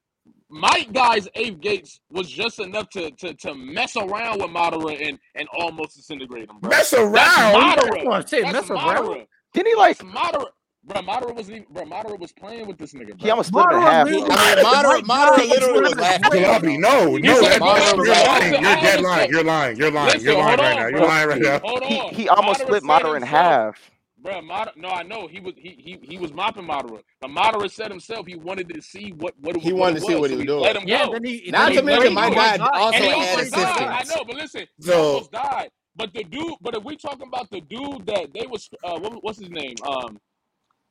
[0.53, 5.17] Might Guy's eighth gates was just enough to to, to mess around with Madara and,
[5.33, 6.69] and almost disintegrate him, bro.
[6.69, 7.11] Mess around?
[7.13, 8.11] That's Madara.
[8.11, 9.25] I say mess around.
[9.53, 10.45] Didn't he like That's Madara?
[10.85, 11.85] Bro, Madara was even, bro.
[11.85, 13.07] Madara was playing with this nigga.
[13.07, 13.17] Bro.
[13.17, 14.05] He almost split in half.
[14.05, 16.43] I mean, Madara, Madara literally was laughing.
[16.43, 17.59] Jalabi, no, no, that,
[17.95, 18.53] you're lying.
[18.53, 19.31] You're dead lying.
[19.31, 19.77] You're lying.
[19.77, 20.21] You're lying.
[20.21, 20.87] You're lying right now.
[20.87, 21.61] You're lying right now.
[21.87, 23.79] He, he almost split Madara in half.
[24.23, 27.01] Bro, Madara, no, I know he was he he he was mopping Madara.
[27.19, 30.15] But Madara said himself he wanted to see what what he what wanted to see
[30.15, 30.61] what he was doing.
[30.61, 31.11] Let him yeah, go.
[31.11, 33.81] Then he, Not then to mention, my guy also and he had almost died.
[33.81, 35.69] I know, but listen, he So- almost died.
[35.95, 39.23] But the dude, but if we talking about the dude that they was, uh, what,
[39.23, 39.75] what's his name?
[39.87, 40.17] Um,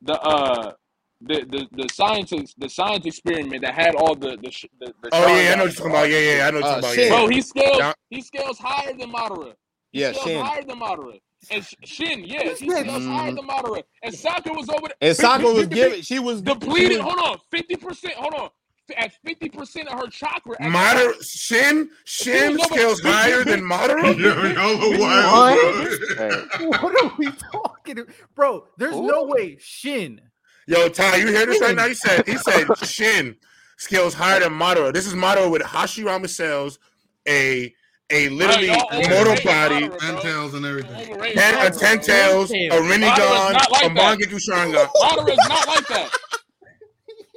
[0.01, 0.73] the uh,
[1.21, 5.27] the the the scientist the science experiment that had all the the, the, the oh
[5.35, 6.09] yeah, I know what you're talking about.
[6.09, 7.17] Yeah, yeah, I know what you're uh, talking about.
[7.17, 9.53] Bro, he scales he scales higher than Madara.
[9.91, 10.45] He yeah, scales Shin.
[10.45, 11.19] higher than Madara.
[11.51, 13.15] And Shin, yeah, he scales mm.
[13.15, 13.83] higher than Madara.
[14.01, 14.95] And Sokka was over there.
[15.01, 16.01] And Sokka was giving.
[16.01, 16.91] She was depleted.
[16.91, 18.13] She was, hold on, fifty percent.
[18.15, 18.49] Hold on
[18.97, 20.57] at 50% of her chakra.
[20.57, 24.03] Madara, Shin, Shin scales higher than Madara?
[24.99, 26.83] what?
[26.83, 28.13] what are we talking about?
[28.35, 29.07] Bro, there's Ooh.
[29.07, 30.21] no way Shin.
[30.67, 31.87] Yo, Ty, you hear this right now?
[31.87, 33.35] He said, he said Shin
[33.77, 34.93] scales higher than Madara.
[34.93, 36.79] This is Madara with Hashirama cells,
[37.27, 37.73] a
[38.09, 41.17] a literally mortal body, ten tails and everything.
[41.33, 44.87] Ten, a ten tails, a Rinnegan, like a Mangekyou Sharingan.
[45.01, 46.09] Madara is not like that.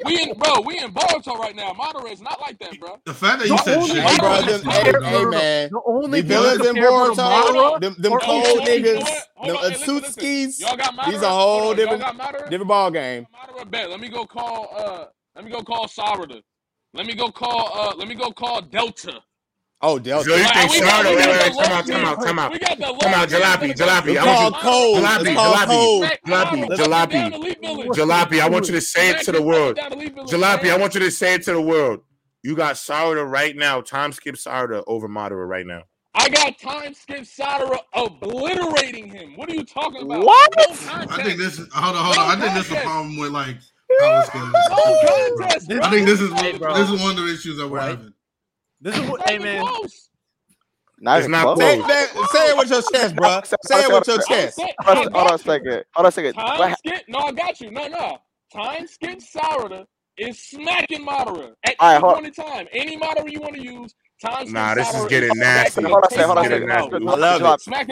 [0.04, 1.72] We in bro, we in Boruto right now.
[1.72, 2.98] Madara is not like that, bro.
[3.06, 6.28] The fact that you said shit, hey, bro, them, hey, hey, man, the only the
[6.28, 9.08] villains in Boruto, them, them cold niggas,
[9.44, 10.58] them Otsutsukis,
[11.06, 12.04] these a whole different,
[12.50, 13.26] different ball game.
[13.34, 13.88] Madara bet.
[13.90, 14.68] Let me go call.
[14.76, 16.42] Uh, let me go call Sarada.
[16.92, 17.70] Let me go call.
[17.72, 19.22] Uh, let me go call Delta.
[19.82, 20.24] Oh, Delta.
[20.28, 21.14] So you think Sarada?
[21.14, 24.16] Wait, wait, come out, come out, come out, come out, Jalopy, Jalopy.
[24.16, 25.04] I want you, cold.
[25.04, 27.22] Jalopy, Jalopy, Jalopy,
[27.60, 28.40] Jalopy, Jalopy.
[28.40, 29.76] I want you to say it to the world.
[29.76, 32.00] Jalopy, I want you to say it to the world.
[32.42, 33.82] You got Sarada right now.
[33.82, 35.82] Time skip Sarada over Madara right now.
[36.14, 39.36] I got time skip Sarada obliterating him.
[39.36, 40.24] What are you talking about?
[40.24, 40.54] What?
[40.56, 40.64] No
[41.10, 42.38] I think this is hold on, hold on.
[42.38, 43.56] I think this is a problem with like
[44.00, 44.52] power skills.
[44.70, 48.14] No contest, I think this is this is one of the issues that we're having.
[48.86, 49.72] This is what, hey man.
[51.00, 51.86] Not it's not close.
[51.86, 53.42] Say, say, it with your chest, bro.
[53.62, 54.68] Say it with your chest.
[54.84, 55.84] Hold on a second.
[55.94, 56.34] Hold on a second.
[56.34, 57.02] Time skip.
[57.08, 57.70] No, I got you.
[57.72, 58.18] No, no.
[58.52, 59.86] Time skip Sarada
[60.18, 62.68] is smacking Madara at any point in time.
[62.72, 63.94] Any Madara you want to use.
[64.22, 65.82] Time nah, this is getting nasty.
[65.82, 66.26] Hold on a second.
[66.28, 66.44] Hold on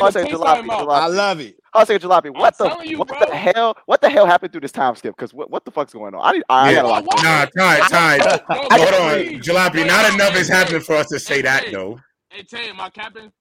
[0.08, 0.36] a second.
[0.36, 0.90] I love it.
[0.94, 1.56] I love it.
[1.74, 2.38] Hold on a second, Jalopy.
[2.38, 3.18] What the you, what bro.
[3.18, 3.76] the hell?
[3.86, 5.16] What the hell happened through this time skip?
[5.16, 6.20] Because what, what the fuck's going on?
[6.22, 6.44] I need.
[6.48, 6.78] I, yeah.
[6.78, 7.22] I gotta watch.
[7.24, 8.18] Nah, Ty, Ty.
[8.48, 9.84] Hold on, Jalopy.
[9.84, 11.98] Not enough is happening for us to say that though.
[12.28, 13.32] Hey, Tay, am I capping?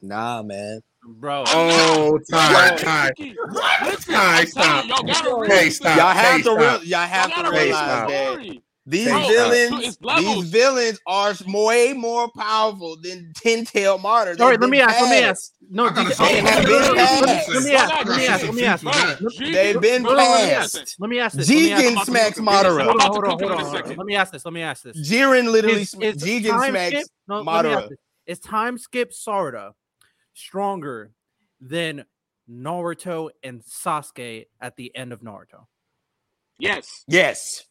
[0.00, 0.80] Nah, man.
[1.04, 1.44] Bro.
[1.48, 3.10] Oh, Ty, Ty.
[4.06, 4.86] Ty, stop.
[5.46, 5.98] Hey, stop.
[5.98, 6.84] Y'all have to real.
[6.84, 8.62] Y'all have to realize that.
[8.86, 14.36] These Bro, villains, these villains are way more powerful than Ten Tail Madara.
[14.36, 15.00] Sorry, let me ask.
[15.00, 15.52] Let me ask.
[15.70, 16.02] No, they
[16.40, 17.48] have been passed.
[17.48, 18.06] Let me ask.
[18.06, 18.44] Let me ask.
[18.44, 19.38] Let me ask.
[19.38, 20.96] They've been passed.
[20.98, 21.48] Let me ask this.
[21.48, 22.84] Jigen smacks Madara.
[22.84, 23.96] Hold on, hold on, hold on.
[23.96, 24.44] Let me ask this.
[24.44, 24.96] Let me ask this.
[24.96, 27.90] Jiren literally Jigen smacks Madara.
[28.26, 29.72] Is time skip Sarada
[30.34, 31.12] stronger
[31.60, 32.04] than
[32.50, 35.66] Naruto and Sasuke at the end of Naruto?
[36.58, 37.04] Yes.
[37.06, 37.66] Yes.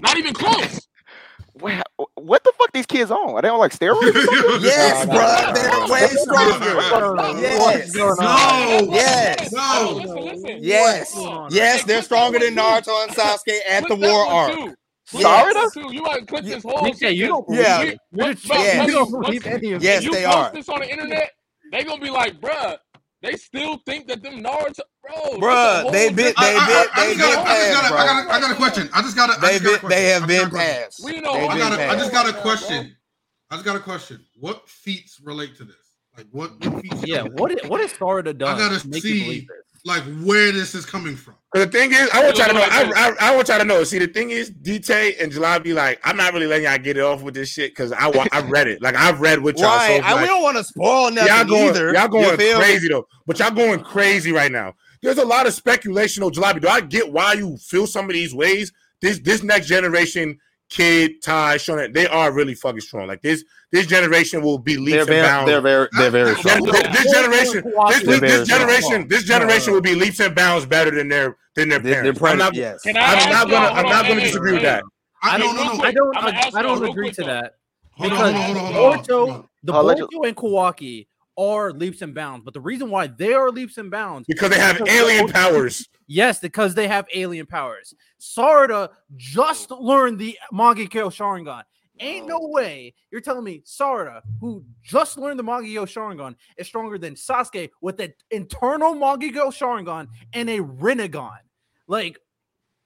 [0.00, 0.86] Not even close.
[1.60, 1.82] Wait,
[2.14, 3.30] what the fuck these kids on?
[3.34, 4.14] Are they on like steroids?
[4.62, 5.52] yes, bro.
[5.52, 7.40] They're way stronger.
[7.40, 7.94] yes.
[7.94, 8.88] No.
[8.90, 9.52] Yes.
[9.52, 9.92] No.
[9.94, 10.58] Listen, listen.
[10.62, 11.14] Yes.
[11.50, 14.76] Yes, they're stronger than Naruto and Sasuke at the war arc.
[15.04, 15.52] Sorry,
[15.92, 16.88] You might click this whole.
[16.98, 17.44] Yeah, you don't.
[17.50, 17.92] Yeah.
[18.12, 18.84] Yeah.
[18.86, 20.52] You don't believe any of Yes, they are.
[20.52, 21.32] This on the internet,
[21.72, 22.78] they gonna be like, bruh,
[23.22, 25.38] they still think that them Naruto, bro.
[25.38, 28.88] Bro, they been, they been, they been passed, I got, I got a question.
[28.94, 29.40] I just got a.
[29.40, 31.04] They been, they have been passed.
[31.04, 31.32] We know.
[31.32, 32.96] I got, a, I just got a question.
[33.50, 34.24] I just got a question.
[34.38, 35.76] What feats relate to this?
[36.16, 36.52] Like what?
[36.64, 37.22] what feats yeah.
[37.22, 37.52] What?
[37.52, 38.54] Is, what has Florida done?
[38.54, 39.46] I gotta see
[39.84, 41.34] like where this is coming from.
[41.52, 42.60] But the thing is, I want y'all to know.
[42.60, 43.82] I, I, I want y'all to know.
[43.82, 46.96] See, the thing is, DT and July be like, I'm not really letting y'all get
[46.96, 48.80] it off with this shit because I I read it.
[48.80, 49.76] Like I've read with y'all.
[49.76, 50.00] Right.
[50.00, 51.92] So I, like, we don't want to spoil nothing y'all going, either.
[51.92, 53.06] Y'all going crazy though.
[53.26, 54.74] But y'all going crazy right now.
[55.02, 56.52] There's a lot of speculation on July.
[56.52, 58.72] Do I get why you feel some of these ways?
[59.00, 60.38] This this next generation
[60.70, 63.08] Kid, Ty, Shonen, they are really fucking strong.
[63.08, 65.50] Like this, this generation will be leaps they're and bounds.
[65.50, 66.62] They're very, they're very strong.
[66.62, 70.92] This, this generation, this, this, this generation, this generation will be leaps and bounds better
[70.92, 72.22] than their than their parents.
[72.22, 72.80] I'm not, yes.
[72.86, 74.84] I'm not gonna, I'm not gonna disagree with that.
[75.22, 76.16] I don't, no, I don't,
[76.56, 77.54] I don't agree to that.
[78.00, 81.06] Because Boruto, the Boruto and Kawaki
[81.36, 82.44] are leaps and bounds.
[82.44, 85.88] But the reason why they are leaps and bounds because they have alien powers.
[86.12, 87.94] Yes, because they have alien powers.
[88.20, 91.62] Sarada just learned the Mangekyou Sharingan.
[92.00, 92.48] Ain't no oh.
[92.48, 97.70] way you're telling me Sarada, who just learned the Mangekyou Sharingan, is stronger than Sasuke
[97.80, 101.38] with an Eternal Mangekyou Sharingan and a Rinnegan.
[101.86, 102.18] Like,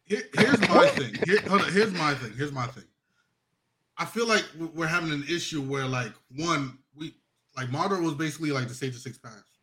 [0.05, 1.17] Here, here's my thing.
[1.25, 2.33] Here, hold on, here's my thing.
[2.37, 2.85] Here's my thing.
[3.97, 6.84] I feel like we're having an issue where, like, one, we
[7.57, 9.55] like Madara was basically like the sage of six paths.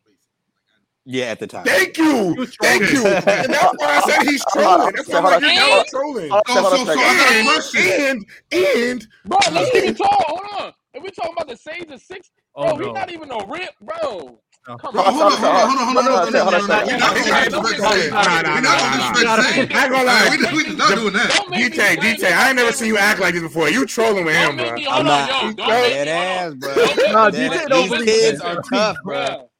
[1.04, 1.64] Yeah, at the time.
[1.64, 2.46] Thank you.
[2.60, 3.04] Thank you.
[3.06, 4.94] and that's why I said he's trolling.
[4.94, 6.30] That's why I'm like, trolling.
[6.30, 10.24] Oh, so, so, so and, and, and, bro, let's even talk.
[10.28, 10.72] Hold on.
[10.94, 12.84] If we're talking about the Sage of Six, oh, bro, oh, no.
[12.84, 14.40] he's not even a rip, bro.
[14.64, 16.86] Come on, hold on, hold on, hold on, hold on, hold on, hold on.
[16.86, 18.10] We're not gonna disrespect
[18.54, 20.28] We're not gonna disrespect I ain't gonna lie.
[20.52, 21.30] We not doing that.
[21.52, 23.70] DJ, DJ, I ain't never seen you act like this before.
[23.70, 24.82] You trolling with him, bro.
[24.88, 25.56] I'm not.
[25.56, 26.92] Dead ass, bro.
[27.06, 29.50] No, DJ don't believe kids are tough, bro.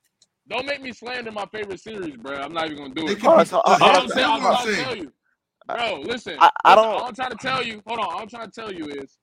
[0.48, 2.36] Don't make me slander my favorite series, bro.
[2.36, 3.20] I'm not even gonna do it.
[3.64, 4.08] Uh, I'm
[4.40, 5.12] trying to tell you,
[5.66, 6.00] bro.
[6.02, 6.86] Listen, I, I don't.
[6.86, 7.82] All I'm trying to tell you.
[7.86, 8.06] Hold on.
[8.06, 9.18] All I'm trying to tell you is,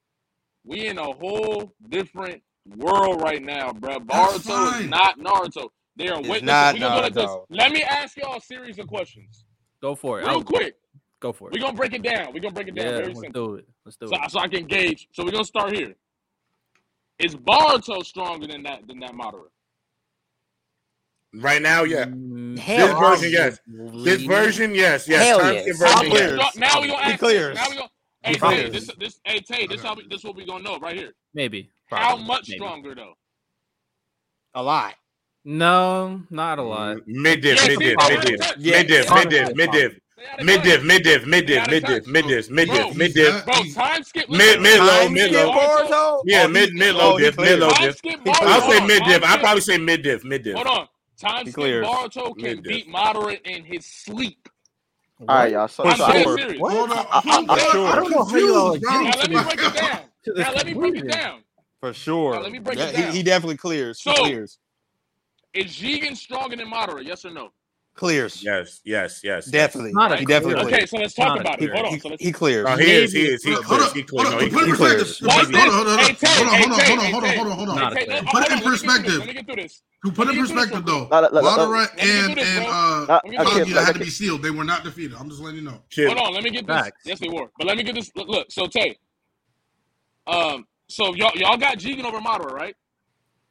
[0.66, 2.42] we in a whole different
[2.78, 4.00] world right now, bro.
[4.00, 5.70] Boruto is not Naruto.
[5.96, 6.74] They are witnessing.
[6.76, 7.32] We gonna go like this.
[7.50, 9.46] Let me ask y'all a series of questions.
[9.82, 10.24] Go for it.
[10.24, 10.76] Real I'll, quick.
[11.20, 11.54] Go for it.
[11.54, 12.34] We're gonna break it down.
[12.34, 13.48] We're gonna break it down yeah, very let's simple.
[13.48, 13.68] Do it.
[13.86, 14.32] Let's do so, it.
[14.32, 15.10] So I can gauge.
[15.12, 15.96] So we're gonna start here.
[17.18, 19.50] Is Boruto stronger than that than that Madara?
[21.34, 22.06] Right now, yeah.
[22.06, 23.60] Mm, hell this version, yes.
[24.04, 25.24] This version, yes, yes.
[25.24, 25.78] Hell yes.
[25.78, 26.56] Version, yes.
[26.56, 27.22] Now we gonna ask.
[27.22, 27.30] Now
[27.70, 27.90] we gonna.
[28.24, 30.96] Hey, Tay, this, this, hey, Tay, this, how we, this what we gonna know right
[30.96, 31.14] here.
[31.34, 31.70] Maybe.
[31.90, 32.60] Probably, how much maybe.
[32.60, 33.14] stronger though?
[34.54, 34.96] A lot.
[35.46, 36.98] No, not a lot.
[37.08, 40.00] Mid div, mid div, mid div, mid div, mid div, mid div.
[40.44, 43.46] Mid div, mid div, mid div, mid div, mid div, mid div, mid div.
[43.46, 44.30] Bro, time skip.
[44.30, 46.22] Mid, mid low, mid low.
[46.26, 47.96] Yeah, mid, mid low div, mid low div.
[48.28, 49.24] I'll say mid div.
[49.24, 50.56] I'll probably say mid div, mid div.
[50.56, 50.88] Hold on.
[51.20, 54.48] Time skip Boruto can beat Madara in his sleep.
[55.20, 55.68] All right, y'all.
[55.68, 56.60] So, I'm so dead serious.
[56.60, 56.98] Hold on.
[56.98, 59.74] I, I, I, I don't know how you all are Now let me break it
[59.74, 60.00] down.
[60.28, 61.44] Now let me break it down.
[61.80, 62.36] For sure.
[62.36, 63.12] Now, let me break yeah, it down.
[63.12, 64.02] He, he definitely clears.
[64.02, 64.60] So, clears.
[65.54, 67.04] Is Jigen stronger than Madara?
[67.04, 67.52] Yes or no?
[67.96, 68.42] Clears.
[68.44, 69.48] Yes, yes, yes.
[69.48, 69.92] Definitely.
[69.92, 70.74] Not he definitely clears.
[70.74, 71.70] Okay, so let's talk about it.
[71.70, 71.94] Hold on.
[71.94, 72.66] He, so let's, he clears.
[72.66, 73.12] No, he is.
[73.12, 73.44] He is.
[73.44, 73.92] He clears.
[73.92, 74.30] He clears.
[74.30, 75.20] No, he clears.
[75.20, 77.92] Hold on, hold on, hold on, hold on, hold on, hold on.
[78.28, 79.18] Put it in perspective.
[79.18, 79.82] Let me get through this.
[80.06, 84.44] To put in perspective, though, Madara and and uh Kaguya had to be sealed.
[84.44, 85.18] They were not defeated.
[85.20, 85.82] I'm just letting you know.
[86.08, 86.34] Hold on.
[86.34, 86.92] Let me get this.
[87.04, 87.50] Yes, they were.
[87.58, 88.12] But let me get this.
[88.16, 88.50] Look.
[88.52, 88.98] So Tay.
[90.28, 90.66] Um.
[90.90, 92.76] So y'all y'all got Jigen over Madara, right?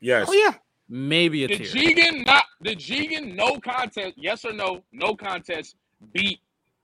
[0.00, 0.26] Yes.
[0.28, 0.54] Oh yeah.
[0.88, 1.94] Maybe a Did tier.
[1.94, 2.44] Jigen not?
[2.62, 4.14] Did Jigen no contest?
[4.16, 4.82] Yes or no?
[4.92, 5.76] No contest.
[6.12, 6.40] Beat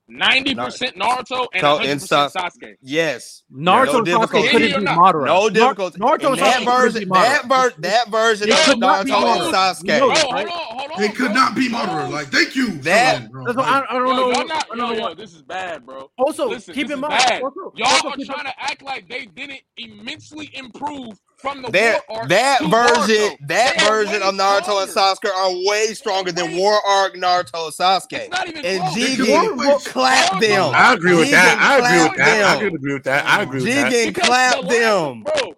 [0.07, 2.75] ninety percent Naruto and Tell- hundred and percent Sasuke.
[2.81, 3.43] Yes.
[3.51, 4.97] Naruto No Sasuke couldn't Idiot beat or not?
[4.99, 5.25] Madara.
[5.25, 5.99] No Nar- difficulty.
[5.99, 7.47] Naruto In and that Sasuke version, beat that, Madara.
[7.75, 9.83] ver- that version They of could not Naruto beat and Sasuke.
[9.83, 11.01] You know Bro, this, hold on, hold on.
[11.01, 12.11] They could not beat Hold Madara.
[12.11, 12.71] Like, thank you.
[12.79, 13.45] That- Solomon, bro.
[13.45, 14.31] That's what I, I don't Yo, know.
[14.31, 16.11] y'all not, I don't yo, know yo, this is bad, bro.
[16.17, 17.13] Also, Listen, keep in mind.
[17.13, 17.41] bad.
[17.43, 21.61] Also, Y'all also are keep in- trying to act like they didn't immensely improve from
[21.61, 23.37] the That war arc that to version, Naruto.
[23.47, 24.91] that They are version of Naruto and.
[24.91, 28.13] Sasuke are way stronger than Way- War Arc Naruto and Sasuke.
[28.19, 28.83] It's not even And.
[28.95, 30.71] Jigen Wait, clapped them.
[30.75, 31.57] I agree with that.
[31.59, 32.45] I agree with Jigen that.
[32.45, 33.25] I clapped agree with that.
[33.25, 33.91] I agree with that.
[33.93, 35.23] Jigen Because clapped the them.
[35.23, 35.55] bro.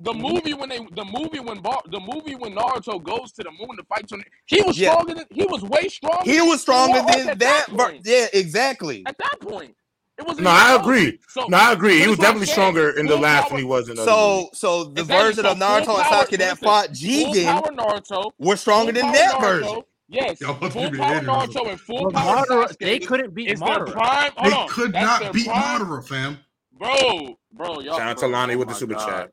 [0.00, 3.50] The movie when they, the movie when Bar, the movie when Naruto goes to the
[3.52, 4.90] moon to fight, Tsun- he was Yeah.
[4.92, 6.28] stronger than he was way stronger.
[6.28, 7.38] He was stronger War Arc than that.
[7.38, 9.04] that ver- yeah, exactly.
[9.06, 9.76] At that point,
[10.18, 10.44] it wasn't.
[10.44, 11.18] No, I agree.
[11.28, 12.00] So, No, I agree.
[12.00, 13.96] He was that's what I'm definitely stronger in the last power- than he was in
[13.96, 15.26] the other So, so the Exactly.
[15.26, 18.56] version So of Naruto full and power- Sasuke that fought full Jigen power Naruto were
[18.56, 19.82] stronger than power that Naruto, version.
[20.08, 21.26] Yes, full power idiots.
[21.26, 23.92] Naruto and full power Madara, Sasuke they couldn't beat is Madara.
[23.92, 24.30] prime.
[24.42, 26.38] They on, could not beat prime, Madara, fam.
[26.78, 27.80] bro, bro.
[27.80, 29.06] Y'all, Shout out to Lonnie oh with the super God.
[29.06, 29.30] chat.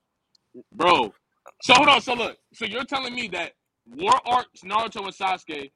[0.74, 1.14] bro.
[1.62, 2.02] So hold on.
[2.02, 2.38] So look.
[2.54, 3.54] So you're telling me that
[3.86, 5.72] War Arts Naruto and Sasuke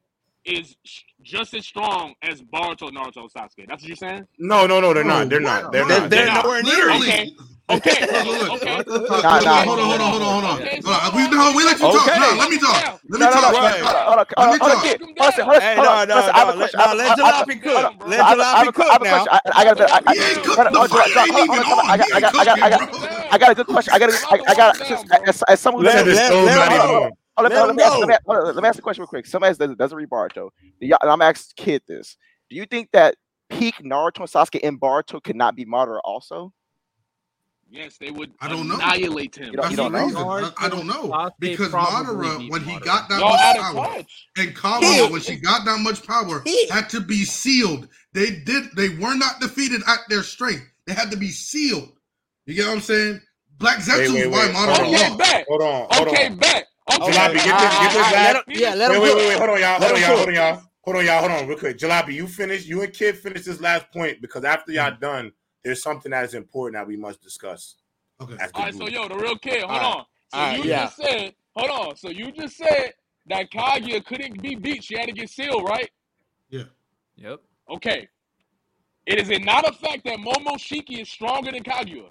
[0.46, 3.68] is sh- just as strong as Boruto Naruto and Sasuke.
[3.68, 4.28] That's what you're saying?
[4.40, 5.30] No, no, no, they're not.
[5.30, 5.72] They're not.
[5.72, 6.10] They're They're, not.
[6.10, 6.46] they're not.
[6.46, 7.32] nowhere near Okay.
[7.70, 8.04] Okay.
[8.52, 8.84] Okay.
[9.10, 9.64] Hold Nah, on, nah.
[9.64, 10.62] hold on, hold on, hold on, hold on.
[10.62, 11.32] Okay, Uh, we on.
[11.32, 12.08] no, we let you talk.
[12.08, 12.20] Okay.
[12.20, 13.00] Nah, let me talk.
[13.10, 13.54] Let me No, no, no, talk.
[13.54, 13.82] no, Right.
[13.82, 14.84] hold on, hold on, Let me hold on, talk.
[14.84, 15.02] kid.
[15.20, 16.08] Listen, listen, Hey, hold no, on.
[16.08, 16.58] no, Listen, I have a no.
[16.58, 16.80] question.
[16.80, 17.74] Let, I no, have- let I- I- Jalopy bro.
[17.74, 17.94] cook.
[18.04, 19.12] I Let I have a- I have Jalopy a- I cook have a now.
[19.12, 19.34] question.
[19.34, 21.12] I, I got a, I, I, He ain't hold cooked on, the hold on, fight.
[21.16, 21.98] hold Ain't on, even hold on, I on.
[21.98, 23.10] got, He I ain't got, I got, I got, cooking, bro.
[23.32, 23.94] I got a good question.
[23.94, 26.10] I got, a, I, I got, Down, as, as, as someone who Let- Said doesn't,
[26.10, 27.12] the let- stove's let- not even hold on.
[27.38, 27.46] On.
[27.46, 28.82] Oh, let, Let oh, let, me ask, let, me, hold on, let me ask the
[28.82, 29.26] question real quick.
[29.26, 30.50] Somebody doesn't, doesn't read Boruto.
[30.80, 32.18] Do y'all, and I'm asking Kid this.
[32.50, 33.16] Do you think that
[33.50, 36.54] peak Naruto and Sasuke in Boruto could not be Madara also?
[37.70, 38.76] Yes, they would I don't know.
[38.76, 39.46] annihilate him.
[39.48, 40.06] You don't- That's you the don't know?
[40.06, 40.54] reason.
[40.60, 42.86] I, I don't know Sasuke because probably Madara, when he Madara.
[42.86, 44.28] got that Y'all much power, touch.
[44.38, 45.12] and Kaguya, Kid.
[45.12, 46.70] when she got that much power, Kid.
[46.70, 47.88] had to be sealed.
[48.14, 48.66] They did.
[48.76, 50.66] They were not defeated at their strength.
[50.86, 51.90] They had to be sealed.
[52.46, 53.22] You get what I'm saying?
[53.58, 54.48] Black Zetsu wait, is why.
[54.50, 54.94] Madara Hold on.
[54.94, 55.18] Okay, lost.
[55.18, 55.46] bet.
[55.48, 55.88] Hold on.
[55.90, 56.38] Hold Okay, on.
[56.38, 56.68] bet.
[56.92, 57.12] Okay.
[57.12, 58.14] Jalopy, get this, get this Ah, last.
[58.14, 59.38] let him- yeah, let Wait, him wait, wait, wait.
[59.38, 59.80] Hold on, y'all.
[59.80, 60.16] Hold on, y'all.
[60.18, 60.62] Hold on, y'all.
[60.84, 61.20] Hold on, y'all.
[61.20, 61.78] Hold on, real quick.
[61.78, 62.66] Jalopy, you finish.
[62.66, 65.32] You and Kid finish this last point because after y'all done,
[65.64, 67.76] there's something that is important that we must discuss.
[68.22, 68.36] Okay.
[68.54, 69.64] All right, so yo, the real kid.
[69.64, 69.86] Hold All right.
[69.86, 70.06] on.
[70.34, 70.84] So All right, you yeah.
[70.86, 71.96] just said, hold on.
[71.96, 72.94] So you just said
[73.28, 74.84] that Kaguya couldn't be beat.
[74.84, 75.90] She had to get sealed, right?
[76.50, 76.64] Yeah.
[77.16, 77.40] Yep.
[77.70, 78.08] Okay.
[79.06, 82.10] It is it not a fact that Momoshiki is stronger than Kaguya?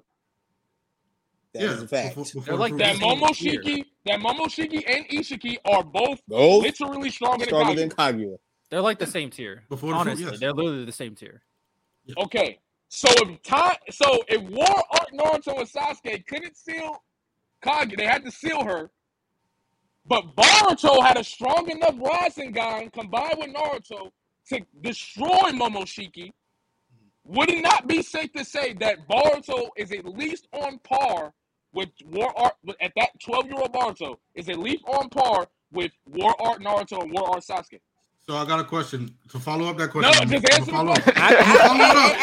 [1.53, 2.15] That yeah, is a fact.
[2.15, 3.19] before- before They're like that That is- Same
[3.61, 8.19] Momoshiki, that Momoshiki and Ishiki are both Both literally stronger, stronger than than Kaguya.
[8.19, 8.35] Kaguya.
[8.69, 9.63] They're like the same tier.
[9.69, 10.39] Before the fruit, Honestly, yes.
[10.39, 11.43] they're literally the same tier.
[12.17, 12.59] Okay.
[12.89, 17.03] So if time, so if War Arc Naruto and Sasuke couldn't seal
[17.63, 18.89] Kaguya, they had to seal her.
[20.05, 24.09] But Boruto had a strong enough Rasengan combined with Naruto
[24.49, 26.31] to destroy Momoshiki.
[27.25, 31.33] Would it not be safe to say that Boruto is at least on par
[31.73, 35.91] with War Arc at that 12 year old Boruto is at least on par with
[36.07, 37.79] War Arc Naruto and War Arc Sasuke?
[38.25, 40.29] So I got a question to follow up that question.
[40.29, 40.93] No, just answer follow.
[40.93, 40.99] Up.
[41.07, 42.13] I, follow it up.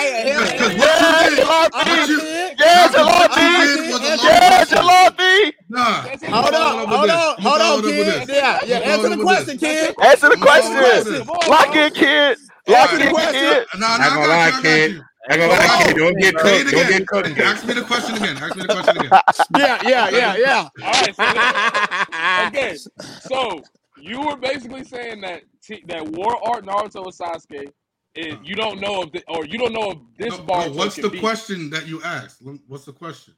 [0.56, 6.02] Because what you did, yes, yes, yes, Nah,
[6.40, 8.28] hold on, hold on, hold on, kid.
[8.30, 8.76] Yeah, yeah.
[8.78, 9.94] Answer the question, kid.
[10.02, 11.26] Answer the question.
[11.50, 12.38] Lock in, kid.
[12.66, 13.66] Lock in, kid.
[13.78, 15.02] Nah, Not gonna lie, kid.
[15.30, 15.96] I gonna lie, kid.
[15.96, 16.70] Don't get Say it cooked.
[16.72, 17.38] Don't get cooked.
[17.38, 18.36] Ask me the question again.
[18.36, 19.10] Ask me the question again.
[19.56, 20.68] Yeah, yeah, yeah, yeah.
[20.84, 21.14] All right.
[21.14, 22.76] So, okay.
[23.20, 23.62] So
[24.00, 27.68] you were basically saying that t- that War Arc Naruto and Sasuke
[28.16, 30.72] is you don't know if the, or you don't know if this No, Boruto no,
[30.76, 32.42] what's can the beat- question that you asked?
[32.66, 33.34] What's the question?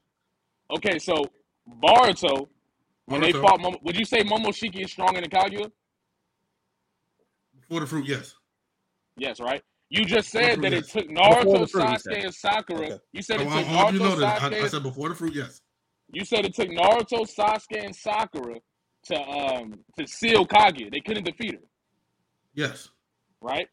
[0.71, 1.25] Okay, so
[1.83, 2.49] Boruto
[3.07, 5.71] when they fought, Momo, would you say Momoshiki is stronger than Kaguya?
[7.61, 8.35] Before the fruit, yes.
[9.17, 9.63] Yes, right.
[9.95, 11.11] You just said that it fruit, took.
[11.15, 12.87] Naruto, Before fruit, Sasuke, and Sakura.
[12.87, 12.99] Okay.
[13.13, 14.43] You said it want, took I you Naruto, know that.
[14.43, 15.61] I, I said before the fruit, yes.
[16.11, 18.55] You said it took Naruto, Sasuke, and Sakura
[19.05, 20.91] to um to seal Kaguya.
[20.91, 21.61] They couldn't defeat her,
[22.55, 22.89] Yes.
[23.43, 23.69] right?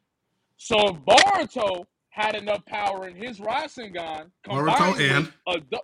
[0.58, 5.34] So if Boruto had enough power in his Rasengan, combined Naruto with and?
[5.48, 5.80] Ado-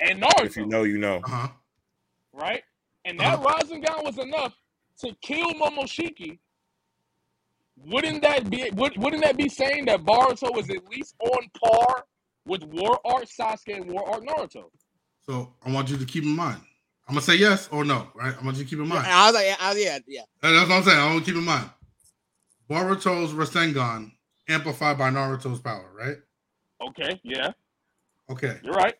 [0.00, 1.20] and Naruto, If you know, you know.
[1.24, 1.48] Uh huh.
[2.32, 2.62] right?
[3.04, 4.54] And that Rasengan was enough
[5.04, 6.40] to kill Momoshiki.
[7.86, 12.04] Wouldn't that be would, wouldn't that be saying that Boruto was at least on par
[12.46, 14.64] with War Arc Sasuke and War Arc Naruto?
[15.26, 16.60] So I want you to keep in mind.
[17.08, 18.34] I'm gonna say yes or no, right?
[18.38, 19.06] I want you to keep in mind.
[19.06, 20.22] I was like, I, yeah, yeah.
[20.42, 20.98] And that's what I'm saying.
[20.98, 21.70] I want to keep in mind.
[22.68, 24.12] Boruto's Rasengan
[24.48, 26.16] amplified by Naruto's power, right?
[26.88, 27.52] Okay, yeah,
[28.30, 28.58] Okay.
[28.62, 28.94] you're right.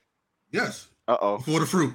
[0.52, 0.88] Yes.
[1.06, 1.38] Uh oh.
[1.38, 1.92] For the fruit.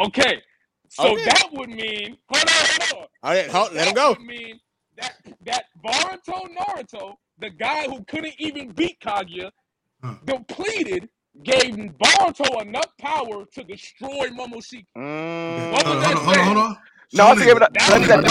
[0.00, 0.42] Okay,
[0.88, 1.24] so Okay.
[1.24, 2.48] that would mean hold on,
[2.90, 3.08] hold on.
[3.22, 4.08] All right, hold, let That him go.
[4.10, 4.60] would mean
[4.98, 9.50] that that Boruto Naruto, the guy who couldn't even beat Kaguya,
[10.02, 10.14] Huh.
[10.24, 11.08] depleted,
[11.42, 14.86] gave Boruto enough power to destroy Momoshiki.
[14.96, 15.72] Mm.
[15.72, 16.76] What Hold was on, that hold on, hold on, hold on.
[17.12, 18.24] No, I Shonen, think it was- That was- that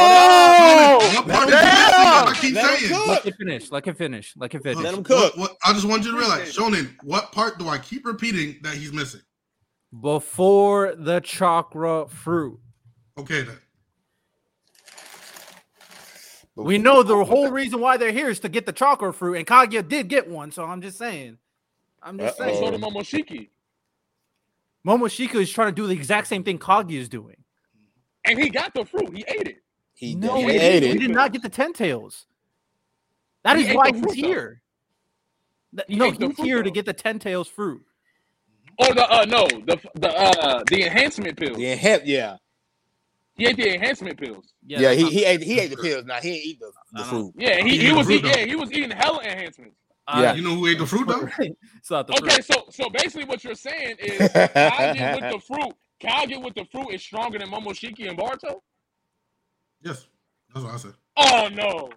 [0.00, 1.00] Oh!
[1.00, 1.02] Damn!
[1.02, 2.92] is he missing that I keep Let him saying?
[2.94, 3.08] cook.
[3.08, 3.70] Let it finish.
[3.70, 4.32] Let it finish.
[4.36, 4.78] Let it finish.
[4.82, 5.36] Let him What, cook.
[5.36, 8.74] what, I just want you to realize, Shonen, what part do I keep repeating that
[8.74, 9.20] he's missing?
[10.00, 12.58] Before the chakra fruit.
[13.18, 13.58] Okay, then.
[16.56, 19.46] We know the whole reason why they're here is to get the chakra fruit, and
[19.46, 20.50] Kaguya did get one.
[20.52, 21.38] So I'm just saying.
[22.02, 22.52] I'm just Uh-oh.
[22.54, 22.72] So saying.
[22.72, 23.48] did Momoshiki.
[24.86, 27.36] Momoshika is trying to do the exact same thing Kaguya is doing.
[28.26, 29.16] And he got the fruit.
[29.16, 29.56] He ate it.
[29.94, 32.26] He, No, he he, ate he did not get the ten tails.
[33.44, 34.62] That He is why he's fruit, here.
[35.74, 37.82] That- He no, he's fruit, here to get the ten tails fruit.
[38.78, 41.58] Or the uh no, the the uh the enhancement pills.
[41.58, 42.36] Yeah, hep, yeah,
[43.40, 44.52] He ate the enhancement pills.
[44.66, 44.80] yeah.
[44.80, 46.04] that's he, he ate he ate the pills.
[46.04, 47.08] Now he ain't eat the, the uh-huh.
[47.08, 47.34] I fruit.
[47.36, 49.76] Yeah, he, He he ate the was fruit, eat, yeah, he was eating hella enhancements.
[50.06, 50.34] Uh, yeah.
[50.34, 51.26] You know who ate the fruit, though?
[51.38, 52.32] it's not the fruit.
[52.32, 56.66] Okay, so so basically what you're saying is Kaguya with the fruit, Kaguya with the
[56.66, 58.60] fruit is stronger than Momoshiki and Boruto?
[59.82, 60.06] Yes.
[60.52, 60.94] That's what I said.
[61.16, 61.90] Oh no.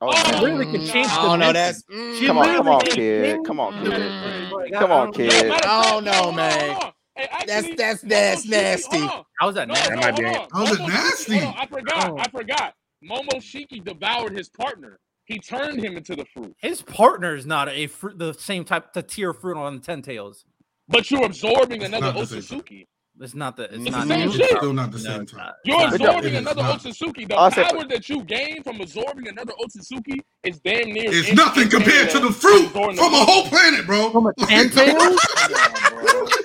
[0.00, 1.52] Oh, Oh, really could change the don't know.
[1.52, 1.84] That's
[2.18, 3.44] She Come on, literally come on, kid.
[3.44, 3.88] Come on, kid.
[3.88, 4.72] message.
[4.72, 5.32] Come on, kid.
[5.32, 6.92] Yo, matter of I fact, don't know, man.
[7.30, 8.98] Hold That's- that's- that's nasty.
[8.98, 9.24] hold on.
[9.40, 9.94] How is that No, nasty?
[9.94, 10.48] no, might be- hold on.
[10.52, 11.38] How's it nasty?
[11.38, 12.10] Hold I forgot.
[12.10, 12.18] Oh.
[12.18, 12.74] I forgot.
[13.04, 14.98] Momoshiki devoured his partner.
[15.24, 16.54] He turned him into the fruit.
[16.60, 20.02] His partner is not a fruit, the same type, the tier fruit on the ten
[20.02, 20.44] tails.
[20.88, 22.86] But you're absorbing another not same Otsutsuki.
[23.22, 23.64] It's not the.
[23.64, 24.48] It's, It's the not same it's shit.
[24.58, 25.52] still not the No, same time.
[25.64, 26.80] You're absorbing another not.
[26.80, 27.28] Otsutsuki.
[27.28, 31.04] The I'll power that you gain from absorbing another Otsutsuki is damn near.
[31.06, 34.10] It's nothing compared to uh, the fruit from the- a whole planet, bro.
[34.10, 35.18] From a ten tails?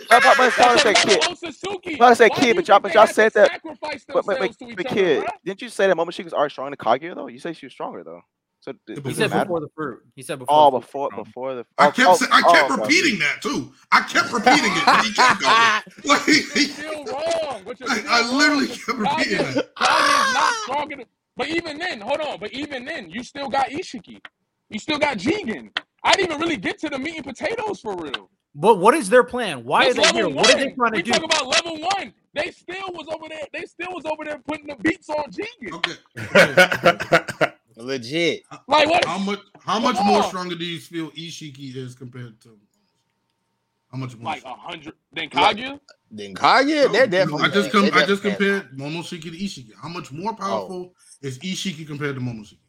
[0.09, 1.21] But, but, but, That's say another kid.
[1.21, 1.97] Otsutsuki.
[1.97, 3.51] But I said Why kid, do you but y'all, think but y'all said that.
[3.51, 6.75] Sacrifice But, but, but, but kid, other, didn't you say that Momoshiki was already stronger
[6.75, 7.27] than Kaguya though?
[7.27, 8.21] You say she was stronger though.
[8.67, 9.45] So d- He does He said matter?
[9.45, 9.99] before the fruit.
[10.15, 10.55] He said before.
[10.67, 11.65] Oh, the fruit before was before the.
[11.77, 12.81] I oh, kept oh, sa- I kept oh, okay.
[12.83, 13.71] repeating that too.
[13.91, 14.85] I kept repeating it.
[14.85, 15.53] but He kept going.
[16.05, 17.61] Like, You're still wrong.
[17.65, 19.75] But you're I- still I wrong, kept repeating Kage- that.
[19.75, 21.05] Kaguya is not stronger than.
[21.37, 22.39] But even then, hold on.
[22.39, 24.19] But even then, you still got Ishiki.
[24.69, 25.69] You still got Jigen.
[26.03, 28.29] I didn't even really get to the meat and potatoes for real.
[28.55, 29.63] But what is their plan?
[29.63, 30.23] Why That's are they here?
[30.27, 30.75] level What are they one.
[30.75, 31.11] trying to we do?
[31.11, 32.13] talk about level one.
[32.33, 33.45] They still was over there.
[33.53, 35.73] They still was over there putting the beats on Jigen.
[35.73, 37.23] Okay.
[37.87, 38.43] legit.
[38.67, 39.05] Like what?
[39.05, 39.39] How much?
[39.59, 42.57] How much more stronger do you feel Ishiki is compared to?
[43.91, 44.33] How much more?
[44.33, 44.93] Like a hundred.
[45.13, 45.79] than Kaguya.
[46.11, 47.43] Then Kaguya, No, they're no, definitely.
[47.43, 49.71] I just they com- I just compared Momoshiki to Ishiki.
[49.81, 50.35] How much more oh.
[50.35, 52.59] powerful is Ishiki compared to Momoshiki?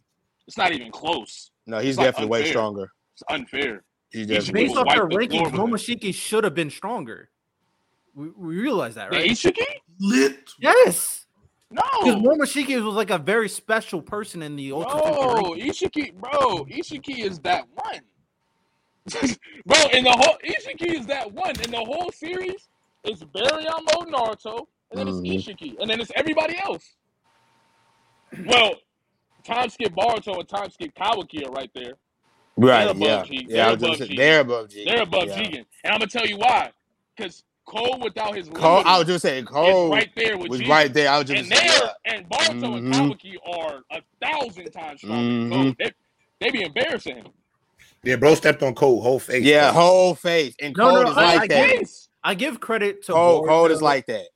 [0.46, 1.50] It's not even close.
[1.66, 2.90] No, he's It's like definitely way stronger.
[3.14, 3.84] It's unfair.
[4.10, 4.52] He's Ishiki definitely.
[4.62, 5.50] Based will off wipe their the rankings.
[5.50, 7.30] Momoshiki should have been stronger.
[8.14, 9.28] We, we realize that, right?
[9.28, 9.64] The Ishiki?
[10.00, 10.50] Lit.
[10.60, 11.26] Yes.
[11.70, 15.00] No, because Momoshiki was like a very special person in the Ultra.
[15.00, 18.00] No, Ishiki, bro, Ishiki is that one.
[19.66, 22.68] bro, in the whole Ishiki is that one in the whole series.
[23.04, 25.26] It's Baryon Naruto, and then mm-hmm.
[25.26, 26.96] it's Ishiki, and then it's everybody else.
[28.46, 28.74] Well,
[29.44, 31.94] time skip Boruto and time skip Kawaki are right there.
[32.56, 32.86] Right.
[32.98, 33.22] They're yeah.
[33.24, 33.46] G.
[33.48, 34.16] They're, above G.
[34.16, 34.84] they're above G.
[34.84, 35.42] They're above yeah.
[35.42, 35.56] G.
[35.84, 36.72] And I'm gonna tell you why.
[37.16, 40.68] Because Code without his Cole, I was just saying Code right there with was G.
[40.68, 41.10] right there.
[41.10, 42.92] I was just and there and Boruto mm-hmm.
[42.92, 45.56] and Kawaki are a thousand times stronger.
[45.56, 45.68] Mm-hmm.
[45.68, 45.90] So they,
[46.40, 47.26] they be embarrassing him.
[48.02, 49.44] Yeah, bro stepped on Code whole face.
[49.44, 49.80] Yeah, bro.
[49.80, 50.54] whole face.
[50.60, 51.78] And no, Code no, is I, like I that.
[51.78, 51.90] Give,
[52.24, 53.46] I give credit to Code.
[53.46, 54.26] Code is like that.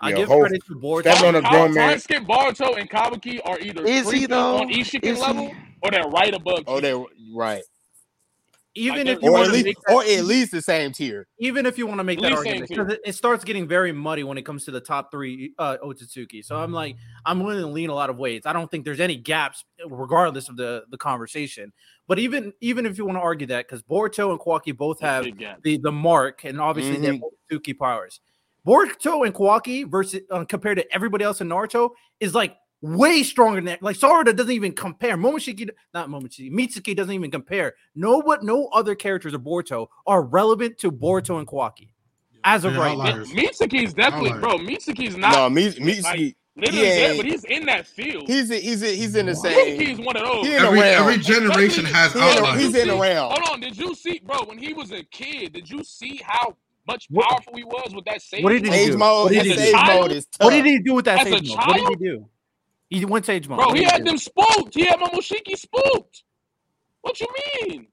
[0.00, 1.00] I give whole, credit to Boruto.
[1.00, 1.98] Step on a grown man.
[1.98, 6.32] Skip Boruto and Kawaki are either is he though on Ishikin level or they're right
[6.32, 6.64] above.
[6.66, 7.62] Oh, they're right
[8.78, 11.26] even if you or at least, that, or at least the same tier.
[11.38, 14.22] Even if you want to make that argument, because it, it, starts getting very muddy
[14.24, 16.44] when it comes to the top three uh, Otsutsuki.
[16.44, 18.46] So I'm like, I'm willing to lean a lot of weights.
[18.46, 21.72] I don't think there's any gaps, regardless of the the conversation.
[22.06, 25.26] But even even if you want to argue that, because Boruto and Kawaki both have
[25.62, 27.02] the the mark, and obviously mm-hmm.
[27.02, 27.20] they have.
[27.50, 28.20] Otsutsuki powers.
[28.66, 33.56] Boruto and Kawaki versus uh, compared to everybody else in Naruto is like way stronger
[33.56, 33.82] than that.
[33.82, 35.16] Like Sarada doesn't even compare.
[35.16, 37.74] Momoshiki, not Momoshiki, Mitsuki doesn't even compare.
[37.94, 41.90] No, what no other characters of Boruto are relevant to Boruto and Kawaki
[42.44, 43.24] as of right now.
[43.24, 44.58] Mitsuki is definitely, outliers.
[44.58, 44.58] bro.
[44.58, 45.32] Mitsuki's not.
[45.32, 46.02] No, Mitsuki.
[46.02, 48.26] Like, Literally yeah, there, but he's in that field.
[48.26, 49.78] He's in, he's in, he's in the same.
[49.80, 50.44] He's one of those.
[50.44, 52.60] He every, every generation has he outliers.
[52.60, 53.30] He's in around.
[53.30, 54.42] Hold on, did you see, bro?
[54.42, 56.56] When he was a kid, did you see how
[56.88, 58.42] much powerful he was with that sage?
[58.42, 58.96] What did he do?
[58.96, 59.72] Mode, what did he do?
[59.72, 60.46] Mode is tough.
[60.46, 61.58] What did he do with that sage mode?
[61.58, 62.28] What did he do?
[62.90, 63.58] He went sage mode.
[63.58, 64.74] Bro, he had them spooked.
[64.74, 66.24] He had Momoshiki spooked.
[67.02, 67.26] What you
[67.62, 67.88] mean?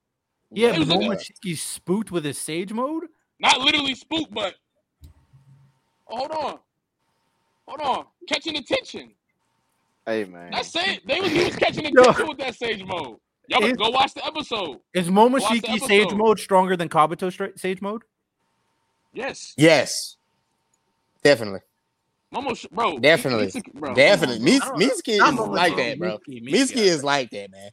[0.51, 3.03] Yeah, but Momoshiki spooked with his sage mode?
[3.39, 4.55] Not literally spooked, but
[6.09, 6.59] oh, hold on.
[7.67, 8.05] Hold on.
[8.29, 9.11] Catching attention.
[10.05, 10.51] Hey man.
[10.51, 11.01] That's it.
[11.05, 13.17] They was, he was catching attention with that sage mode.
[13.47, 14.79] Y'all is, go watch the episode.
[14.93, 18.03] Is Momoshiki sage mode stronger than Kabuto sage mode?
[19.13, 19.53] Yes.
[19.57, 20.17] Yes.
[21.23, 21.61] Definitely.
[22.35, 22.99] Almost, bro.
[22.99, 24.39] Definitely, bro, definitely.
[24.39, 26.19] Mitsuki is like that, bro.
[26.27, 27.69] Mitsuki is like that, man.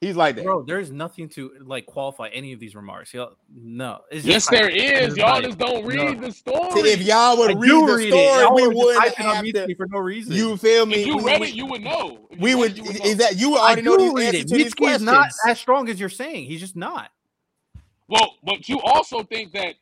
[0.00, 0.62] He's like that, bro.
[0.62, 3.14] There's nothing to like qualify any of these remarks.
[3.14, 4.00] Y'all, no.
[4.10, 5.16] It's yes, there is.
[5.16, 6.26] Y'all just don't read no.
[6.26, 6.82] the story.
[6.82, 10.32] See, if y'all would read the read story, we wouldn't have to, for no reason.
[10.32, 10.96] You feel me?
[10.96, 12.28] If you read it, you would know.
[12.40, 12.76] We would.
[13.06, 15.04] Is that you already know these answers to these questions?
[15.04, 16.46] not as strong as you're saying.
[16.46, 17.12] He's just not.
[18.08, 19.76] Well, but you also think that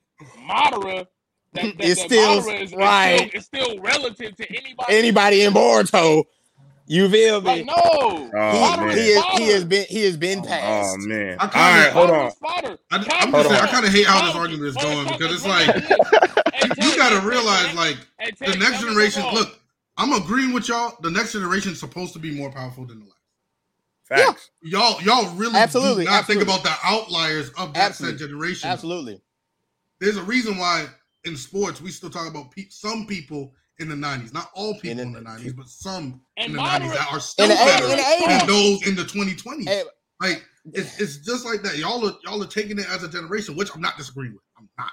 [0.46, 1.06] Madara
[1.52, 3.30] that, that, it's still is, right.
[3.34, 4.94] It's still, it's still, relative to anybody.
[4.94, 6.24] Anybody in Boruto.
[6.86, 7.46] You feel me?
[7.46, 10.96] Like, no, oh, he, he, is, he has been he has been oh, oh, passed.
[11.00, 11.36] Oh man!
[11.38, 12.32] I kinda, All right, hold on.
[12.90, 15.46] I, am just saying, I kind of hate how this argument is going because it's
[15.46, 15.68] like
[16.82, 19.22] you got to realize, like the next generation.
[19.32, 19.60] Look,
[19.98, 20.96] I'm agreeing with y'all.
[21.00, 23.16] The next generation is supposed to be more powerful than the last.
[24.02, 24.50] Facts.
[24.60, 24.80] Yeah.
[24.80, 26.44] Y'all, y'all really absolutely not absolutely.
[26.44, 28.68] think about the outliers of that said generation.
[28.68, 29.20] Absolutely.
[30.00, 30.88] There's a reason why
[31.24, 34.90] in sports, we still talk about pe- some people in the 90s, not all people
[34.90, 38.86] in, in the 90s, but some in the 90s that are still better than those
[38.86, 39.84] in the 2020s.
[40.20, 41.78] like it's, it's just like that.
[41.78, 44.42] Y'all are y'all are taking it as a generation, which I'm not disagreeing with.
[44.58, 44.90] I'm not.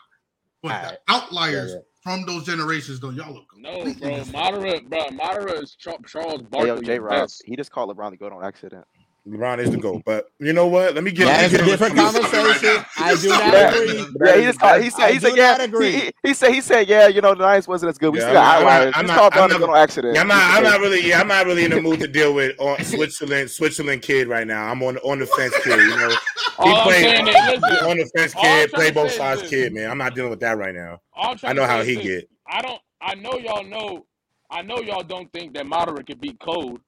[0.64, 0.98] But the right.
[1.08, 1.82] outliers yeah, yeah.
[2.02, 3.94] from those generations, though, y'all look no, bro.
[3.94, 5.00] Madara, bro.
[5.10, 6.60] Madara is Charles Barkley.
[6.60, 7.00] Hey, yo, J.
[7.00, 8.86] Ross, he just called LeBron the goat on accident.
[9.28, 10.96] LeBron is the goat, but you know what?
[10.96, 11.26] Let me get.
[11.26, 12.86] That's a different conversation.
[12.98, 14.06] I do not agree.
[14.26, 15.68] Yeah, he just called, he said he said yeah.
[15.68, 17.08] He, he, said he said yeah.
[17.08, 18.12] You know the Giants wasn't as good.
[18.12, 18.94] We yeah, still got outliers.
[18.96, 20.18] I'm not, I'm not, on accident.
[20.18, 20.56] I'm not.
[20.56, 21.06] I'm not really.
[21.06, 23.52] Yeah, I'm not really in the mood to deal with on uh, Switzerland.
[23.52, 24.66] Switzerland kid right now.
[24.68, 25.78] I'm on on the fence kid.
[25.78, 26.10] You know,
[26.64, 28.72] he played on the fence kid.
[28.72, 29.74] Play both sides kid.
[29.74, 31.02] Man, I'm not dealing with that right now.
[31.44, 32.30] I know how he get.
[32.48, 32.82] I don't.
[33.02, 34.06] I know y'all know.
[34.50, 36.80] I know y'all don't think that Madara could beat Code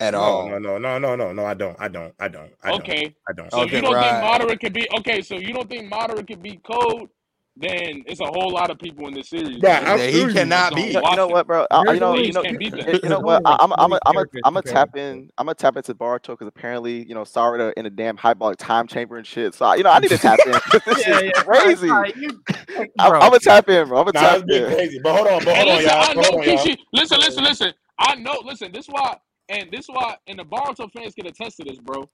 [0.00, 0.48] at no, all.
[0.48, 1.44] No, no, no, no, no, no.
[1.44, 1.76] I don't.
[1.78, 2.14] I don't.
[2.18, 2.52] I don't.
[2.62, 3.02] I okay.
[3.04, 3.50] Don't, I don't.
[3.50, 4.38] So okay, you don't right.
[4.38, 5.22] think Madara could be okay?
[5.22, 7.08] So you don't think Madara could be code?
[7.54, 9.58] Then it's a whole lot of people in the series.
[9.62, 10.92] Yeah, he cannot be.
[10.92, 11.66] You know what, bro?
[11.70, 13.42] I, you know, you know, you know what?
[13.44, 15.28] I'm, I'm, I'm, I'm, I'm a tap in.
[15.36, 18.86] I'm a tap into Boruto because apparently, you know, Sarada in a damn hyperbolic time
[18.86, 19.54] chamber and shit.
[19.54, 20.52] So you know, I need to tap in.
[20.86, 21.90] this yeah, is yeah, crazy.
[21.90, 22.14] Right,
[22.98, 24.00] I'm, I'm a tap in, bro.
[24.00, 24.72] I'm a tap in.
[24.72, 26.04] Crazy, but hold on, but hold on, y'all.
[26.04, 26.76] Hold on, y'all.
[26.94, 27.74] Listen, listen, listen.
[27.98, 28.40] I know.
[28.46, 29.18] Listen, this is why
[29.48, 32.08] and this is why, and the Boruto fans can attest to this, bro.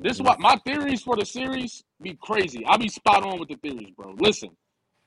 [0.00, 2.64] This is why my theories for the series be crazy.
[2.66, 4.14] I be spot on with the theories, bro.
[4.18, 4.50] Listen,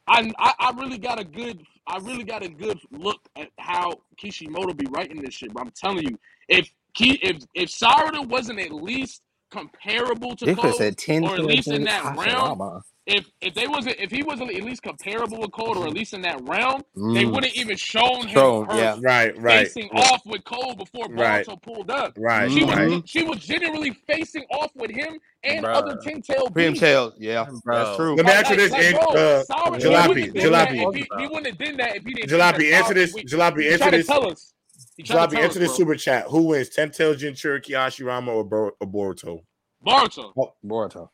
[0.07, 3.93] I, I, I really got a good I really got a good look at how
[4.17, 5.63] Kishimoto be writing this shit, bro.
[5.63, 9.21] I'm telling you, if if if Sarada wasn't at least
[9.55, 13.95] comparable to Code, said 10 or at least in that realm, if if they wasn't
[13.99, 17.13] if he wasn't at least comparable with Code or at least in that realm, mm.
[17.13, 18.97] they wouldn't even shown him yeah.
[19.01, 20.11] right, right, facing right.
[20.11, 21.45] off with Code before right.
[21.61, 22.13] pulled up.
[22.17, 22.89] Right, she right.
[22.89, 25.73] was she was generally facing off with him and bro.
[25.73, 26.79] other ten tail beasts.
[26.79, 27.85] tail, yeah, bro.
[27.85, 28.15] that's true.
[28.15, 30.95] Let me answer this, like, bro, uh, sorry, Jalopy, Jalopy.
[30.95, 32.29] He, he, wouldn't have done that if he didn't.
[32.29, 33.13] Jalopy, answer this.
[33.13, 34.07] Jalopy, answer this.
[34.07, 34.54] Tell us.
[35.01, 36.25] Jalopy, answer this super chat.
[36.27, 39.41] Who wins, Ten Tail Jinchuriki, Hashirama, or Boruto?
[39.85, 40.31] Boruto.
[40.37, 41.09] Oh, Boruto.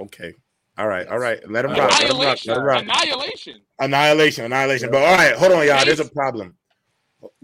[0.00, 0.34] Okay.
[0.78, 1.38] All right, all right.
[1.50, 1.90] Let him rock.
[2.00, 2.38] Let him rock.
[2.46, 2.82] Let him rock.
[2.82, 3.60] Annihilation.
[3.78, 4.44] Annihilation.
[4.44, 4.90] Annihilation.
[4.90, 5.84] But all right, hold on, y'all.
[5.84, 6.54] There's a problem.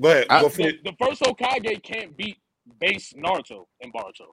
[0.00, 0.28] Go ahead.
[0.28, 2.36] Go the, the, first Hokage can't beat
[2.78, 4.26] base Naruto and Boruto.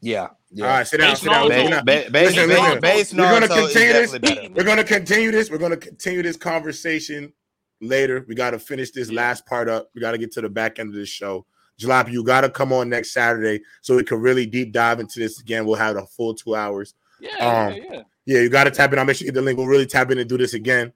[0.00, 0.28] Yeah.
[0.50, 0.64] yeah.
[0.64, 1.10] All right, sit down.
[1.10, 1.48] Base sit down.
[1.48, 2.80] Naruto, base, base, listen, listen.
[2.80, 4.12] Base We're gonna continue this.
[4.54, 5.50] We're gonna continue this.
[5.50, 7.32] We're gonna continue this conversation
[7.80, 8.24] later.
[8.28, 9.90] We got to finish this last part up.
[9.94, 11.46] We got to get to the back end of this show.
[11.78, 15.18] Jalop, you got to come on next Saturday so we can really deep dive into
[15.18, 15.64] this again.
[15.64, 16.94] We'll have a full two hours.
[17.18, 18.02] Yeah, um, yeah, yeah.
[18.26, 18.98] Yeah, you got to tap in.
[18.98, 19.58] I'll make sure you get the link.
[19.58, 20.92] We'll really tap in and do this again.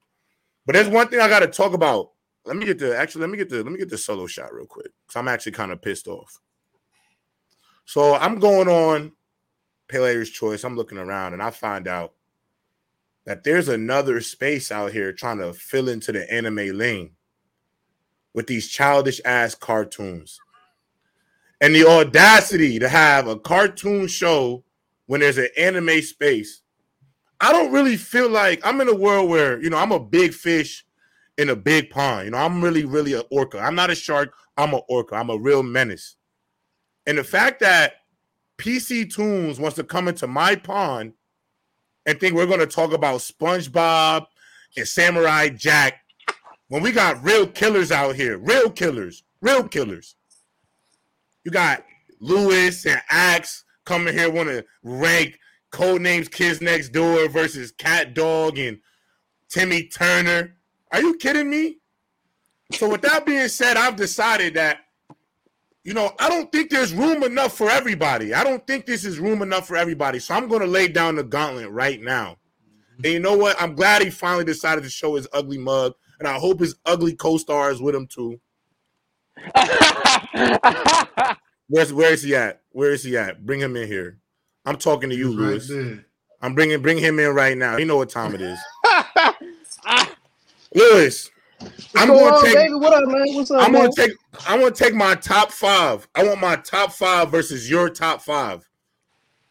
[0.66, 2.10] But there's one thing I got to talk about.
[2.44, 3.22] Let me get the actually.
[3.22, 5.52] Let me get the let me get the solo shot real quick because I'm actually
[5.52, 6.38] kind of pissed off.
[7.86, 9.12] So I'm going on
[9.88, 10.64] Player's Choice.
[10.64, 12.12] I'm looking around and I find out
[13.24, 17.12] that there's another space out here trying to fill into the anime lane
[18.34, 20.38] with these childish ass cartoons
[21.60, 24.62] and the audacity to have a cartoon show
[25.06, 26.62] when there's an anime space.
[27.40, 30.32] I don't really feel like I'm in a world where, you know, I'm a big
[30.32, 30.84] fish
[31.38, 32.26] in a big pond.
[32.26, 33.58] You know, I'm really, really an orca.
[33.58, 34.34] I'm not a shark.
[34.56, 35.14] I'm an orca.
[35.14, 36.16] I'm a real menace.
[37.06, 37.94] And the fact that
[38.58, 41.12] PC Tunes wants to come into my pond
[42.06, 44.26] and think we're going to talk about SpongeBob
[44.76, 46.00] and Samurai Jack
[46.68, 50.16] when we got real killers out here, real killers, real killers.
[51.44, 51.84] You got
[52.20, 55.38] Lewis and Axe coming here want to rank
[55.70, 58.78] code names kids next door versus cat dog and
[59.48, 60.56] timmy turner.
[60.92, 61.78] Are you kidding me?
[62.72, 64.78] So with that being said i've decided that
[65.84, 69.18] you know i don't think there's room enough for everybody i don't think this is
[69.18, 72.36] room enough for everybody so i'm going to lay down the gauntlet right now
[72.98, 76.28] and you know what i'm glad he finally decided to show his ugly mug and
[76.28, 78.40] i hope his ugly co-star is with him too
[81.68, 82.62] Where's where is he at?
[82.70, 83.44] Where is he at?
[83.44, 84.18] Bring him in here.
[84.64, 85.70] I'm talking to you, He's Lewis.
[85.70, 86.00] Right
[86.42, 87.78] I'm bringing bring him in right now.
[87.78, 88.58] You know what time it is.
[90.74, 91.30] Lewis,
[91.96, 92.54] I'm gonna take.
[92.54, 92.74] Baby?
[92.74, 93.34] What up, man?
[93.34, 93.62] What's up?
[93.62, 94.12] I'm gonna take.
[94.46, 96.06] I'm gonna take my top five.
[96.14, 98.68] I want my top five versus your top five.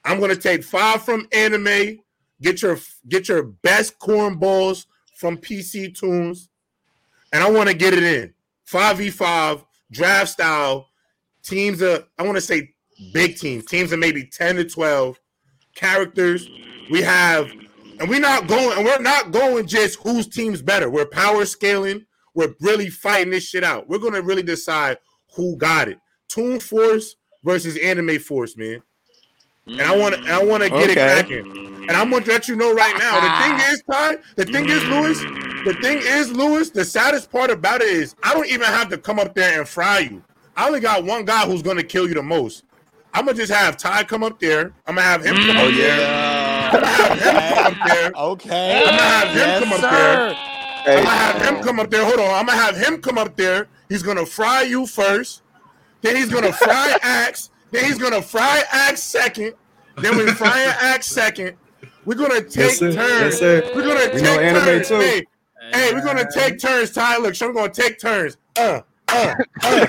[0.05, 1.99] I'm gonna take five from anime.
[2.41, 4.85] Get your get your best cornballs
[5.15, 6.49] from PC Tunes,
[7.31, 8.33] and I want to get it in
[8.65, 10.87] five v five draft style
[11.43, 12.73] teams are I want to say
[13.13, 15.19] big teams, teams are maybe 10 to 12
[15.75, 16.49] characters.
[16.89, 17.51] We have
[18.03, 20.89] and we're not going and we're not going just whose team's better.
[20.89, 22.05] We're power scaling.
[22.35, 23.87] We're really fighting this shit out.
[23.87, 24.97] We're gonna really decide
[25.33, 25.99] who got it.
[26.27, 28.83] Toon Force versus Anime Force, man.
[29.67, 30.91] And I want to, I want to get okay.
[30.91, 31.85] it cracking.
[31.87, 33.21] And I'm going to let you know right now.
[33.21, 34.17] The thing is, Ty.
[34.35, 35.19] The thing is, Lewis.
[35.63, 36.69] The thing is, Lewis.
[36.69, 39.67] The saddest part about it is, I don't even have to come up there and
[39.67, 40.21] fry you.
[40.57, 42.65] I only got one guy who's gonna kill you the most.
[43.13, 44.73] I'm gonna just have Ty come up there.
[44.85, 45.47] I'm gonna have him mm.
[45.47, 45.95] come oh, yeah.
[45.95, 46.42] there.
[46.73, 48.11] I'm gonna have him come up there.
[48.15, 48.77] Okay.
[48.77, 49.89] I'm gonna have him yes, come up sir.
[49.91, 50.33] there.
[50.83, 52.05] Hey, I'm gonna have him come up there.
[52.05, 52.29] Hold on.
[52.33, 53.67] I'm gonna have him come up there.
[53.89, 55.43] He's gonna fry you first.
[56.01, 57.49] Then he's gonna fry Axe.
[57.71, 59.53] Then he's gonna fry Axe second.
[59.97, 61.55] Then we fry Axe second.
[62.05, 62.95] We're gonna take yes, turns.
[62.95, 63.71] Yes, sir.
[63.75, 64.87] We're gonna we take turns.
[64.87, 64.99] Too.
[64.99, 65.25] Hey,
[65.71, 66.91] hey, we're gonna take turns.
[66.91, 68.37] Ty, look, so we're gonna take turns.
[68.57, 68.81] Uh
[69.13, 69.87] uh, uh,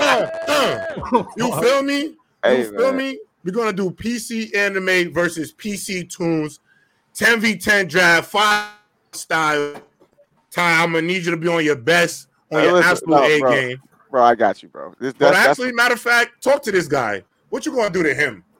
[0.00, 1.24] uh, uh.
[1.36, 2.00] you feel me?
[2.00, 2.96] You hey, feel man.
[2.96, 3.18] me?
[3.44, 6.60] We're gonna do PC anime versus PC tunes,
[7.14, 8.68] 10v10 draft, five
[9.12, 9.74] style.
[10.50, 13.16] Ty, I'm gonna need you to be on your best, on hey, your listen, absolute
[13.16, 13.82] no, A bro, game.
[14.10, 14.94] Bro, I got you, bro.
[15.00, 17.22] This, but actually, matter of fact, talk to this guy.
[17.48, 18.44] What you gonna do to him?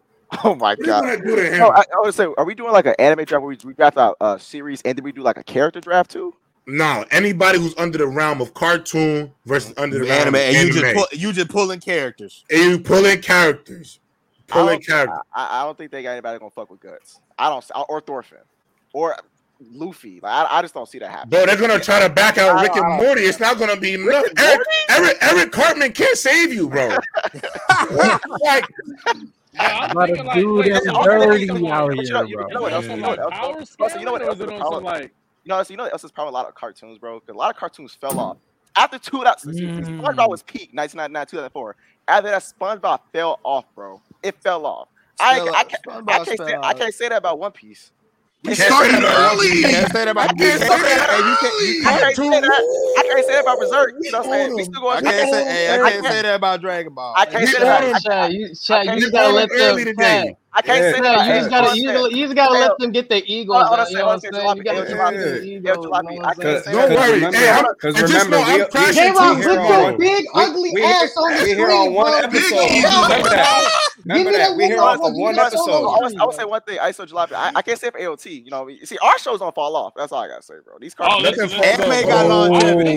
[0.45, 1.05] Oh my what god!
[1.05, 1.59] What gonna do to him?
[1.59, 3.75] No, I, I would say, are we doing like an anime draft where we, we
[3.75, 6.35] draft a uh, series and then we do like a character draft too?
[6.67, 10.95] No, anybody who's under the realm of cartoon versus under the anime, and you just
[10.95, 12.45] pull, you just pulling characters.
[12.51, 13.99] And you pulling characters,
[14.53, 15.19] pulling I characters.
[15.35, 17.21] I, I, don't think they got anybody gonna fuck with guts.
[17.39, 18.39] I don't, or Thorfinn,
[18.93, 19.17] or
[19.71, 20.21] Luffy.
[20.21, 21.31] Like, I, I just don't see that happen.
[21.31, 23.23] Bro, they're gonna try to back out Rick and Morty.
[23.23, 24.25] It's not gonna be enough.
[24.39, 26.89] Eric, Eric, Eric Cartman can't save you, bro.
[28.41, 28.65] like.
[29.55, 32.49] Yeah, I'm thinking like, dude like, dirty out here, bro.
[32.49, 32.87] You know what else?
[32.87, 33.95] You know what else?
[33.99, 34.83] You know what else?
[34.83, 37.21] Like, you know, so you know, else is probably a lot of cartoons, bro.
[37.21, 38.39] Because a lot of cartoons fell off
[38.77, 40.01] After two, that mm.
[40.01, 41.77] SpongeBob was peak 1999, 2004.
[42.09, 44.01] After that, SpongeBob fell off, bro.
[44.23, 44.89] It fell off.
[45.21, 47.91] I, I, I, can't, I, can't say, I can't say that about One Piece.
[48.45, 49.65] We started early.
[49.65, 51.11] I can't say that about I can't say that.
[51.11, 53.95] I can't say that about Berserk.
[54.01, 54.57] You know what I'm saying?
[54.57, 55.07] We still going.
[55.07, 55.45] I can't say.
[55.45, 57.15] Hey, I can't say that about Dragon Ball.
[57.17, 58.03] I can't say that.
[58.03, 60.37] Chad, you, Chad, you gotta let them.
[60.55, 60.93] I can't yeah.
[60.93, 61.27] say that.
[61.27, 63.89] You just gotta, you, you just gotta let them get their egos.
[63.91, 64.57] You know what I'm saying?
[64.57, 65.77] You gotta let their egos.
[65.77, 67.21] Don't worry.
[67.21, 71.57] Because remember, we J-Rob, put your big ugly ass on the screen.
[71.59, 72.59] We here on one episode.
[74.05, 74.51] Remember that.
[74.51, 74.57] Remember that.
[74.57, 76.17] We here on one episode.
[76.19, 76.79] I would say one thing.
[76.79, 77.33] ISO Jalopy.
[77.35, 78.45] I can't say for AOT.
[78.45, 79.95] You know, see, our shows don't fall off.
[79.97, 80.79] That's all I gotta say, bro.
[80.81, 81.53] These cartoons.
[81.53, 82.97] Anime got longevity.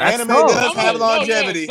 [0.00, 1.68] Anime does have longevity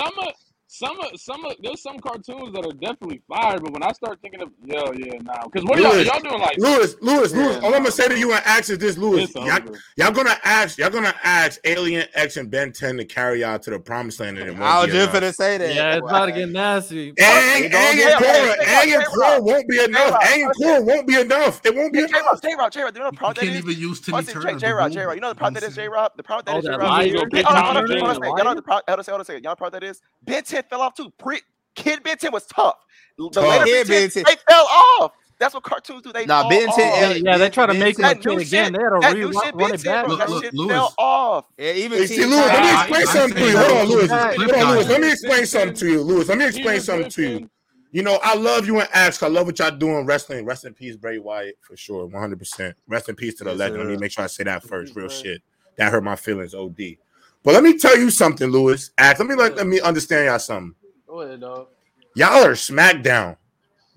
[0.74, 4.20] some of some of there's some cartoons that are definitely fire, but when I start
[4.22, 7.40] thinking of yo, yeah, now because what Lewis, y'all, y'all doing like Lewis, Lewis, yeah,
[7.40, 7.58] Lewis.
[7.58, 9.36] All I'm gonna say to you and ask is this, Lewis.
[9.36, 9.60] Y'all,
[9.98, 13.70] y'all, gonna ask, y'all gonna ask Alien X and Ben 10 to carry y'all to
[13.70, 15.76] the promised land, and it I was just gonna say that.
[15.76, 17.10] Yeah, it's about to get nasty.
[17.20, 20.18] And and Korra, and Korra won't be enough.
[20.24, 21.66] And Korra won't be enough.
[21.66, 22.42] It won't be enough.
[22.42, 23.62] J Rob, J Rob, you know the problem that is?
[23.62, 24.58] Can't even use Timmy Turner.
[24.58, 26.14] J Rob, J Rob, you know the problem that is, J Rob.
[26.16, 27.34] The problem that is, J Rob.
[27.34, 28.84] Y'all know the problem.
[28.96, 30.02] Y'all know the problem that is.
[30.24, 31.12] Ben 10 fell off too.
[31.18, 31.42] Pre
[31.76, 32.76] Kid Ben 10 was tough.
[33.18, 33.44] The tough.
[33.44, 35.12] later Kid Ben 10, they fell off.
[35.42, 36.14] That's what cartoons do.
[36.14, 38.40] They nah, Ben 10, yeah, they try to make it again.
[38.42, 40.08] Shit, they had to re- run it back.
[40.08, 40.72] Look, that look, shit Lewis.
[40.72, 41.46] fell off.
[41.58, 43.58] Yeah, even see, Lewis, let me explain something to you.
[43.58, 44.12] Hold on, Lewis.
[44.12, 44.88] Hold on, Lewis.
[44.88, 46.28] Let me explain something to you, Lewis.
[46.28, 47.50] Let me explain something to you.
[47.92, 49.24] You know, I love you and Ask.
[49.24, 50.46] I love what y'all doing wrestling.
[50.46, 52.74] Rest in peace, Bray Wyatt, for sure, 100%.
[52.88, 53.80] Rest in peace to the legend.
[53.80, 54.96] Let me make sure I say that first.
[54.96, 55.42] Real shit.
[55.78, 56.98] That hurt my feelings, OD.
[57.44, 58.92] But let me tell you something, Lewis.
[58.98, 59.20] Ask.
[59.20, 60.76] Let me let, let me understand y'all something.
[61.08, 61.68] Go ahead, dog.
[62.16, 63.38] Y'all are SmackDown.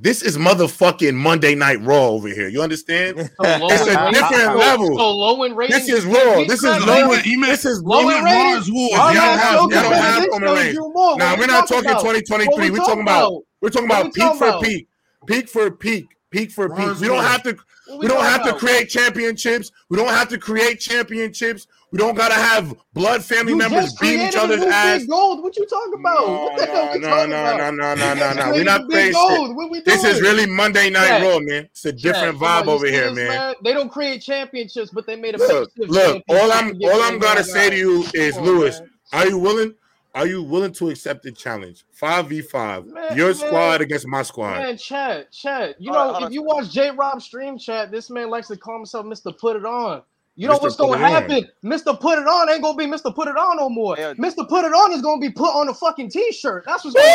[0.01, 2.49] This is motherfucking Monday Night Raw over here.
[2.49, 3.17] You understand?
[3.19, 4.97] So it's a different level.
[4.97, 5.87] So low in ratings.
[5.87, 6.45] This is Raw.
[6.45, 7.13] This is low.
[7.13, 8.69] In, this is low in ratings.
[8.69, 10.79] Y'all have, y'all don't have Roman Reigns.
[11.17, 12.71] Now we're not talking 2023.
[12.71, 14.89] We're talking about we're talking about peak for peak,
[15.27, 17.01] peak for peak, peak for peak.
[17.01, 17.57] We don't have to.
[17.99, 19.71] We don't have to create championships.
[19.91, 21.67] We don't have to create championships.
[21.95, 25.05] We don't gotta have blood family you members beat each other's ass.
[25.05, 25.45] Gold.
[25.45, 26.27] What you talking about?
[26.27, 27.57] No, what the hell you no, talking no, about?
[27.57, 29.71] No, no, no, no, no, We're not creating shit.
[29.71, 31.67] We this is really Monday Night Raw, man.
[31.67, 33.29] It's a different vibe over here, man.
[33.29, 33.55] man.
[33.63, 35.71] They don't create championships, but they made a look.
[35.77, 38.83] Look, all I'm all I'm gonna say to you is, Lewis,
[39.13, 39.73] are you willing?
[40.17, 41.85] Are you willing to accept the challenge?
[41.93, 44.59] Five v five, your man, squad against my squad.
[44.59, 45.81] Man, chat, chat.
[45.81, 49.07] You know, if you watch J Rob stream chat, this man likes to call himself
[49.07, 50.03] Mister Put It On.
[50.37, 50.63] You know Mr.
[50.63, 51.49] what's gonna happen?
[51.65, 51.99] Mr.
[51.99, 53.15] Put It On ain't gonna be Mr.
[53.15, 53.95] Put It On no more.
[53.97, 54.15] Yeah.
[54.15, 54.49] Mr.
[54.49, 56.65] Put It On is gonna be put on a fucking t-shirt.
[56.67, 57.09] That's what's gonna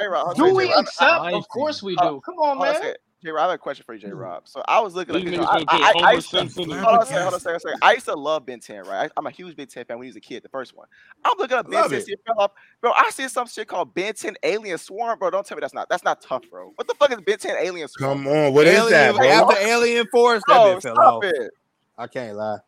[0.00, 0.36] happen.
[0.36, 1.34] Do we accept?
[1.34, 2.22] Of course we do.
[2.24, 2.94] Come on, man.
[3.26, 4.46] J Rob, I have a question for you, J Rob.
[4.46, 7.02] So I was looking at you know, I, I, I, I, used to, hold on
[7.02, 7.78] a second, hold on a second, second.
[7.82, 9.10] I used to love Ben 10, right?
[9.16, 10.86] I, am a huge Ben 10 fan when he was a kid, the first one.
[11.24, 12.52] I'm looking up Ben 10, see fell off.
[12.80, 15.30] Bro, I see some shit called Ben 10 Alien Swarm, bro.
[15.30, 16.72] Don't tell me that's not that's not tough, bro.
[16.76, 18.24] What the fuck is Ben 10 Alien Swarm?
[18.24, 19.26] Come on, what Alien, is that, bro?
[19.26, 21.24] After Alien Force, that bro, fell off.
[21.24, 21.50] It.
[21.98, 22.58] I can't lie.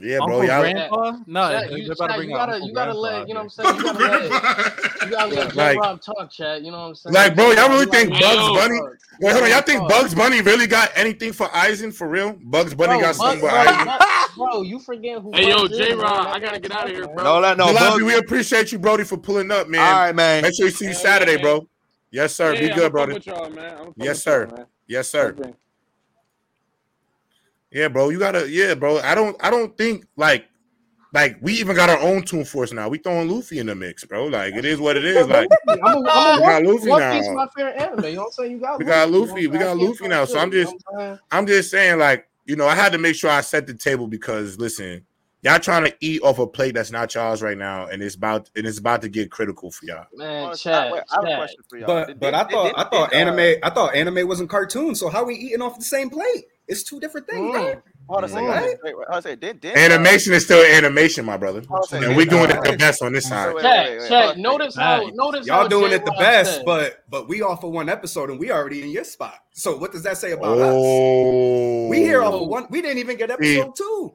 [0.00, 0.42] Yeah, bro.
[0.42, 1.18] Y'all, grandpa?
[1.26, 3.76] No, Chad, you, Chad, you gotta, you gotta let, you know what I'm saying?
[3.76, 6.64] You gotta let, you gotta let like, Rob talk, Chad.
[6.64, 7.14] You know what I'm saying?
[7.14, 8.80] Like, bro, y'all really think Bugs Bunny?
[9.20, 9.50] Wait, hold on.
[9.50, 12.36] Y'all think Bugs Bunny really got anything for Aizen for real?
[12.42, 14.36] Bugs Bunny bro, got something for Aizen.
[14.36, 15.30] Bro, you forget who?
[15.32, 17.40] Hey, yo, J Ron, I gotta get out of here, bro.
[17.40, 18.04] No, no, no.
[18.04, 19.80] we appreciate you, Brody, for pulling up, man.
[19.80, 20.42] All right, man.
[20.42, 21.68] Make sure you see you Saturday, bro.
[22.10, 22.52] Yes, sir.
[22.52, 23.20] Be good, brother.
[23.96, 24.66] Yes, sir.
[24.86, 25.34] Yes, sir.
[27.74, 28.08] Yeah, bro.
[28.08, 28.48] You gotta.
[28.48, 29.00] Yeah, bro.
[29.00, 29.36] I don't.
[29.44, 30.46] I don't think like
[31.12, 32.88] like we even got our own Toon Force now.
[32.88, 34.26] We throwing Luffy in the mix, bro.
[34.26, 35.26] Like it is what it is.
[35.26, 37.34] Like I'm a, I'm a we got Luffy now.
[37.34, 38.04] my favorite anime.
[38.04, 38.52] You know what I'm saying?
[38.52, 39.46] You got we got Luffy.
[39.48, 40.24] We got Luffy now.
[40.24, 40.74] So I'm just
[41.32, 44.06] I'm just saying, like you know, I had to make sure I set the table
[44.06, 45.04] because listen,
[45.42, 48.50] y'all trying to eat off a plate that's not y'all's right now, and it's about
[48.54, 50.06] and it's about to get critical for y'all.
[50.14, 51.86] Man, Chad, I have a question for y'all.
[51.86, 54.94] But but I thought I thought uh, anime I thought anime wasn't cartoon.
[54.94, 56.44] So how we eating off the same plate?
[56.66, 57.54] It's two different things, mm.
[57.54, 57.82] right?
[58.06, 58.48] Hold on a second.
[58.48, 58.76] Right?
[58.82, 61.62] Wait, wait, say, did, did, animation uh, is still animation, my brother,
[61.92, 63.54] and we're doing it the best on this side.
[63.60, 66.64] Chad, Chad, notice how notice y'all how doing it the best, said.
[66.66, 69.38] but but we off of one episode and we already in your spot.
[69.52, 71.86] So what does that say about oh.
[71.86, 71.90] us?
[71.90, 72.66] We here off of one.
[72.68, 74.14] We didn't even get episode two.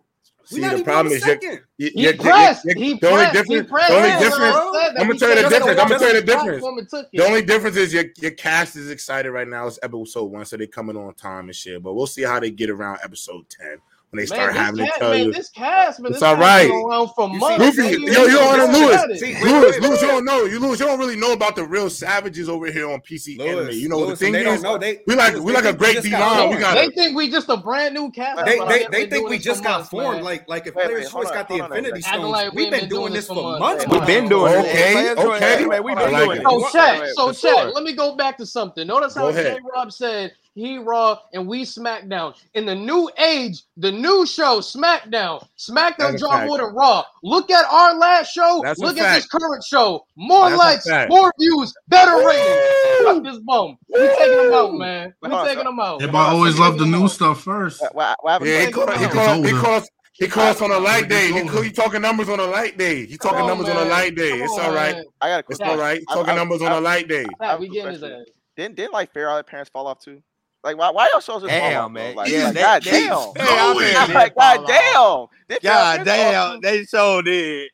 [0.51, 1.39] See, the problem is you're,
[1.77, 2.65] you're, he pressed.
[2.65, 3.69] You're, he the only difference.
[3.69, 4.57] The only difference.
[4.97, 5.79] I'm gonna tell you the difference.
[5.79, 6.91] I'm gonna tell you the difference.
[7.13, 9.67] The only difference is your your cast is excited right now.
[9.67, 11.83] It's episode one, so they're coming on time and shit.
[11.83, 13.77] But we'll see how they get around episode ten.
[14.11, 15.33] When they start having cat, to tell man, you.
[15.33, 16.67] This cast, man, it's all right.
[17.15, 19.21] For months, Luffy, yo, you don't know Lewis.
[19.43, 20.45] Lewis, Lewis, you don't know.
[20.45, 23.51] You Lewis, you don't really know about the real savages over here on PC Lewis,
[23.51, 23.71] anime.
[23.73, 26.49] You know Lewis, the thing is, they, we like we like a great D line.
[26.49, 26.73] We got.
[26.73, 28.43] They think we just a brand new cast.
[28.45, 30.23] They they, they think we just got formed.
[30.23, 33.85] Like like if Players Choice got the Infinity Stones, we've been doing this for months.
[33.87, 34.57] We've been doing it.
[34.57, 35.79] Okay, okay.
[35.79, 36.43] We've been doing it.
[36.43, 37.75] So chat, so chat.
[37.75, 38.87] Let me go back to something.
[38.87, 42.35] Notice how J Rob said he Raw, and we SmackDown.
[42.53, 45.45] In the new age, the new show, SmackDown.
[45.57, 47.03] SmackDown draw more than Raw.
[47.23, 48.61] Look at our last show.
[48.63, 50.05] That's Look at this current show.
[50.15, 53.03] More That's likes, more views, better ratings.
[53.03, 53.77] Fuck this bum.
[53.87, 55.13] We taking them out, man.
[55.21, 56.01] We taking them out.
[56.01, 57.81] Everybody always love the new stuff first.
[57.95, 59.83] yeah, he called, he called, he called,
[60.13, 61.31] he calls on a light day.
[61.31, 63.05] He, he talking numbers on a light day.
[63.05, 64.31] He talking numbers on, on a light day.
[64.31, 64.95] Come it's on, all right.
[64.95, 65.05] Man.
[65.21, 66.01] I got It's all right.
[66.09, 67.25] Talking I, numbers I, on a light day.
[67.59, 68.25] we getting his ass.
[68.57, 70.21] Didn't didn't like Fair parents fall off too?
[70.63, 72.15] Like why why y'all shows just damn man?
[72.15, 73.33] Like, yeah, like, they, God they, damn.
[73.33, 75.61] They, like, God damn.
[75.61, 76.61] God damn.
[76.61, 77.69] They so did.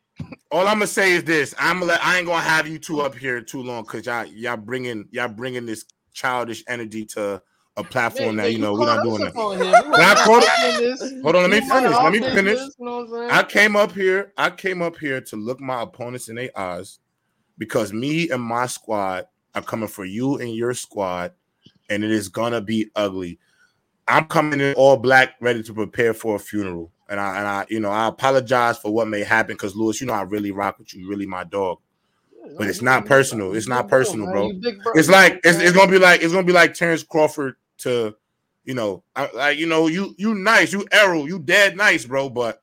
[0.51, 3.01] All I'm gonna say is this: I'm gonna let, I ain't gonna have you two
[3.01, 7.41] up here too long because y'all y'all bringing y'all bringing this childish energy to
[7.77, 9.33] a platform man, that you know we're not doing that.
[11.23, 11.91] hold on, let me finish.
[11.91, 12.59] Let me finish.
[13.31, 14.31] I came up here.
[14.37, 16.99] I came up here to look my opponents in their eyes
[17.57, 19.25] because me and my squad
[19.55, 21.33] are coming for you and your squad
[21.89, 23.39] and it is gonna be ugly.
[24.07, 26.91] I'm coming in all black, ready to prepare for a funeral.
[27.09, 30.07] And I and I, you know, I apologize for what may happen because Lewis, you
[30.07, 31.79] know, I really rock with you, really my dog.
[32.57, 33.55] But it's not personal.
[33.55, 34.51] It's not personal, bro.
[34.93, 38.15] It's like it's, it's gonna be like it's gonna be like Terrence Crawford to,
[38.63, 42.29] you know, I, like you know, you you nice, you Errol, you dead nice, bro.
[42.29, 42.61] But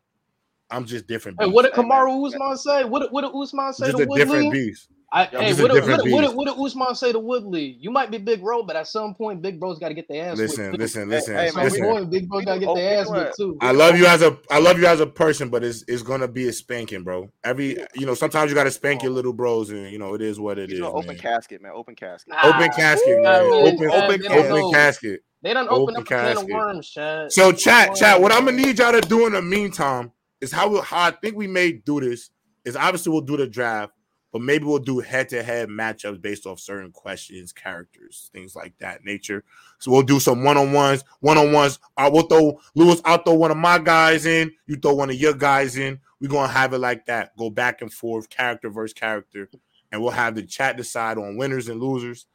[0.70, 1.40] I'm just different.
[1.40, 2.84] Hey, what did Kamaru Usman say?
[2.84, 3.86] What did, what did Usman say?
[3.86, 4.88] Just a different beast.
[5.14, 7.76] I, hey, what, did, what, what, what, did Usman say to Woodley?
[7.78, 10.30] You might be Big Bro, but at some point, Big Bro's got to get their
[10.30, 10.38] ass.
[10.38, 11.34] Listen, listen, listen.
[11.34, 11.84] Hey, man, listen.
[11.84, 13.58] Point, Big Bro got to get their ass whipped too.
[13.60, 16.28] I love you as a, I love you as a person, but it's it's gonna
[16.28, 17.30] be a spanking, bro.
[17.44, 20.22] Every, you know, sometimes you got to spank your little bros, and you know, it
[20.22, 20.80] is what it is.
[20.80, 21.18] Open man.
[21.18, 21.72] casket, man.
[21.74, 22.34] Open casket.
[22.42, 23.42] Open casket, man.
[23.52, 25.20] Open, open, open casket.
[25.42, 27.32] They don't open, up a can of worms, chat.
[27.32, 28.18] So, chat, chat.
[28.18, 31.10] What I'm gonna need y'all to do in the meantime is how we, how I
[31.10, 32.30] think we may do this
[32.64, 33.92] is obviously we'll do the draft
[34.32, 39.44] but maybe we'll do head-to-head matchups based off certain questions, characters, things like that nature.
[39.78, 41.78] So we'll do some one-on-ones, one-on-ones.
[41.96, 43.02] I will throw Lewis.
[43.04, 44.50] I'll throw one of my guys in.
[44.66, 46.00] You throw one of your guys in.
[46.20, 47.36] We're gonna have it like that.
[47.36, 49.50] Go back and forth, character versus character,
[49.90, 52.26] and we'll have the chat decide on winners and losers.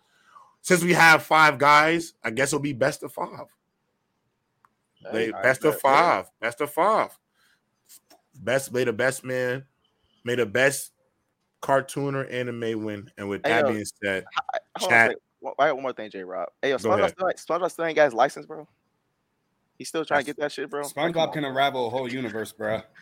[0.61, 3.48] Since we have five guys, I guess it'll be best of five.
[5.11, 6.30] Hey, best of five.
[6.41, 7.18] Best of five.
[8.36, 9.65] Best play the best man.
[10.26, 10.91] May the best
[11.62, 13.12] cartoon or anime win.
[13.18, 14.26] And with that being said,
[14.80, 15.16] chat.
[15.60, 16.50] I got one more thing, J Rob.
[16.62, 18.68] Hey, yo, SpongeBob still, SpongeBob still ain't got his license, bro.
[19.78, 20.82] He's still trying That's, to get that shit, bro.
[20.84, 22.82] SpongeBob can unravel a whole universe, bro.